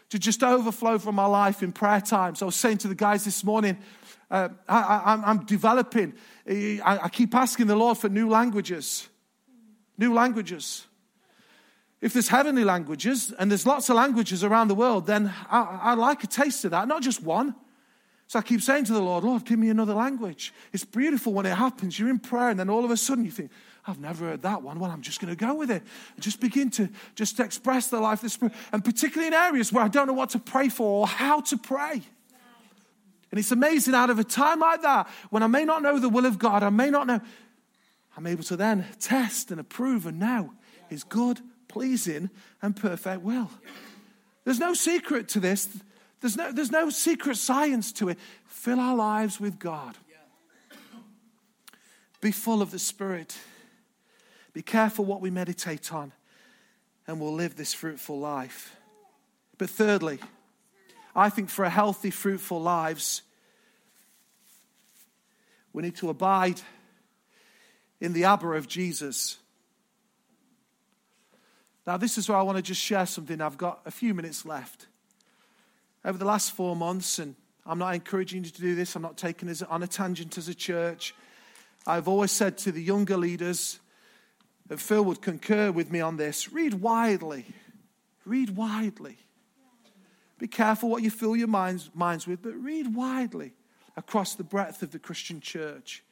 to 0.09 0.17
just 0.17 0.41
overflow 0.41 0.97
from 0.97 1.13
my 1.13 1.27
life 1.27 1.61
in 1.61 1.71
prayer 1.71 2.01
times. 2.01 2.41
I 2.41 2.45
was 2.45 2.55
saying 2.55 2.79
to 2.79 2.87
the 2.87 2.95
guys 2.95 3.23
this 3.23 3.43
morning, 3.43 3.77
uh, 4.31 4.49
I, 4.67 5.21
am 5.27 5.45
developing. 5.45 6.13
I, 6.47 6.79
I 7.03 7.09
keep 7.09 7.35
asking 7.35 7.67
the 7.67 7.75
Lord 7.75 7.99
for 7.99 8.09
new 8.09 8.27
languages. 8.29 9.07
New 9.95 10.11
languages. 10.11 10.87
If 12.01 12.13
there's 12.13 12.29
heavenly 12.29 12.63
languages, 12.63 13.33
and 13.37 13.51
there's 13.51 13.65
lots 13.65 13.89
of 13.89 13.95
languages 13.95 14.43
around 14.43 14.69
the 14.69 14.75
world, 14.75 15.05
then 15.05 15.33
I, 15.49 15.79
I 15.81 15.93
like 15.95 16.23
a 16.23 16.27
taste 16.27 16.63
of 16.65 16.71
that, 16.71 16.87
not 16.87 17.01
just 17.01 17.21
one. 17.21 17.55
So 18.27 18.39
I 18.39 18.41
keep 18.43 18.61
saying 18.61 18.85
to 18.85 18.93
the 18.93 19.01
Lord, 19.01 19.23
Lord, 19.23 19.43
give 19.43 19.57
me 19.57 19.69
another 19.69 19.95
language. 19.95 20.53
It's 20.71 20.85
beautiful 20.85 21.33
when 21.33 21.45
it 21.45 21.55
happens. 21.55 21.97
You're 21.97 22.09
in 22.09 22.19
prayer, 22.19 22.49
and 22.49 22.59
then 22.59 22.69
all 22.69 22.85
of 22.85 22.91
a 22.91 22.95
sudden 22.95 23.25
you 23.25 23.31
think, 23.31 23.51
I've 23.87 23.99
never 23.99 24.25
heard 24.25 24.43
that 24.43 24.61
one. 24.61 24.79
Well, 24.79 24.91
I'm 24.91 25.01
just 25.01 25.19
going 25.19 25.35
to 25.35 25.45
go 25.45 25.55
with 25.55 25.71
it. 25.71 25.81
Just 26.19 26.39
begin 26.39 26.69
to 26.71 26.89
just 27.15 27.39
express 27.39 27.87
the 27.87 27.99
life 27.99 28.19
of 28.19 28.23
the 28.23 28.29
Spirit. 28.29 28.53
And 28.71 28.85
particularly 28.85 29.27
in 29.27 29.33
areas 29.33 29.73
where 29.73 29.83
I 29.83 29.87
don't 29.87 30.05
know 30.05 30.13
what 30.13 30.29
to 30.31 30.39
pray 30.39 30.69
for 30.69 31.01
or 31.01 31.07
how 31.07 31.41
to 31.41 31.57
pray. 31.57 32.03
And 33.31 33.39
it's 33.39 33.51
amazing 33.51 33.95
out 33.95 34.09
of 34.09 34.19
a 34.19 34.23
time 34.23 34.59
like 34.59 34.83
that, 34.83 35.07
when 35.31 35.43
I 35.43 35.47
may 35.47 35.65
not 35.65 35.81
know 35.81 35.99
the 35.99 36.09
will 36.09 36.25
of 36.25 36.37
God, 36.37 36.61
I 36.61 36.69
may 36.69 36.89
not 36.89 37.07
know, 37.07 37.19
I'm 38.15 38.27
able 38.27 38.43
to 38.43 38.55
then 38.55 38.85
test 38.99 39.49
and 39.51 39.59
approve 39.59 40.05
and 40.05 40.19
know 40.19 40.53
His 40.87 41.03
good, 41.03 41.39
pleasing, 41.69 42.29
and 42.61 42.75
perfect 42.75 43.21
will. 43.21 43.49
There's 44.43 44.59
no 44.59 44.73
secret 44.73 45.29
to 45.29 45.39
this. 45.39 45.69
There's 46.19 46.35
no, 46.35 46.51
there's 46.51 46.71
no 46.71 46.89
secret 46.89 47.37
science 47.37 47.93
to 47.93 48.09
it. 48.09 48.19
Fill 48.47 48.79
our 48.79 48.95
lives 48.95 49.39
with 49.39 49.57
God. 49.57 49.95
Be 52.19 52.31
full 52.31 52.61
of 52.61 52.71
the 52.71 52.79
Spirit. 52.79 53.37
Be 54.51 54.61
careful 54.61 55.05
what 55.05 55.21
we 55.21 55.29
meditate 55.29 55.93
on, 55.93 56.11
and 57.07 57.21
we'll 57.21 57.33
live 57.33 57.55
this 57.55 57.73
fruitful 57.73 58.19
life. 58.19 58.75
But 59.57 59.69
thirdly, 59.69 60.19
I 61.15 61.29
think 61.29 61.49
for 61.49 61.63
a 61.65 61.69
healthy, 61.69 62.11
fruitful 62.11 62.61
lives, 62.61 63.21
we 65.71 65.83
need 65.83 65.95
to 65.97 66.09
abide 66.09 66.61
in 68.01 68.13
the 68.13 68.25
Abba 68.25 68.47
of 68.51 68.67
Jesus. 68.67 69.37
Now, 71.87 71.97
this 71.97 72.17
is 72.17 72.29
where 72.29 72.37
I 72.37 72.41
want 72.41 72.57
to 72.57 72.61
just 72.61 72.81
share 72.81 73.05
something. 73.05 73.41
I've 73.41 73.57
got 73.57 73.81
a 73.85 73.91
few 73.91 74.13
minutes 74.13 74.45
left. 74.45 74.87
Over 76.05 76.17
the 76.17 76.25
last 76.25 76.51
four 76.51 76.75
months, 76.75 77.19
and 77.19 77.35
I'm 77.65 77.79
not 77.79 77.93
encouraging 77.95 78.43
you 78.43 78.49
to 78.49 78.61
do 78.61 78.75
this, 78.75 78.95
I'm 78.95 79.01
not 79.01 79.17
taking 79.17 79.49
it 79.49 79.61
on 79.69 79.83
a 79.83 79.87
tangent 79.87 80.37
as 80.37 80.47
a 80.47 80.55
church. 80.55 81.13
I've 81.87 82.07
always 82.07 82.31
said 82.31 82.57
to 82.59 82.71
the 82.71 82.81
younger 82.81 83.17
leaders, 83.17 83.79
and 84.69 84.79
Phil 84.79 85.03
would 85.05 85.21
concur 85.21 85.71
with 85.71 85.91
me 85.91 85.99
on 86.01 86.17
this 86.17 86.51
read 86.51 86.75
widely. 86.75 87.45
Read 88.25 88.55
widely. 88.55 89.17
Be 90.37 90.47
careful 90.47 90.89
what 90.89 91.03
you 91.03 91.09
fill 91.09 91.35
your 91.35 91.47
minds, 91.47 91.89
minds 91.93 92.27
with, 92.27 92.41
but 92.41 92.53
read 92.53 92.95
widely 92.95 93.53
across 93.97 94.35
the 94.35 94.43
breadth 94.43 94.81
of 94.81 94.91
the 94.91 94.99
Christian 94.99 95.41
church. 95.41 96.03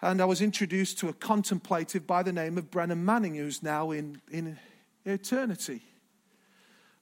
And 0.00 0.20
I 0.20 0.26
was 0.26 0.40
introduced 0.40 0.98
to 1.00 1.08
a 1.08 1.12
contemplative 1.12 2.06
by 2.06 2.22
the 2.22 2.32
name 2.32 2.56
of 2.56 2.70
Brennan 2.70 3.04
Manning, 3.04 3.34
who's 3.34 3.64
now 3.64 3.90
in, 3.90 4.20
in 4.30 4.56
eternity, 5.04 5.82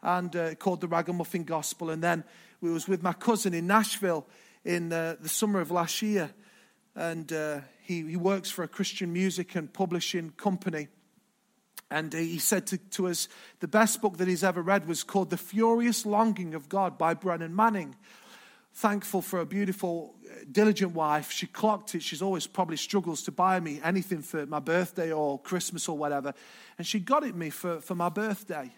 and 0.03 0.35
uh, 0.35 0.55
called 0.55 0.81
the 0.81 0.89
Ragamuffin 0.89 1.45
Gospel. 1.45 1.91
And 1.91 2.03
then 2.03 2.25
we 2.63 2.71
was 2.71 2.89
with 2.89 3.03
my 3.03 3.13
cousin 3.13 3.53
in 3.53 3.67
Nashville 3.67 4.27
in 4.65 4.95
uh, 4.95 5.17
the 5.21 5.29
summer 5.29 5.61
of 5.61 5.71
last 5.71 6.01
year, 6.01 6.31
and 6.95 7.31
uh, 7.35 7.61
he, 7.83 8.03
he 8.03 8.17
works 8.17 8.51
for 8.51 8.63
a 8.63 8.69
Christian 8.69 9.13
music 9.13 9.55
and 9.57 9.71
publishing 9.71 10.31
company. 10.31 10.89
And 11.91 12.15
he 12.15 12.39
said 12.39 12.67
to, 12.69 12.79
to, 12.79 13.09
us, 13.09 13.29
the 13.61 13.69
best 13.69 14.01
book 14.01 14.17
that 14.17 14.27
he's 14.27 14.43
ever 14.43 14.63
read 14.63 14.89
was 14.89 15.05
called 15.05 15.29
The 15.29 15.37
Furious 15.37 16.07
Longing 16.07 16.55
of 16.55 16.71
God 16.71 16.97
by 16.97 17.13
Brennan 17.13 17.55
Manning. 17.55 17.95
Thankful 18.73 19.23
for 19.23 19.39
a 19.41 19.47
beautiful, 19.47 20.16
diligent 20.51 20.95
wife. 20.95 21.31
She 21.31 21.47
clocked 21.47 21.95
it. 21.95 22.03
She's 22.03 22.23
always 22.23 22.47
probably 22.47 22.77
struggles 22.77 23.23
to 23.23 23.33
buy 23.33 23.61
me 23.61 23.81
anything 23.83 24.23
for 24.23 24.47
my 24.47 24.59
birthday 24.59 25.13
or 25.13 25.39
Christmas 25.39 25.89
or 25.89 25.97
whatever. 25.97 26.35
And 26.79 26.87
she 26.87 26.99
got 26.99 27.25
it 27.25 27.35
me 27.35 27.51
for, 27.51 27.81
for 27.81 27.95
my 27.95 28.09
birthday. 28.09 28.71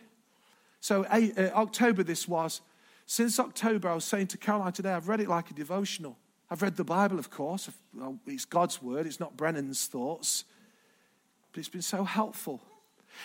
So, 0.81 1.05
uh, 1.05 1.51
October 1.55 2.03
this 2.03 2.29
was. 2.29 2.61
Since 3.07 3.41
October, 3.41 3.89
I 3.89 3.95
was 3.95 4.05
saying 4.05 4.29
to 4.29 4.39
Caroline 4.39 4.73
today, 4.73 4.93
I've 4.93 5.09
read 5.09 5.21
it 5.21 5.29
like 5.29 5.51
a 5.51 5.55
devotional. 5.55 6.17
I've 6.51 6.63
read 6.63 6.77
the 6.77 6.85
Bible, 6.85 7.19
of 7.19 7.31
course. 7.31 7.69
It's 8.27 8.45
God's 8.45 8.83
word, 8.83 9.07
it's 9.07 9.21
not 9.21 9.37
Brennan's 9.37 9.87
thoughts. 9.87 10.45
But 11.53 11.61
it's 11.61 11.69
been 11.69 11.83
so 11.83 12.05
helpful. 12.05 12.61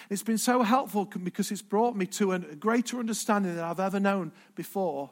It's 0.10 0.24
been 0.24 0.38
so 0.38 0.64
helpful 0.64 1.06
because 1.06 1.52
it's 1.52 1.62
brought 1.62 1.96
me 1.96 2.06
to 2.08 2.32
a 2.32 2.40
greater 2.40 2.98
understanding 2.98 3.56
than 3.56 3.64
I've 3.64 3.80
ever 3.80 4.00
known 4.00 4.32
before 4.56 5.10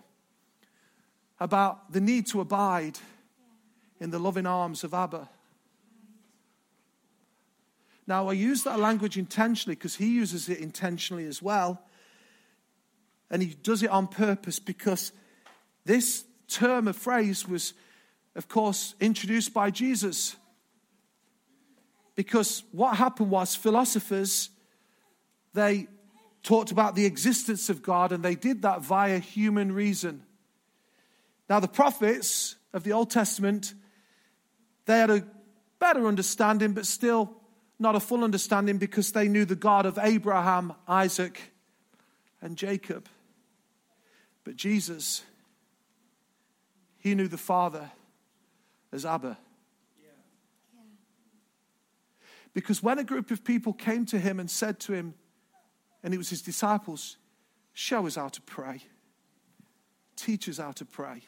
about 1.40 1.92
the 1.92 2.00
need 2.00 2.28
to 2.28 2.40
abide 2.40 3.00
in 4.02 4.10
the 4.10 4.20
loving 4.20 4.46
arms 4.46 4.84
of 4.84 4.94
Abba. 4.94 5.30
Now, 8.06 8.28
I 8.28 8.34
use 8.34 8.64
that 8.64 8.80
language 8.80 9.18
intentionally 9.18 9.76
because 9.76 9.96
he 9.96 10.08
uses 10.08 10.50
it 10.50 10.60
intentionally 10.60 11.26
as 11.26 11.42
well. 11.42 11.82
And 13.30 13.42
he 13.42 13.56
does 13.64 13.82
it 13.82 13.90
on 13.90 14.08
purpose 14.10 14.60
because 14.60 15.14
this 15.86 16.26
term 16.50 16.90
of 16.90 16.98
phrase 16.98 17.48
was 17.48 17.74
of 18.36 18.48
course, 18.48 18.96
introduced 19.00 19.54
by 19.54 19.72
Jesus. 19.72 20.36
Because 22.16 22.64
what 22.72 22.96
happened 22.96 23.30
was 23.30 23.56
philosophers, 23.56 24.50
they 25.54 25.88
talked 26.44 26.72
about 26.72 26.96
the 26.96 27.06
existence 27.06 27.70
of 27.70 27.82
God 27.82 28.12
and 28.12 28.24
they 28.24 28.36
did 28.36 28.62
that 28.62 28.82
via 28.82 29.20
human 29.20 29.72
reason. 29.72 30.24
Now, 31.50 31.60
the 31.60 31.68
prophets 31.68 32.56
of 32.74 32.84
the 32.84 32.94
Old 32.94 33.10
Testament, 33.10 33.74
they 34.86 34.98
had 35.00 35.10
a 35.10 35.24
better 35.80 36.08
understanding, 36.08 36.74
but 36.74 36.86
still 36.86 37.38
not 37.80 37.96
a 37.96 38.00
full 38.00 38.24
understanding 38.24 38.78
because 38.78 39.12
they 39.12 39.28
knew 39.28 39.46
the 39.46 39.56
God 39.56 39.86
of 39.86 39.98
Abraham, 40.02 40.74
Isaac, 40.88 41.52
and 42.42 42.56
Jacob. 42.56 43.08
But 44.44 44.56
Jesus, 44.56 45.24
he 47.00 47.16
knew 47.16 47.28
the 47.28 47.38
Father 47.38 47.92
as 48.92 49.06
Abba. 49.06 49.38
Because 52.54 52.84
when 52.84 53.00
a 53.00 53.04
group 53.04 53.32
of 53.32 53.44
people 53.44 53.74
came 53.74 54.06
to 54.08 54.20
him 54.20 54.40
and 54.40 54.50
said 54.50 54.80
to 54.82 54.94
him, 54.94 55.14
and 56.04 56.14
it 56.14 56.18
was 56.18 56.30
his 56.30 56.42
disciples, 56.42 57.18
show 57.74 58.06
us 58.06 58.16
how 58.16 58.28
to 58.28 58.42
pray, 58.42 58.82
teach 60.16 60.50
us 60.50 60.58
how 60.58 60.72
to 60.74 60.86
pray. 60.86 61.22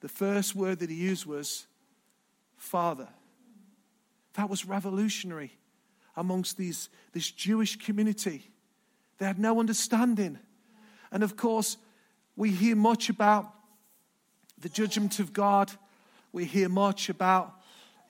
The 0.00 0.08
first 0.08 0.54
word 0.54 0.80
that 0.80 0.90
he 0.90 0.96
used 0.96 1.24
was 1.24 1.66
Father. 2.64 3.08
That 4.34 4.50
was 4.50 4.64
revolutionary 4.64 5.52
amongst 6.16 6.56
these, 6.56 6.88
this 7.12 7.30
Jewish 7.30 7.76
community. 7.76 8.50
They 9.18 9.26
had 9.26 9.38
no 9.38 9.60
understanding. 9.60 10.38
And 11.12 11.22
of 11.22 11.36
course, 11.36 11.76
we 12.36 12.50
hear 12.50 12.74
much 12.74 13.08
about 13.08 13.52
the 14.58 14.68
judgment 14.68 15.18
of 15.20 15.32
God 15.32 15.70
we 16.34 16.44
hear 16.44 16.68
much 16.68 17.08
about, 17.08 17.54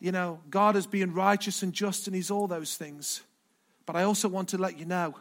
you 0.00 0.10
know, 0.10 0.40
God 0.48 0.76
as 0.76 0.86
being 0.86 1.12
righteous 1.12 1.62
and 1.62 1.74
just, 1.74 2.06
and 2.06 2.16
He's 2.16 2.30
all 2.30 2.48
those 2.48 2.74
things. 2.74 3.20
But 3.84 3.96
I 3.96 4.04
also 4.04 4.30
want 4.30 4.48
to 4.48 4.58
let 4.58 4.78
you 4.78 4.86
know, 4.86 5.14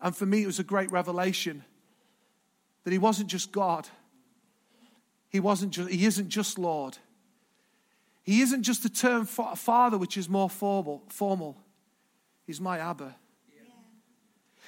and 0.00 0.16
for 0.16 0.26
me, 0.26 0.44
it 0.44 0.46
was 0.46 0.60
a 0.60 0.64
great 0.64 0.90
revelation 0.92 1.64
that 2.84 2.92
he 2.92 2.98
wasn't 2.98 3.28
just 3.28 3.50
God. 3.50 3.88
He, 5.28 5.40
wasn't 5.40 5.72
just, 5.72 5.90
he 5.90 6.06
isn't 6.06 6.28
just 6.28 6.56
Lord. 6.56 6.96
He 8.26 8.40
isn't 8.40 8.64
just 8.64 8.82
the 8.82 8.88
term 8.88 9.24
father, 9.24 9.96
which 9.96 10.16
is 10.16 10.28
more 10.28 10.50
formal. 10.50 11.04
formal. 11.08 11.56
He's 12.44 12.60
my 12.60 12.80
Abba. 12.80 13.14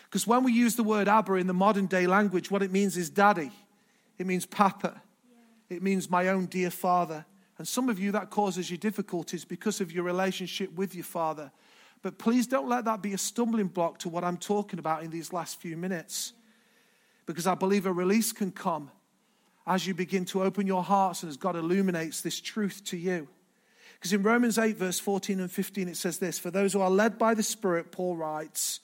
Because 0.05 0.27
when 0.29 0.45
we 0.45 0.53
use 0.53 0.77
the 0.77 0.85
word 0.85 1.09
Abba 1.09 1.35
in 1.35 1.49
the 1.49 1.53
modern 1.53 1.87
day 1.87 2.07
language, 2.07 2.53
what 2.53 2.63
it 2.63 2.71
means 2.71 2.97
is 2.97 3.11
daddy, 3.11 3.51
it 4.17 4.27
means 4.27 4.47
papa, 4.47 5.03
it 5.69 5.83
means 5.83 6.09
my 6.09 6.29
own 6.29 6.47
dear 6.47 6.71
father. 6.71 7.27
And 7.59 7.67
some 7.67 7.89
of 7.89 7.99
you, 7.99 8.13
that 8.13 8.31
causes 8.31 8.71
you 8.71 8.77
difficulties 8.77 9.45
because 9.45 9.81
of 9.81 9.91
your 9.91 10.05
relationship 10.05 10.73
with 10.75 10.95
your 10.95 11.05
father. 11.05 11.51
But 12.01 12.17
please 12.17 12.47
don't 12.47 12.69
let 12.69 12.85
that 12.85 13.03
be 13.03 13.13
a 13.13 13.19
stumbling 13.19 13.67
block 13.67 13.99
to 13.99 14.09
what 14.09 14.23
I'm 14.23 14.37
talking 14.37 14.79
about 14.79 15.03
in 15.03 15.11
these 15.11 15.33
last 15.33 15.61
few 15.61 15.77
minutes. 15.77 16.33
Because 17.27 17.49
I 17.49 17.57
believe 17.57 17.87
a 17.87 17.93
release 17.93 18.31
can 18.31 18.53
come 18.53 18.93
as 19.67 19.85
you 19.85 19.95
begin 19.95 20.25
to 20.27 20.45
open 20.45 20.69
your 20.69 20.85
hearts 20.85 21.25
and 21.25 21.29
as 21.29 21.37
God 21.37 21.57
illuminates 21.57 22.21
this 22.21 22.41
truth 22.41 22.83
to 22.85 22.97
you. 22.97 23.27
Because 23.99 24.13
in 24.13 24.23
Romans 24.23 24.59
8, 24.59 24.77
verse 24.77 25.01
14 25.01 25.41
and 25.41 25.51
15, 25.51 25.89
it 25.89 25.97
says 25.97 26.19
this 26.19 26.39
For 26.39 26.51
those 26.51 26.73
who 26.73 26.81
are 26.81 26.91
led 26.91 27.19
by 27.19 27.35
the 27.35 27.43
Spirit, 27.43 27.91
Paul 27.91 28.17
writes, 28.17 28.81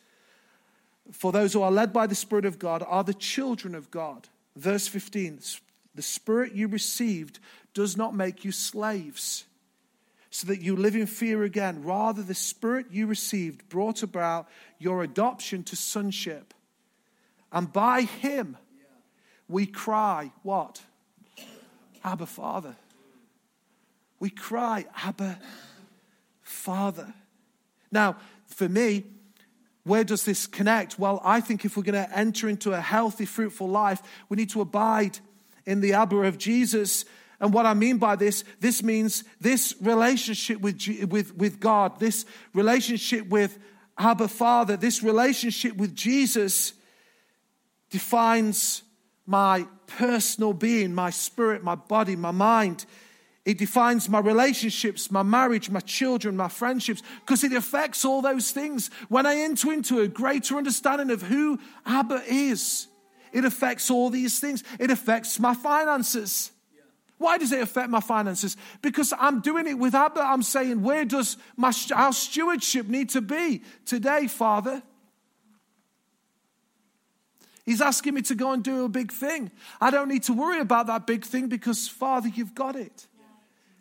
for 1.13 1.33
those 1.33 1.53
who 1.53 1.63
are 1.63 1.71
led 1.71 1.93
by 1.93 2.07
the 2.07 2.15
Spirit 2.15 2.45
of 2.45 2.59
God 2.59 2.83
are 2.87 3.05
the 3.05 3.15
children 3.15 3.75
of 3.75 3.91
God. 3.91 4.29
Verse 4.57 4.87
15 4.89 5.41
The 5.95 6.03
Spirit 6.03 6.55
you 6.55 6.69
received 6.69 7.41
does 7.75 7.97
not 7.97 8.15
make 8.15 8.45
you 8.45 8.53
slaves, 8.53 9.45
so 10.31 10.47
that 10.47 10.63
you 10.63 10.77
live 10.77 10.97
in 10.97 11.07
fear 11.07 11.43
again. 11.43 11.83
Rather, 11.83 12.23
the 12.23 12.35
Spirit 12.35 12.87
you 12.91 13.07
received 13.07 13.69
brought 13.69 14.03
about 14.03 14.49
your 14.79 15.03
adoption 15.03 15.63
to 15.65 15.77
sonship. 15.77 16.55
And 17.53 17.73
by 17.73 18.03
Him 18.03 18.57
we 19.49 19.67
cry, 19.67 20.33
What? 20.43 20.83
Abba, 22.03 22.27
Father. 22.27 22.77
We 24.25 24.31
cry, 24.31 24.87
Abba, 25.05 25.39
Father. 26.41 27.13
Now, 27.93 28.17
for 28.47 28.67
me, 28.71 29.05
where 29.83 30.03
does 30.03 30.25
this 30.25 30.47
connect? 30.47 30.99
Well, 30.99 31.21
I 31.23 31.43
think 31.43 31.67
if 31.67 31.77
we're 31.77 31.83
going 31.83 32.03
to 32.03 32.19
enter 32.19 32.49
into 32.49 32.73
a 32.73 32.81
healthy, 32.81 33.27
fruitful 33.27 33.69
life, 33.69 34.01
we 34.31 34.39
need 34.39 34.49
to 34.49 34.63
abide 34.63 35.19
in 35.67 35.83
the 35.83 35.93
Abba 35.93 36.17
of 36.23 36.39
Jesus. 36.39 37.05
And 37.39 37.53
what 37.53 37.67
I 37.67 37.75
mean 37.75 37.99
by 37.99 38.17
this, 38.17 38.45
this 38.61 38.83
means 38.83 39.25
this 39.43 39.75
relationship 39.83 40.59
with, 40.63 40.81
with, 41.11 41.37
with 41.37 41.61
God, 41.61 42.01
this 42.01 42.25
relationship 42.55 43.29
with 43.29 43.59
Abba 43.99 44.29
Father, 44.29 44.79
this 44.79 45.03
relationship 45.03 45.77
with 45.77 45.95
Jesus 45.95 46.73
defines 47.91 48.85
my 49.27 49.67
personal 49.87 50.55
being, 50.55 50.95
my 50.95 51.11
spirit, 51.11 51.63
my 51.63 51.75
body, 51.75 52.17
my 52.17 52.31
mind. 52.31 52.87
It 53.45 53.59
defines 53.59 54.09
my 54.09 54.21
relationships, 54.21 55.11
my 55.11 55.23
marriage, 55.23 55.69
my 55.69 55.81
children, 55.81 56.37
my 56.37 56.49
friendships, 56.49 57.03
because 57.21 57.45
it 57.45 57.53
affects 57.53 58.05
all 58.05 58.23
those 58.23 58.53
things. 58.53 58.89
When 59.09 59.27
I 59.27 59.37
enter 59.37 59.71
into 59.73 60.01
a 60.01 60.09
greater 60.09 60.57
understanding 60.57 61.11
of 61.11 61.23
who 61.23 61.59
Abba 61.85 62.23
is, 62.27 62.87
it 63.33 63.45
affects 63.45 63.91
all 63.91 64.09
these 64.09 64.41
things. 64.41 64.65
It 64.81 64.91
affects 64.91 65.39
my 65.39 65.55
finances. 65.55 66.53
Why 67.19 67.37
does 67.37 67.53
it 67.53 67.61
affect 67.61 67.91
my 67.91 68.01
finances? 68.01 68.57
Because 68.81 69.13
I'm 69.19 69.41
doing 69.41 69.67
it 69.67 69.75
with 69.75 69.95
Abba. 69.95 70.21
I'm 70.21 70.43
saying, 70.43 70.83
where 70.83 71.05
does 71.05 71.37
my, 71.57 71.73
our 71.95 72.13
stewardship 72.13 72.87
need 72.87 73.11
to 73.11 73.21
be 73.21 73.63
today, 73.85 74.27
Father? 74.27 74.83
He's 77.67 77.81
asking 77.81 78.15
me 78.15 78.23
to 78.23 78.35
go 78.35 78.53
and 78.53 78.63
do 78.63 78.85
a 78.85 78.89
big 78.89 79.13
thing. 79.13 79.51
I 79.81 79.91
don't 79.91 80.09
need 80.09 80.23
to 80.25 80.33
worry 80.33 80.61
about 80.61 80.87
that 80.87 81.07
big 81.07 81.25
thing 81.25 81.49
because, 81.49 81.89
Father, 81.89 82.29
you've 82.29 82.55
got 82.55 82.77
it. 82.77 83.07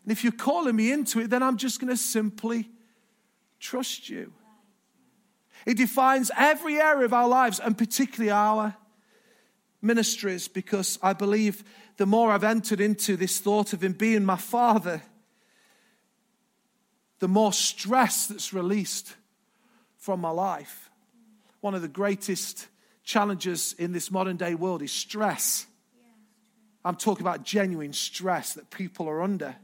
And 0.04 0.12
if 0.12 0.24
you're 0.24 0.34
calling 0.34 0.76
me 0.76 0.92
into 0.92 1.20
it, 1.20 1.30
then 1.30 1.42
I'm 1.42 1.58
just 1.58 1.80
going 1.80 1.92
to 1.92 1.98
simply 1.98 2.70
trust 3.60 4.10
you. 4.10 4.34
It 5.66 5.78
defines 5.78 6.30
every 6.38 6.80
area 6.80 7.06
of 7.06 7.14
our 7.14 7.28
lives, 7.28 7.60
and 7.60 7.78
particularly 7.78 8.32
our 8.32 8.76
ministries, 9.82 10.48
because 10.48 11.00
I 11.02 11.14
believe 11.14 11.64
the 11.98 12.06
more 12.06 12.32
I've 12.32 12.44
entered 12.44 12.82
into 12.82 13.16
this 13.16 13.40
thought 13.40 13.72
of 13.72 13.84
Him 13.84 13.94
being 13.94 14.26
my 14.26 14.36
Father, 14.36 15.02
the 17.20 17.28
more 17.30 17.54
stress 17.54 18.28
that's 18.28 18.54
released 18.54 19.16
from 19.98 20.20
my 20.20 20.32
life. 20.32 20.90
One 21.62 21.76
of 21.76 21.82
the 21.82 21.88
greatest 21.88 22.68
challenges 23.06 23.74
in 23.78 23.94
this 23.94 24.12
modern 24.12 24.36
day 24.36 24.56
world 24.56 24.82
is 24.82 24.92
stress. 24.92 25.66
I'm 26.84 26.98
talking 26.98 27.26
about 27.26 27.44
genuine 27.44 27.94
stress 27.94 28.54
that 28.56 28.70
people 28.70 29.08
are 29.08 29.22
under. 29.22 29.56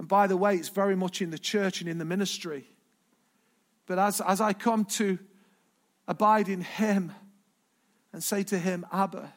And 0.00 0.08
by 0.08 0.26
the 0.26 0.36
way, 0.38 0.56
it's 0.56 0.70
very 0.70 0.96
much 0.96 1.20
in 1.20 1.30
the 1.30 1.38
church 1.38 1.82
and 1.82 1.90
in 1.90 1.98
the 1.98 2.06
ministry. 2.06 2.64
But 3.84 3.98
as, 3.98 4.22
as 4.22 4.40
I 4.40 4.54
come 4.54 4.86
to 4.86 5.18
abide 6.08 6.48
in 6.48 6.62
Him 6.62 7.12
and 8.10 8.24
say 8.24 8.42
to 8.44 8.58
Him, 8.58 8.86
Abba, 8.90 9.30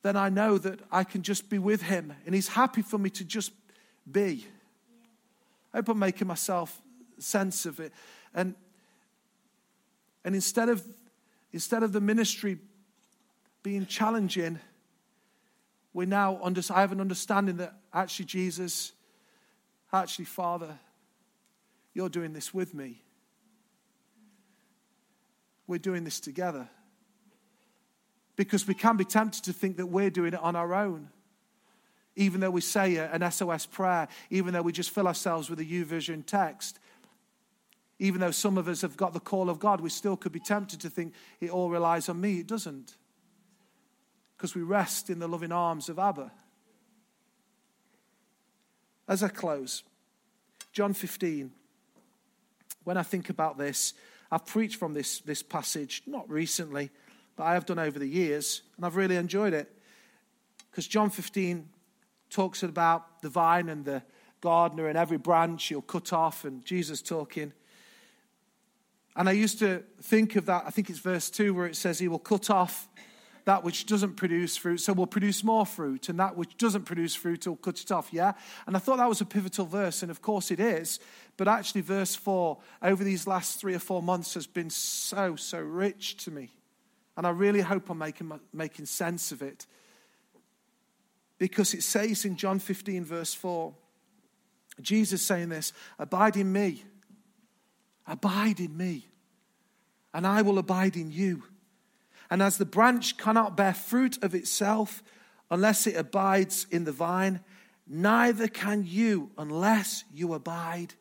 then 0.00 0.16
I 0.16 0.30
know 0.30 0.56
that 0.56 0.80
I 0.90 1.04
can 1.04 1.20
just 1.20 1.50
be 1.50 1.58
with 1.58 1.82
Him 1.82 2.14
and 2.24 2.34
He's 2.34 2.48
happy 2.48 2.80
for 2.80 2.96
me 2.96 3.10
to 3.10 3.26
just 3.26 3.52
be. 4.10 4.46
I 5.74 5.78
hope 5.78 5.90
I'm 5.90 5.98
making 5.98 6.28
myself 6.28 6.80
sense 7.18 7.66
of 7.66 7.78
it. 7.78 7.92
And, 8.32 8.54
and 10.24 10.34
instead, 10.34 10.70
of, 10.70 10.82
instead 11.52 11.82
of 11.82 11.92
the 11.92 12.00
ministry 12.00 12.56
being 13.62 13.84
challenging, 13.84 14.60
we 15.92 16.06
now 16.06 16.40
under, 16.42 16.62
I 16.70 16.80
have 16.80 16.92
an 16.92 17.02
understanding 17.02 17.58
that 17.58 17.74
actually 17.92 18.24
Jesus 18.24 18.92
Actually, 19.92 20.24
Father, 20.26 20.78
you're 21.94 22.08
doing 22.08 22.32
this 22.32 22.52
with 22.52 22.74
me. 22.74 23.02
We're 25.66 25.78
doing 25.78 26.04
this 26.04 26.20
together. 26.20 26.68
Because 28.36 28.66
we 28.66 28.74
can 28.74 28.96
be 28.96 29.04
tempted 29.04 29.44
to 29.44 29.52
think 29.52 29.78
that 29.78 29.86
we're 29.86 30.10
doing 30.10 30.34
it 30.34 30.40
on 30.40 30.56
our 30.56 30.74
own. 30.74 31.08
Even 32.14 32.40
though 32.40 32.50
we 32.50 32.60
say 32.60 32.96
an 32.96 33.30
SOS 33.30 33.66
prayer, 33.66 34.08
even 34.30 34.52
though 34.52 34.62
we 34.62 34.72
just 34.72 34.90
fill 34.90 35.06
ourselves 35.06 35.50
with 35.50 35.60
a 35.60 35.64
YouVersion 35.64 36.24
text, 36.24 36.78
even 37.98 38.20
though 38.20 38.30
some 38.30 38.58
of 38.58 38.68
us 38.68 38.82
have 38.82 38.96
got 38.96 39.14
the 39.14 39.20
call 39.20 39.48
of 39.48 39.58
God, 39.58 39.80
we 39.80 39.90
still 39.90 40.16
could 40.16 40.32
be 40.32 40.40
tempted 40.40 40.80
to 40.80 40.90
think 40.90 41.14
it 41.40 41.50
all 41.50 41.70
relies 41.70 42.08
on 42.08 42.20
me. 42.20 42.40
It 42.40 42.46
doesn't. 42.46 42.94
Because 44.36 44.54
we 44.54 44.62
rest 44.62 45.08
in 45.08 45.18
the 45.18 45.28
loving 45.28 45.52
arms 45.52 45.88
of 45.88 45.98
Abba. 45.98 46.30
As 49.08 49.22
I 49.22 49.28
close, 49.28 49.82
John 50.72 50.92
15. 50.92 51.52
When 52.84 52.96
I 52.96 53.02
think 53.02 53.30
about 53.30 53.58
this, 53.58 53.94
I've 54.30 54.46
preached 54.46 54.76
from 54.76 54.94
this, 54.94 55.20
this 55.20 55.42
passage, 55.42 56.02
not 56.06 56.28
recently, 56.28 56.90
but 57.36 57.44
I 57.44 57.54
have 57.54 57.66
done 57.66 57.78
over 57.78 57.98
the 57.98 58.06
years, 58.06 58.62
and 58.76 58.84
I've 58.84 58.96
really 58.96 59.16
enjoyed 59.16 59.54
it. 59.54 59.72
Because 60.70 60.86
John 60.86 61.10
15 61.10 61.68
talks 62.30 62.62
about 62.62 63.22
the 63.22 63.28
vine 63.28 63.68
and 63.68 63.84
the 63.84 64.02
gardener 64.40 64.88
and 64.88 64.98
every 64.98 65.18
branch 65.18 65.66
he'll 65.66 65.82
cut 65.82 66.12
off, 66.12 66.44
and 66.44 66.64
Jesus 66.64 67.00
talking. 67.00 67.52
And 69.16 69.28
I 69.28 69.32
used 69.32 69.58
to 69.60 69.82
think 70.02 70.36
of 70.36 70.46
that, 70.46 70.64
I 70.66 70.70
think 70.70 70.90
it's 70.90 70.98
verse 70.98 71.30
2 71.30 71.54
where 71.54 71.66
it 71.66 71.76
says 71.76 71.98
he 71.98 72.08
will 72.08 72.18
cut 72.18 72.50
off 72.50 72.88
that 73.46 73.62
which 73.62 73.86
doesn't 73.86 74.14
produce 74.14 74.56
fruit, 74.56 74.78
so 74.78 74.92
we'll 74.92 75.06
produce 75.06 75.44
more 75.44 75.64
fruit, 75.64 76.08
and 76.08 76.18
that 76.18 76.36
which 76.36 76.56
doesn't 76.56 76.82
produce 76.82 77.14
fruit, 77.14 77.46
will 77.46 77.54
cut 77.54 77.80
it 77.80 77.92
off, 77.92 78.12
yeah? 78.12 78.32
And 78.66 78.76
I 78.76 78.80
thought 78.80 78.98
that 78.98 79.08
was 79.08 79.20
a 79.20 79.24
pivotal 79.24 79.66
verse, 79.66 80.02
and 80.02 80.10
of 80.10 80.20
course 80.20 80.50
it 80.50 80.58
is, 80.58 80.98
but 81.36 81.46
actually, 81.46 81.82
verse 81.82 82.16
4 82.16 82.58
over 82.82 83.04
these 83.04 83.26
last 83.26 83.60
three 83.60 83.74
or 83.74 83.78
four 83.78 84.02
months 84.02 84.34
has 84.34 84.48
been 84.48 84.68
so, 84.68 85.36
so 85.36 85.60
rich 85.60 86.16
to 86.24 86.32
me. 86.32 86.50
And 87.16 87.24
I 87.24 87.30
really 87.30 87.60
hope 87.60 87.88
I'm 87.88 87.98
making, 87.98 88.32
making 88.52 88.86
sense 88.86 89.30
of 89.30 89.42
it. 89.42 89.66
Because 91.38 91.72
it 91.72 91.82
says 91.82 92.24
in 92.24 92.36
John 92.36 92.58
15, 92.58 93.04
verse 93.04 93.32
4, 93.32 93.72
Jesus 94.80 95.22
saying 95.22 95.50
this 95.50 95.72
Abide 96.00 96.36
in 96.36 96.50
me, 96.52 96.84
abide 98.08 98.58
in 98.58 98.76
me, 98.76 99.06
and 100.12 100.26
I 100.26 100.42
will 100.42 100.58
abide 100.58 100.96
in 100.96 101.12
you. 101.12 101.44
And 102.30 102.42
as 102.42 102.58
the 102.58 102.64
branch 102.64 103.16
cannot 103.16 103.56
bear 103.56 103.74
fruit 103.74 104.22
of 104.22 104.34
itself 104.34 105.02
unless 105.50 105.86
it 105.86 105.96
abides 105.96 106.66
in 106.70 106.84
the 106.84 106.92
vine, 106.92 107.40
neither 107.86 108.48
can 108.48 108.84
you 108.86 109.30
unless 109.38 110.04
you 110.12 110.34
abide 110.34 110.94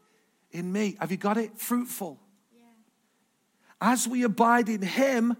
in 0.51 0.71
me. 0.71 0.97
Have 0.99 1.11
you 1.11 1.17
got 1.17 1.37
it? 1.37 1.57
Fruitful. 1.57 2.19
Yeah. 2.55 2.63
As 3.81 4.07
we 4.07 4.23
abide 4.23 4.69
in 4.69 4.81
him, 4.81 5.35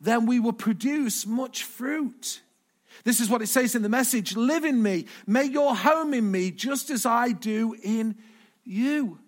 then 0.00 0.26
we 0.26 0.40
will 0.40 0.52
produce 0.52 1.26
much 1.26 1.64
fruit. 1.64 2.40
This 3.04 3.20
is 3.20 3.28
what 3.28 3.42
it 3.42 3.48
says 3.48 3.74
in 3.74 3.82
the 3.82 3.88
message 3.88 4.36
Live 4.36 4.64
in 4.64 4.82
me, 4.82 5.06
make 5.26 5.52
your 5.52 5.74
home 5.74 6.14
in 6.14 6.30
me, 6.30 6.50
just 6.50 6.90
as 6.90 7.04
I 7.04 7.32
do 7.32 7.76
in 7.82 8.16
you. 8.64 9.18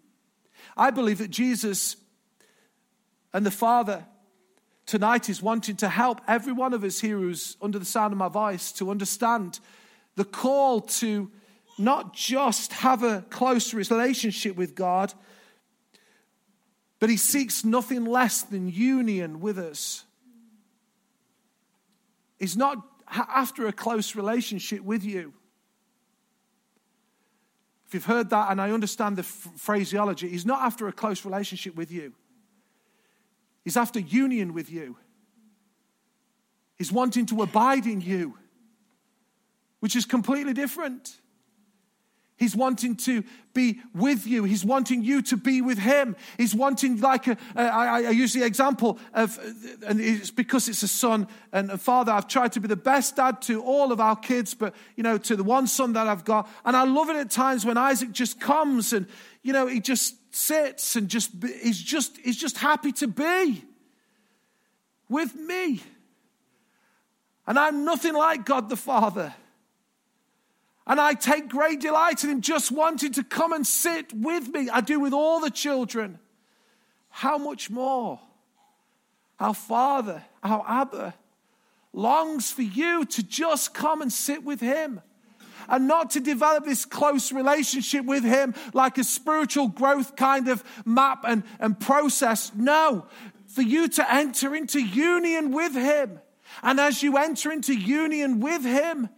I 0.76 0.90
believe 0.90 1.18
that 1.18 1.30
Jesus 1.30 1.96
and 3.32 3.44
the 3.44 3.50
Father 3.50 4.06
tonight 4.92 5.30
is 5.30 5.40
wanting 5.40 5.74
to 5.74 5.88
help 5.88 6.20
every 6.28 6.52
one 6.52 6.74
of 6.74 6.84
us 6.84 7.00
here 7.00 7.16
who's 7.16 7.56
under 7.62 7.78
the 7.78 7.84
sound 7.86 8.12
of 8.12 8.18
my 8.18 8.28
voice 8.28 8.72
to 8.72 8.90
understand 8.90 9.58
the 10.16 10.24
call 10.24 10.82
to 10.82 11.30
not 11.78 12.12
just 12.12 12.74
have 12.74 13.02
a 13.02 13.24
close 13.30 13.72
relationship 13.72 14.54
with 14.54 14.74
God, 14.74 15.14
but 17.00 17.08
He 17.08 17.16
seeks 17.16 17.64
nothing 17.64 18.04
less 18.04 18.42
than 18.42 18.68
union 18.68 19.40
with 19.40 19.58
us. 19.58 20.04
He's 22.38 22.54
not 22.54 22.76
after 23.10 23.66
a 23.66 23.72
close 23.72 24.14
relationship 24.14 24.82
with 24.82 25.06
you. 25.06 25.32
If 27.86 27.94
you've 27.94 28.04
heard 28.04 28.28
that, 28.28 28.50
and 28.50 28.60
I 28.60 28.72
understand 28.72 29.16
the 29.16 29.22
phraseology, 29.22 30.28
He's 30.28 30.44
not 30.44 30.60
after 30.60 30.86
a 30.86 30.92
close 30.92 31.24
relationship 31.24 31.76
with 31.76 31.90
you. 31.90 32.12
He's 33.64 33.76
after 33.76 34.00
union 34.00 34.54
with 34.54 34.70
you. 34.70 34.96
He's 36.76 36.90
wanting 36.90 37.26
to 37.26 37.42
abide 37.42 37.86
in 37.86 38.00
you, 38.00 38.36
which 39.80 39.94
is 39.94 40.04
completely 40.04 40.52
different. 40.52 41.18
He's 42.36 42.56
wanting 42.56 42.96
to 42.96 43.22
be 43.54 43.80
with 43.94 44.26
you. 44.26 44.42
He's 44.42 44.64
wanting 44.64 45.04
you 45.04 45.22
to 45.22 45.36
be 45.36 45.62
with 45.62 45.78
him. 45.78 46.16
He's 46.38 46.56
wanting, 46.56 47.00
like, 47.00 47.28
a, 47.28 47.36
a, 47.54 47.60
I, 47.60 48.02
I 48.02 48.10
use 48.10 48.32
the 48.32 48.44
example 48.44 48.98
of, 49.14 49.38
and 49.86 50.00
it's 50.00 50.32
because 50.32 50.68
it's 50.68 50.82
a 50.82 50.88
son 50.88 51.28
and 51.52 51.70
a 51.70 51.78
father. 51.78 52.10
I've 52.10 52.26
tried 52.26 52.50
to 52.52 52.60
be 52.60 52.66
the 52.66 52.74
best 52.74 53.14
dad 53.14 53.42
to 53.42 53.62
all 53.62 53.92
of 53.92 54.00
our 54.00 54.16
kids, 54.16 54.54
but, 54.54 54.74
you 54.96 55.04
know, 55.04 55.18
to 55.18 55.36
the 55.36 55.44
one 55.44 55.68
son 55.68 55.92
that 55.92 56.08
I've 56.08 56.24
got. 56.24 56.48
And 56.64 56.76
I 56.76 56.82
love 56.82 57.10
it 57.10 57.16
at 57.16 57.30
times 57.30 57.64
when 57.64 57.76
Isaac 57.76 58.10
just 58.10 58.40
comes 58.40 58.92
and, 58.92 59.06
you 59.42 59.52
know, 59.52 59.68
he 59.68 59.78
just 59.78 60.16
sits 60.34 60.96
and 60.96 61.08
just, 61.08 61.30
he's 61.62 61.80
just, 61.80 62.18
he's 62.18 62.36
just 62.36 62.58
happy 62.58 62.92
to 62.92 63.06
be 63.06 63.64
with 65.08 65.34
me. 65.34 65.80
And 67.46 67.58
I'm 67.58 67.84
nothing 67.84 68.14
like 68.14 68.44
God 68.44 68.68
the 68.68 68.76
Father. 68.76 69.34
And 70.86 71.00
I 71.00 71.14
take 71.14 71.48
great 71.48 71.80
delight 71.80 72.24
in 72.24 72.30
him 72.30 72.40
just 72.40 72.72
wanting 72.72 73.12
to 73.12 73.24
come 73.24 73.52
and 73.52 73.66
sit 73.66 74.12
with 74.12 74.48
me. 74.48 74.68
I 74.68 74.80
do 74.80 74.98
with 74.98 75.12
all 75.12 75.40
the 75.40 75.50
children. 75.50 76.18
How 77.08 77.38
much 77.38 77.70
more? 77.70 78.20
Our 79.38 79.54
Father, 79.54 80.24
our 80.42 80.64
Abba, 80.66 81.14
longs 81.92 82.50
for 82.50 82.62
you 82.62 83.04
to 83.04 83.22
just 83.22 83.74
come 83.74 84.02
and 84.02 84.12
sit 84.12 84.44
with 84.44 84.60
him 84.60 85.00
and 85.68 85.88
not 85.88 86.10
to 86.10 86.20
develop 86.20 86.64
this 86.64 86.84
close 86.84 87.32
relationship 87.32 88.04
with 88.04 88.24
him 88.24 88.54
like 88.72 88.98
a 88.98 89.04
spiritual 89.04 89.68
growth 89.68 90.16
kind 90.16 90.48
of 90.48 90.62
map 90.84 91.24
and, 91.26 91.42
and 91.58 91.78
process. 91.78 92.52
No, 92.54 93.06
for 93.46 93.62
you 93.62 93.88
to 93.88 94.12
enter 94.12 94.54
into 94.54 94.80
union 94.80 95.52
with 95.52 95.74
him. 95.74 96.20
And 96.62 96.80
as 96.80 97.02
you 97.02 97.16
enter 97.16 97.50
into 97.50 97.74
union 97.74 98.40
with 98.40 98.64
him, 98.64 99.08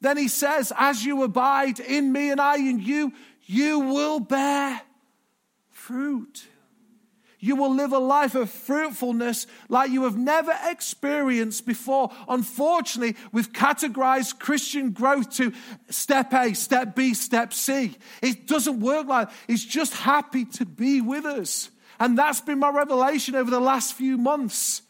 then 0.00 0.16
he 0.16 0.28
says, 0.28 0.72
As 0.76 1.04
you 1.04 1.22
abide 1.22 1.80
in 1.80 2.12
me 2.12 2.30
and 2.30 2.40
I 2.40 2.56
in 2.56 2.80
you, 2.80 3.12
you 3.46 3.80
will 3.80 4.20
bear 4.20 4.80
fruit. 5.70 6.46
You 7.44 7.56
will 7.56 7.74
live 7.74 7.92
a 7.92 7.98
life 7.98 8.34
of 8.36 8.48
fruitfulness 8.48 9.46
like 9.68 9.90
you 9.90 10.04
have 10.04 10.16
never 10.16 10.56
experienced 10.64 11.66
before. 11.66 12.10
Unfortunately, 12.26 13.16
we've 13.32 13.52
categorized 13.52 14.38
Christian 14.38 14.92
growth 14.92 15.28
to 15.36 15.52
step 15.90 16.32
A, 16.32 16.54
step 16.54 16.96
B, 16.96 17.12
step 17.12 17.52
C. 17.52 17.98
It 18.22 18.46
doesn't 18.46 18.80
work 18.80 19.08
like 19.08 19.28
that. 19.28 19.56
Just 19.56 19.92
happy 19.92 20.46
to 20.46 20.64
be 20.64 21.02
with 21.02 21.26
us. 21.26 21.68
And 22.00 22.16
that's 22.16 22.40
been 22.40 22.60
my 22.60 22.70
revelation 22.70 23.34
over 23.34 23.50
the 23.50 23.60
last 23.60 23.92
few 23.92 24.16
months. 24.16 24.80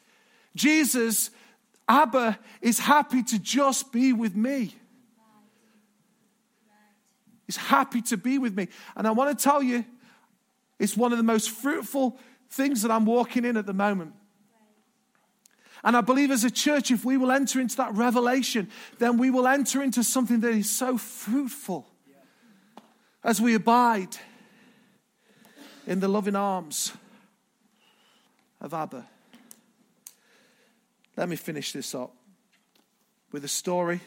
Jesus, 0.55 1.31
Abba, 1.89 2.39
is 2.63 2.79
happy 2.79 3.25
to 3.25 3.39
just 3.41 3.91
be 3.91 4.13
with 4.13 4.37
me. 4.37 4.77
He's 7.49 7.57
happy 7.57 8.01
to 8.03 8.17
be 8.17 8.39
with 8.39 8.57
me. 8.57 8.69
And 8.95 9.09
I 9.09 9.11
want 9.11 9.37
to 9.37 9.43
tell 9.43 9.61
you, 9.61 9.85
it's 10.79 10.97
one 10.97 11.11
of 11.11 11.19
the 11.19 11.25
most 11.25 11.51
fruitful 11.51 12.17
things 12.55 12.83
that 12.83 12.91
I'm 12.91 13.05
walking 13.05 13.45
in 13.45 13.57
at 13.57 13.67
the 13.67 13.75
moment. 13.75 14.15
And 15.83 15.97
I 15.97 16.01
believe 16.01 16.31
as 16.31 16.45
a 16.45 16.51
church, 16.51 16.91
if 16.91 17.05
we 17.05 17.17
will 17.17 17.31
enter 17.31 17.61
into 17.61 17.77
that 17.77 17.93
revelation, 17.93 18.71
then 18.99 19.19
we 19.19 19.31
will 19.31 19.47
enter 19.47 19.83
into 19.83 20.03
something 20.03 20.41
that 20.41 20.51
is 20.51 20.71
so 20.71 20.97
fruitful 20.97 21.87
as 23.23 23.41
we 23.41 23.55
abide 23.55 24.17
in 25.87 26.01
the 26.01 26.09
loving 26.09 26.37
arms 26.37 26.93
of 28.61 28.73
Abba. 28.73 29.07
Let 31.17 31.29
me 31.29 31.37
finish 31.37 31.73
this 31.73 31.95
up 31.95 32.15
with 33.31 33.45
a 33.45 33.49
story 33.49 34.01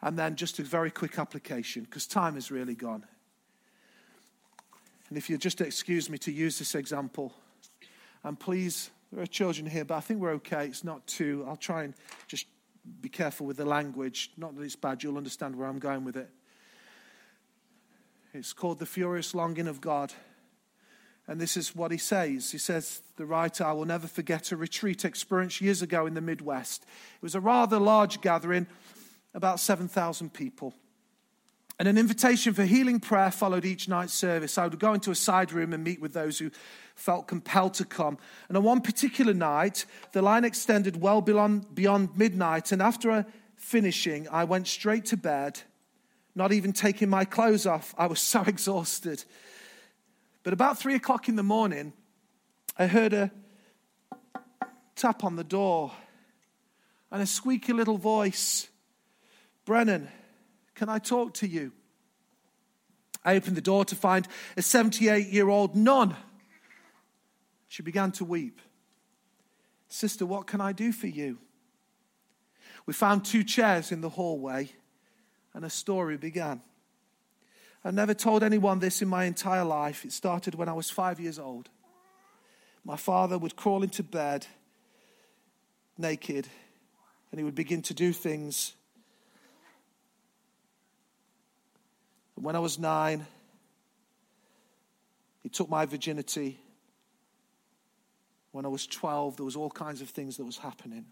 and 0.00 0.16
then 0.16 0.36
just 0.36 0.58
a 0.58 0.62
very 0.62 0.90
quick 0.90 1.18
application 1.18 1.82
because 1.82 2.06
time 2.06 2.36
is 2.36 2.52
really 2.52 2.74
gone. 2.74 3.04
And 5.08 5.16
if 5.16 5.30
you'll 5.30 5.38
just 5.38 5.60
excuse 5.60 6.10
me 6.10 6.18
to 6.18 6.32
use 6.32 6.58
this 6.58 6.74
example, 6.74 7.32
and 8.24 8.38
please, 8.38 8.90
there 9.12 9.22
are 9.22 9.26
children 9.26 9.66
here, 9.66 9.84
but 9.84 9.94
I 9.94 10.00
think 10.00 10.20
we're 10.20 10.32
okay. 10.32 10.66
It's 10.66 10.84
not 10.84 11.06
too, 11.06 11.44
I'll 11.48 11.56
try 11.56 11.84
and 11.84 11.94
just 12.26 12.46
be 13.00 13.08
careful 13.08 13.46
with 13.46 13.56
the 13.56 13.64
language. 13.64 14.32
Not 14.36 14.56
that 14.56 14.62
it's 14.62 14.76
bad, 14.76 15.02
you'll 15.02 15.16
understand 15.16 15.56
where 15.56 15.68
I'm 15.68 15.78
going 15.78 16.04
with 16.04 16.16
it. 16.16 16.28
It's 18.34 18.52
called 18.52 18.78
The 18.78 18.86
Furious 18.86 19.34
Longing 19.34 19.68
of 19.68 19.80
God. 19.80 20.12
And 21.26 21.40
this 21.40 21.56
is 21.56 21.74
what 21.74 21.90
he 21.90 21.98
says. 21.98 22.50
He 22.50 22.58
says, 22.58 23.02
The 23.16 23.26
writer, 23.26 23.64
I 23.64 23.72
will 23.72 23.84
never 23.84 24.06
forget 24.06 24.52
a 24.52 24.56
retreat 24.56 25.04
experience 25.04 25.60
years 25.60 25.82
ago 25.82 26.06
in 26.06 26.14
the 26.14 26.20
Midwest. 26.20 26.82
It 26.82 27.22
was 27.22 27.34
a 27.34 27.40
rather 27.40 27.78
large 27.78 28.20
gathering 28.20 28.66
about 29.34 29.60
7,000 29.60 30.32
people. 30.32 30.74
And 31.78 31.86
an 31.86 31.96
invitation 31.96 32.54
for 32.54 32.64
healing 32.64 32.98
prayer 32.98 33.30
followed 33.30 33.64
each 33.64 33.88
night's 33.88 34.12
service. 34.12 34.58
I 34.58 34.66
would 34.66 34.80
go 34.80 34.94
into 34.94 35.12
a 35.12 35.14
side 35.14 35.52
room 35.52 35.72
and 35.72 35.84
meet 35.84 36.00
with 36.00 36.12
those 36.12 36.38
who 36.38 36.50
felt 36.96 37.28
compelled 37.28 37.74
to 37.74 37.84
come. 37.84 38.18
And 38.48 38.56
on 38.56 38.64
one 38.64 38.80
particular 38.80 39.32
night, 39.32 39.86
the 40.12 40.20
line 40.20 40.44
extended 40.44 41.00
well 41.00 41.20
beyond, 41.20 41.74
beyond 41.74 42.18
midnight. 42.18 42.72
And 42.72 42.82
after 42.82 43.10
a 43.10 43.26
finishing, 43.54 44.26
I 44.28 44.42
went 44.44 44.66
straight 44.66 45.04
to 45.06 45.16
bed, 45.16 45.60
not 46.34 46.52
even 46.52 46.72
taking 46.72 47.08
my 47.08 47.24
clothes 47.24 47.66
off. 47.66 47.94
I 47.96 48.06
was 48.06 48.20
so 48.20 48.42
exhausted. 48.42 49.24
But 50.42 50.52
about 50.52 50.78
three 50.78 50.96
o'clock 50.96 51.28
in 51.28 51.36
the 51.36 51.42
morning, 51.44 51.92
I 52.76 52.88
heard 52.88 53.12
a 53.12 53.30
tap 54.96 55.22
on 55.22 55.36
the 55.36 55.44
door 55.44 55.92
and 57.12 57.22
a 57.22 57.26
squeaky 57.26 57.72
little 57.72 57.98
voice 57.98 58.68
Brennan, 59.64 60.08
can 60.78 60.88
I 60.88 61.00
talk 61.00 61.34
to 61.34 61.48
you? 61.48 61.72
I 63.24 63.34
opened 63.34 63.56
the 63.56 63.60
door 63.60 63.84
to 63.86 63.96
find 63.96 64.28
a 64.56 64.62
78 64.62 65.26
year 65.26 65.48
old 65.48 65.74
nun. 65.74 66.14
She 67.66 67.82
began 67.82 68.12
to 68.12 68.24
weep. 68.24 68.60
Sister, 69.88 70.24
what 70.24 70.46
can 70.46 70.60
I 70.60 70.72
do 70.72 70.92
for 70.92 71.08
you? 71.08 71.38
We 72.86 72.94
found 72.94 73.24
two 73.24 73.42
chairs 73.42 73.90
in 73.90 74.02
the 74.02 74.08
hallway, 74.08 74.70
and 75.52 75.64
a 75.64 75.70
story 75.70 76.16
began. 76.16 76.62
I 77.84 77.90
never 77.90 78.14
told 78.14 78.44
anyone 78.44 78.78
this 78.78 79.02
in 79.02 79.08
my 79.08 79.24
entire 79.24 79.64
life. 79.64 80.04
It 80.04 80.12
started 80.12 80.54
when 80.54 80.68
I 80.68 80.74
was 80.74 80.90
five 80.90 81.18
years 81.18 81.40
old. 81.40 81.68
My 82.84 82.96
father 82.96 83.36
would 83.36 83.56
crawl 83.56 83.82
into 83.82 84.04
bed 84.04 84.46
naked, 85.98 86.46
and 87.32 87.40
he 87.40 87.44
would 87.44 87.56
begin 87.56 87.82
to 87.82 87.94
do 87.94 88.12
things 88.12 88.74
And 92.38 92.44
when 92.44 92.54
I 92.54 92.60
was 92.60 92.78
nine, 92.78 93.26
he 95.42 95.48
took 95.48 95.68
my 95.68 95.86
virginity. 95.86 96.56
When 98.52 98.64
I 98.64 98.68
was 98.68 98.86
12, 98.86 99.38
there 99.38 99.44
was 99.44 99.56
all 99.56 99.70
kinds 99.70 100.00
of 100.00 100.08
things 100.10 100.36
that 100.36 100.44
was 100.44 100.56
happening. 100.56 101.04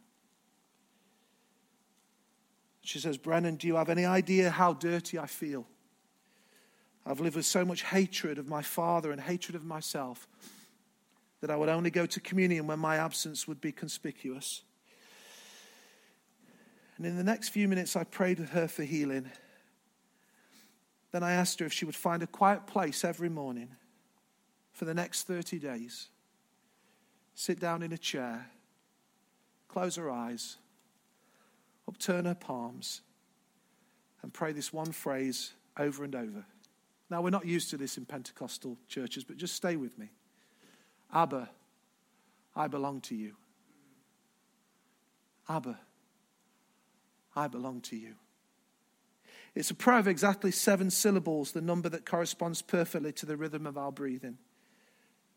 She 2.82 3.00
says, 3.00 3.18
Brennan, 3.18 3.56
do 3.56 3.66
you 3.66 3.74
have 3.74 3.88
any 3.88 4.04
idea 4.04 4.50
how 4.50 4.74
dirty 4.74 5.18
I 5.18 5.26
feel? 5.26 5.66
I've 7.04 7.18
lived 7.18 7.34
with 7.34 7.44
so 7.44 7.64
much 7.64 7.82
hatred 7.82 8.38
of 8.38 8.48
my 8.48 8.62
father 8.62 9.10
and 9.10 9.20
hatred 9.20 9.56
of 9.56 9.64
myself 9.64 10.28
that 11.40 11.50
I 11.50 11.56
would 11.56 11.68
only 11.68 11.90
go 11.90 12.06
to 12.06 12.20
communion 12.20 12.68
when 12.68 12.78
my 12.78 12.98
absence 12.98 13.48
would 13.48 13.60
be 13.60 13.72
conspicuous. 13.72 14.62
And 16.98 17.04
in 17.04 17.16
the 17.16 17.24
next 17.24 17.48
few 17.48 17.66
minutes, 17.66 17.96
I 17.96 18.04
prayed 18.04 18.38
with 18.38 18.50
her 18.50 18.68
for 18.68 18.84
healing. 18.84 19.28
Then 21.12 21.22
I 21.22 21.32
asked 21.32 21.60
her 21.60 21.66
if 21.66 21.72
she 21.72 21.84
would 21.84 21.96
find 21.96 22.22
a 22.22 22.26
quiet 22.26 22.66
place 22.66 23.04
every 23.04 23.28
morning 23.28 23.76
for 24.72 24.84
the 24.84 24.94
next 24.94 25.22
30 25.26 25.58
days, 25.58 26.08
sit 27.34 27.58
down 27.58 27.82
in 27.82 27.92
a 27.92 27.98
chair, 27.98 28.50
close 29.68 29.96
her 29.96 30.10
eyes, 30.10 30.56
upturn 31.88 32.26
her 32.26 32.34
palms, 32.34 33.00
and 34.22 34.34
pray 34.34 34.52
this 34.52 34.72
one 34.72 34.92
phrase 34.92 35.52
over 35.78 36.04
and 36.04 36.14
over. 36.14 36.44
Now, 37.08 37.22
we're 37.22 37.30
not 37.30 37.46
used 37.46 37.70
to 37.70 37.76
this 37.76 37.96
in 37.96 38.04
Pentecostal 38.04 38.76
churches, 38.88 39.24
but 39.24 39.36
just 39.36 39.54
stay 39.54 39.76
with 39.76 39.96
me. 39.96 40.10
Abba, 41.12 41.48
I 42.54 42.66
belong 42.68 43.00
to 43.02 43.14
you. 43.14 43.34
Abba, 45.48 45.78
I 47.34 47.46
belong 47.48 47.80
to 47.82 47.96
you. 47.96 48.14
It's 49.56 49.70
a 49.70 49.74
prayer 49.74 49.98
of 49.98 50.06
exactly 50.06 50.50
seven 50.50 50.90
syllables, 50.90 51.52
the 51.52 51.62
number 51.62 51.88
that 51.88 52.04
corresponds 52.04 52.60
perfectly 52.60 53.10
to 53.12 53.24
the 53.24 53.38
rhythm 53.38 53.66
of 53.66 53.78
our 53.78 53.90
breathing. 53.90 54.36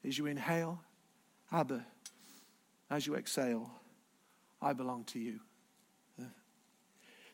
As 0.05 0.17
you 0.17 0.26
inhale, 0.26 0.82
Abba, 1.53 1.86
as 2.89 3.07
you 3.07 3.15
exhale, 3.15 3.72
I 4.61 4.74
belong 4.74 5.05
to 5.05 5.20
you. 5.20 5.39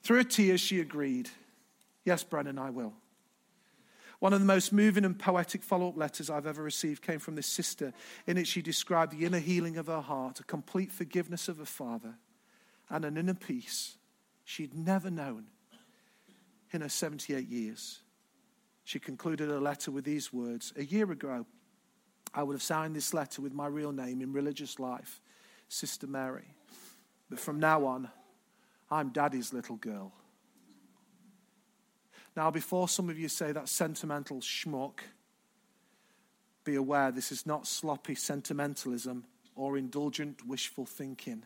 Through 0.03 0.17
her 0.17 0.23
tears, 0.23 0.61
she 0.61 0.79
agreed. 0.79 1.27
Yes, 2.03 2.23
Brennan, 2.23 2.59
I 2.59 2.69
will. 2.69 2.93
One 4.19 4.33
of 4.33 4.39
the 4.39 4.45
most 4.45 4.71
moving 4.71 5.05
and 5.05 5.17
poetic 5.17 5.63
follow 5.63 5.89
up 5.89 5.97
letters 5.97 6.29
I've 6.29 6.45
ever 6.45 6.61
received 6.61 7.01
came 7.01 7.17
from 7.17 7.33
this 7.33 7.47
sister. 7.47 7.93
In 8.27 8.37
it, 8.37 8.45
she 8.45 8.61
described 8.61 9.11
the 9.11 9.25
inner 9.25 9.39
healing 9.39 9.77
of 9.77 9.87
her 9.87 10.01
heart, 10.01 10.39
a 10.39 10.43
complete 10.43 10.91
forgiveness 10.91 11.47
of 11.47 11.57
her 11.57 11.65
father, 11.65 12.13
and 12.91 13.03
an 13.03 13.17
inner 13.17 13.33
peace 13.33 13.97
she'd 14.43 14.75
never 14.75 15.09
known 15.09 15.47
in 16.71 16.81
her 16.81 16.89
78 16.89 17.47
years. 17.47 17.99
She 18.83 18.99
concluded 18.99 19.49
her 19.49 19.59
letter 19.59 19.91
with 19.91 20.05
these 20.05 20.31
words 20.31 20.73
A 20.77 20.83
year 20.83 21.11
ago, 21.11 21.45
I 22.33 22.43
would 22.43 22.53
have 22.53 22.63
signed 22.63 22.95
this 22.95 23.13
letter 23.13 23.41
with 23.41 23.53
my 23.53 23.67
real 23.67 23.91
name 23.91 24.21
in 24.21 24.33
religious 24.33 24.79
life, 24.79 25.21
Sister 25.69 26.05
Mary. 26.05 26.53
But 27.29 27.39
from 27.39 27.59
now 27.59 27.85
on, 27.85 28.09
I'm 28.91 29.09
Daddy's 29.09 29.53
little 29.53 29.77
girl. 29.77 30.11
Now, 32.35 32.51
before 32.51 32.89
some 32.89 33.09
of 33.09 33.17
you 33.17 33.29
say 33.29 33.53
that 33.53 33.69
sentimental 33.69 34.41
schmuck, 34.41 34.99
be 36.65 36.75
aware 36.75 37.11
this 37.11 37.31
is 37.31 37.45
not 37.45 37.67
sloppy 37.67 38.15
sentimentalism 38.15 39.23
or 39.55 39.77
indulgent 39.77 40.45
wishful 40.45 40.85
thinking, 40.85 41.43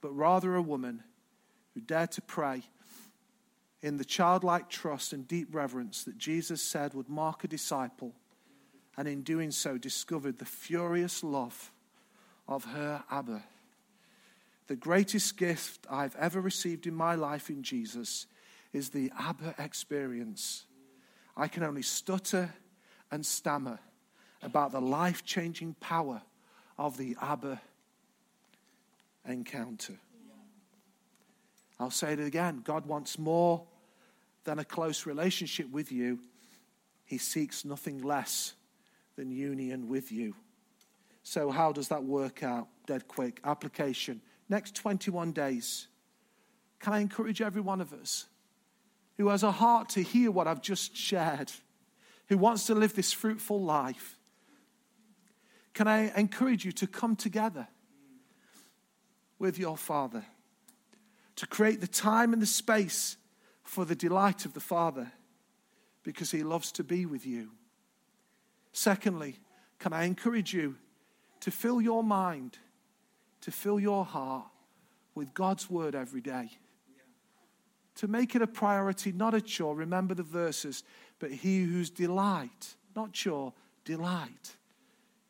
but 0.00 0.10
rather 0.10 0.56
a 0.56 0.62
woman 0.62 1.04
who 1.74 1.80
dared 1.80 2.10
to 2.12 2.22
pray 2.22 2.62
in 3.82 3.96
the 3.96 4.04
childlike 4.04 4.68
trust 4.68 5.12
and 5.12 5.26
deep 5.26 5.54
reverence 5.54 6.04
that 6.04 6.18
Jesus 6.18 6.62
said 6.62 6.94
would 6.94 7.08
mark 7.08 7.44
a 7.44 7.48
disciple, 7.48 8.14
and 8.96 9.08
in 9.08 9.22
doing 9.22 9.50
so 9.50 9.78
discovered 9.78 10.38
the 10.38 10.44
furious 10.44 11.24
love 11.24 11.72
of 12.46 12.64
her 12.64 13.02
Abba. 13.10 13.42
The 14.66 14.76
greatest 14.76 15.36
gift 15.36 15.86
I've 15.90 16.14
ever 16.16 16.40
received 16.40 16.86
in 16.86 16.94
my 16.94 17.14
life 17.14 17.48
in 17.48 17.62
Jesus 17.62 18.26
is 18.72 18.90
the 18.90 19.10
Abba 19.18 19.54
experience. 19.58 20.64
I 21.36 21.48
can 21.48 21.62
only 21.62 21.82
stutter 21.82 22.52
and 23.10 23.24
stammer 23.24 23.78
about 24.42 24.72
the 24.72 24.80
life 24.80 25.24
changing 25.24 25.74
power 25.80 26.22
of 26.78 26.96
the 26.96 27.16
Abba 27.20 27.60
encounter. 29.26 29.98
I'll 31.78 31.90
say 31.90 32.12
it 32.12 32.20
again 32.20 32.60
God 32.64 32.86
wants 32.86 33.18
more 33.18 33.62
than 34.44 34.58
a 34.58 34.64
close 34.64 35.06
relationship 35.06 35.70
with 35.70 35.92
you, 35.92 36.20
He 37.04 37.18
seeks 37.18 37.64
nothing 37.64 38.02
less 38.02 38.54
than 39.16 39.30
union 39.30 39.88
with 39.88 40.10
you. 40.10 40.34
So, 41.22 41.50
how 41.50 41.72
does 41.72 41.88
that 41.88 42.04
work 42.04 42.42
out? 42.42 42.68
Dead 42.86 43.06
quick. 43.06 43.40
Application. 43.44 44.20
Next 44.48 44.74
21 44.74 45.32
days. 45.32 45.88
Can 46.80 46.92
I 46.92 47.00
encourage 47.00 47.42
every 47.42 47.60
one 47.60 47.80
of 47.80 47.92
us 47.92 48.26
who 49.18 49.28
has 49.28 49.42
a 49.42 49.52
heart 49.52 49.90
to 49.90 50.02
hear 50.02 50.30
what 50.30 50.48
I've 50.48 50.62
just 50.62 50.96
shared, 50.96 51.52
who 52.28 52.38
wants 52.38 52.66
to 52.66 52.74
live 52.74 52.94
this 52.94 53.12
fruitful 53.12 53.60
life? 53.62 54.16
Can 55.74 55.86
I 55.86 56.10
encourage 56.16 56.64
you 56.64 56.72
to 56.72 56.86
come 56.86 57.16
together 57.16 57.68
with 59.38 59.58
your 59.58 59.76
Father, 59.76 60.24
to 61.36 61.46
create 61.46 61.80
the 61.80 61.86
time 61.86 62.32
and 62.32 62.40
the 62.40 62.46
space 62.46 63.16
for 63.70 63.84
the 63.84 63.94
delight 63.94 64.44
of 64.44 64.52
the 64.52 64.58
Father 64.58 65.12
because 66.02 66.32
He 66.32 66.42
loves 66.42 66.72
to 66.72 66.82
be 66.82 67.06
with 67.06 67.24
you. 67.24 67.52
Secondly, 68.72 69.36
can 69.78 69.92
I 69.92 70.06
encourage 70.06 70.52
you 70.52 70.74
to 71.38 71.52
fill 71.52 71.80
your 71.80 72.02
mind, 72.02 72.58
to 73.42 73.52
fill 73.52 73.78
your 73.78 74.04
heart 74.04 74.46
with 75.14 75.32
God's 75.34 75.70
Word 75.70 75.94
every 75.94 76.20
day? 76.20 76.50
To 77.94 78.08
make 78.08 78.34
it 78.34 78.42
a 78.42 78.46
priority, 78.48 79.12
not 79.12 79.34
a 79.34 79.40
chore. 79.40 79.76
Remember 79.76 80.14
the 80.14 80.24
verses, 80.24 80.82
but 81.20 81.30
he 81.30 81.62
whose 81.62 81.90
delight, 81.90 82.74
not 82.96 83.12
chore, 83.12 83.52
delight, 83.84 84.56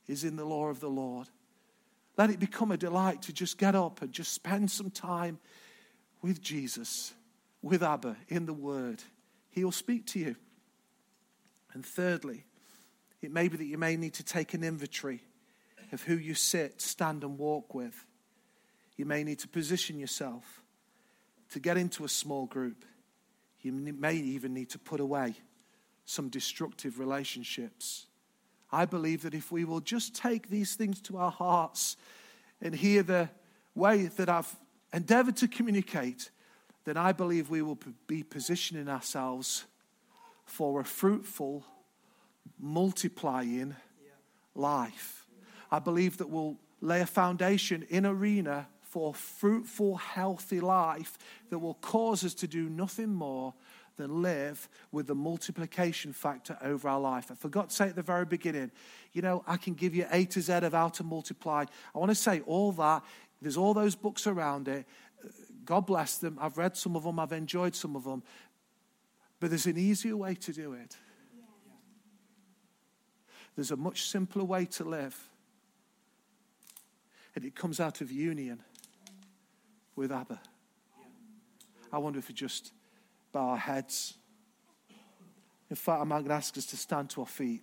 is 0.09 0.25
in 0.25 0.37
the 0.37 0.47
law 0.47 0.69
of 0.69 0.81
the 0.81 0.89
Lord. 0.89 1.29
Let 2.17 2.31
it 2.31 2.41
become 2.41 2.73
a 2.73 2.79
delight 2.79 3.21
to 3.23 3.35
just 3.35 3.59
get 3.59 3.75
up 3.75 4.01
and 4.01 4.13
just 4.13 4.33
spend 4.33 4.71
some 4.71 4.91
time 4.91 5.39
with 6.23 6.41
Jesus 6.41 7.13
with 7.63 7.83
Abba 7.83 8.17
in 8.29 8.47
the 8.47 8.53
Word. 8.53 9.03
He 9.51 9.65
will 9.65 9.73
speak 9.73 10.07
to 10.09 10.19
you. 10.19 10.37
And 11.73 11.85
thirdly, 11.85 12.45
it 13.23 13.33
may 13.33 13.49
be 13.49 13.57
that 13.57 13.65
you 13.65 13.79
may 13.79 13.97
need 13.97 14.15
to 14.15 14.25
take 14.25 14.55
an 14.55 14.65
inventory 14.65 15.23
of 15.93 16.03
who 16.03 16.15
you 16.15 16.35
sit, 16.35 16.81
stand, 16.81 17.25
and 17.25 17.39
walk 17.39 17.75
with. 17.75 18.07
You 18.97 19.05
may 19.05 19.25
need 19.25 19.39
to 19.41 19.49
position 19.49 19.99
yourself 19.99 20.63
to 21.51 21.61
get 21.61 21.77
into 21.77 22.05
a 22.05 22.09
small 22.09 22.47
group. 22.47 22.85
You 23.61 23.73
may 23.73 24.15
even 24.15 24.55
need 24.55 24.71
to 24.71 24.79
put 24.79 25.01
away 25.01 25.35
some 26.05 26.29
destructive 26.29 26.99
relationships. 26.99 28.07
I 28.73 28.85
believe 28.85 29.23
that 29.23 29.35
if 29.35 29.51
we 29.53 29.65
will 29.65 29.81
just 29.81 30.15
take 30.15 30.49
these 30.49 30.75
things 30.75 31.01
to 31.03 31.19
our 31.19 31.31
hearts 31.31 31.97
and 32.63 32.75
hear 32.75 33.03
the 33.03 33.29
way 33.75 34.07
that 34.07 34.29
I've 34.29 34.55
endeavored 34.93 35.37
to 35.39 35.49
communicate, 35.49 36.31
then 36.91 36.97
I 36.97 37.13
believe 37.13 37.51
we 37.51 37.63
will 37.63 37.79
be 38.09 38.25
positioning 38.25 38.89
ourselves 38.89 39.65
for 40.45 40.81
a 40.81 40.85
fruitful, 40.85 41.65
multiplying 42.59 43.77
life. 44.57 45.25
I 45.71 45.79
believe 45.79 46.17
that 46.17 46.31
we'll 46.31 46.57
lay 46.81 47.01
a 47.01 47.07
foundation 47.07 47.87
in 47.91 48.05
arena 48.05 48.67
for 48.83 49.15
fruitful, 49.15 49.99
healthy 49.99 50.59
life 50.59 51.17
that 51.51 51.61
will 51.61 51.75
cause 51.75 52.25
us 52.25 52.35
to 52.35 52.49
do 52.49 52.69
nothing 52.69 53.15
more 53.15 53.55
than 53.97 54.21
live 54.21 54.69
with 54.91 55.07
the 55.07 55.15
multiplication 55.15 56.13
factor 56.13 56.59
over 56.61 56.89
our 56.89 56.99
life. 56.99 57.31
I 57.31 57.37
forgot 57.37 57.71
to 57.71 57.77
say 57.77 57.85
at 57.85 57.95
the 57.95 58.03
very 58.03 58.25
beginning, 58.25 58.73
you 59.13 59.23
know, 59.23 59.45
I 59.47 59.59
can 59.59 59.75
give 59.75 59.95
you 59.95 60.07
A 60.11 60.25
to 60.25 60.41
Z 60.41 60.55
of 60.55 60.73
how 60.73 60.89
to 60.89 61.05
multiply. 61.05 61.67
I 61.95 61.99
want 62.01 62.11
to 62.11 62.17
say 62.17 62.41
all 62.47 62.73
that. 62.73 63.05
There's 63.41 63.57
all 63.57 63.75
those 63.75 63.95
books 63.95 64.27
around 64.27 64.67
it. 64.67 64.87
God 65.71 65.87
bless 65.87 66.19
them. 66.19 66.37
I've 66.41 66.59
read 66.59 66.77
some 66.77 66.97
of 66.97 67.05
them, 67.05 67.21
I've 67.21 67.31
enjoyed 67.31 67.77
some 67.77 67.95
of 67.95 68.03
them. 68.03 68.25
But 69.39 69.51
there's 69.51 69.67
an 69.67 69.79
easier 69.79 70.17
way 70.17 70.35
to 70.35 70.53
do 70.53 70.73
it. 70.73 70.97
There's 73.55 73.71
a 73.71 73.77
much 73.77 74.09
simpler 74.09 74.43
way 74.43 74.65
to 74.65 74.83
live. 74.83 75.17
And 77.37 77.45
it 77.45 77.55
comes 77.55 77.79
out 77.79 78.01
of 78.01 78.11
union 78.11 78.65
with 79.95 80.11
Abba. 80.11 80.41
I 81.93 81.99
wonder 81.99 82.19
if 82.19 82.27
we 82.27 82.35
just 82.35 82.73
bow 83.31 83.51
our 83.51 83.57
heads. 83.57 84.15
In 85.71 85.77
fact, 85.77 86.09
going 86.09 86.25
to 86.25 86.33
ask 86.33 86.59
us 86.59 86.67
to 86.67 86.77
stand 86.77 87.11
to 87.11 87.21
our 87.21 87.29
feet. 87.29 87.63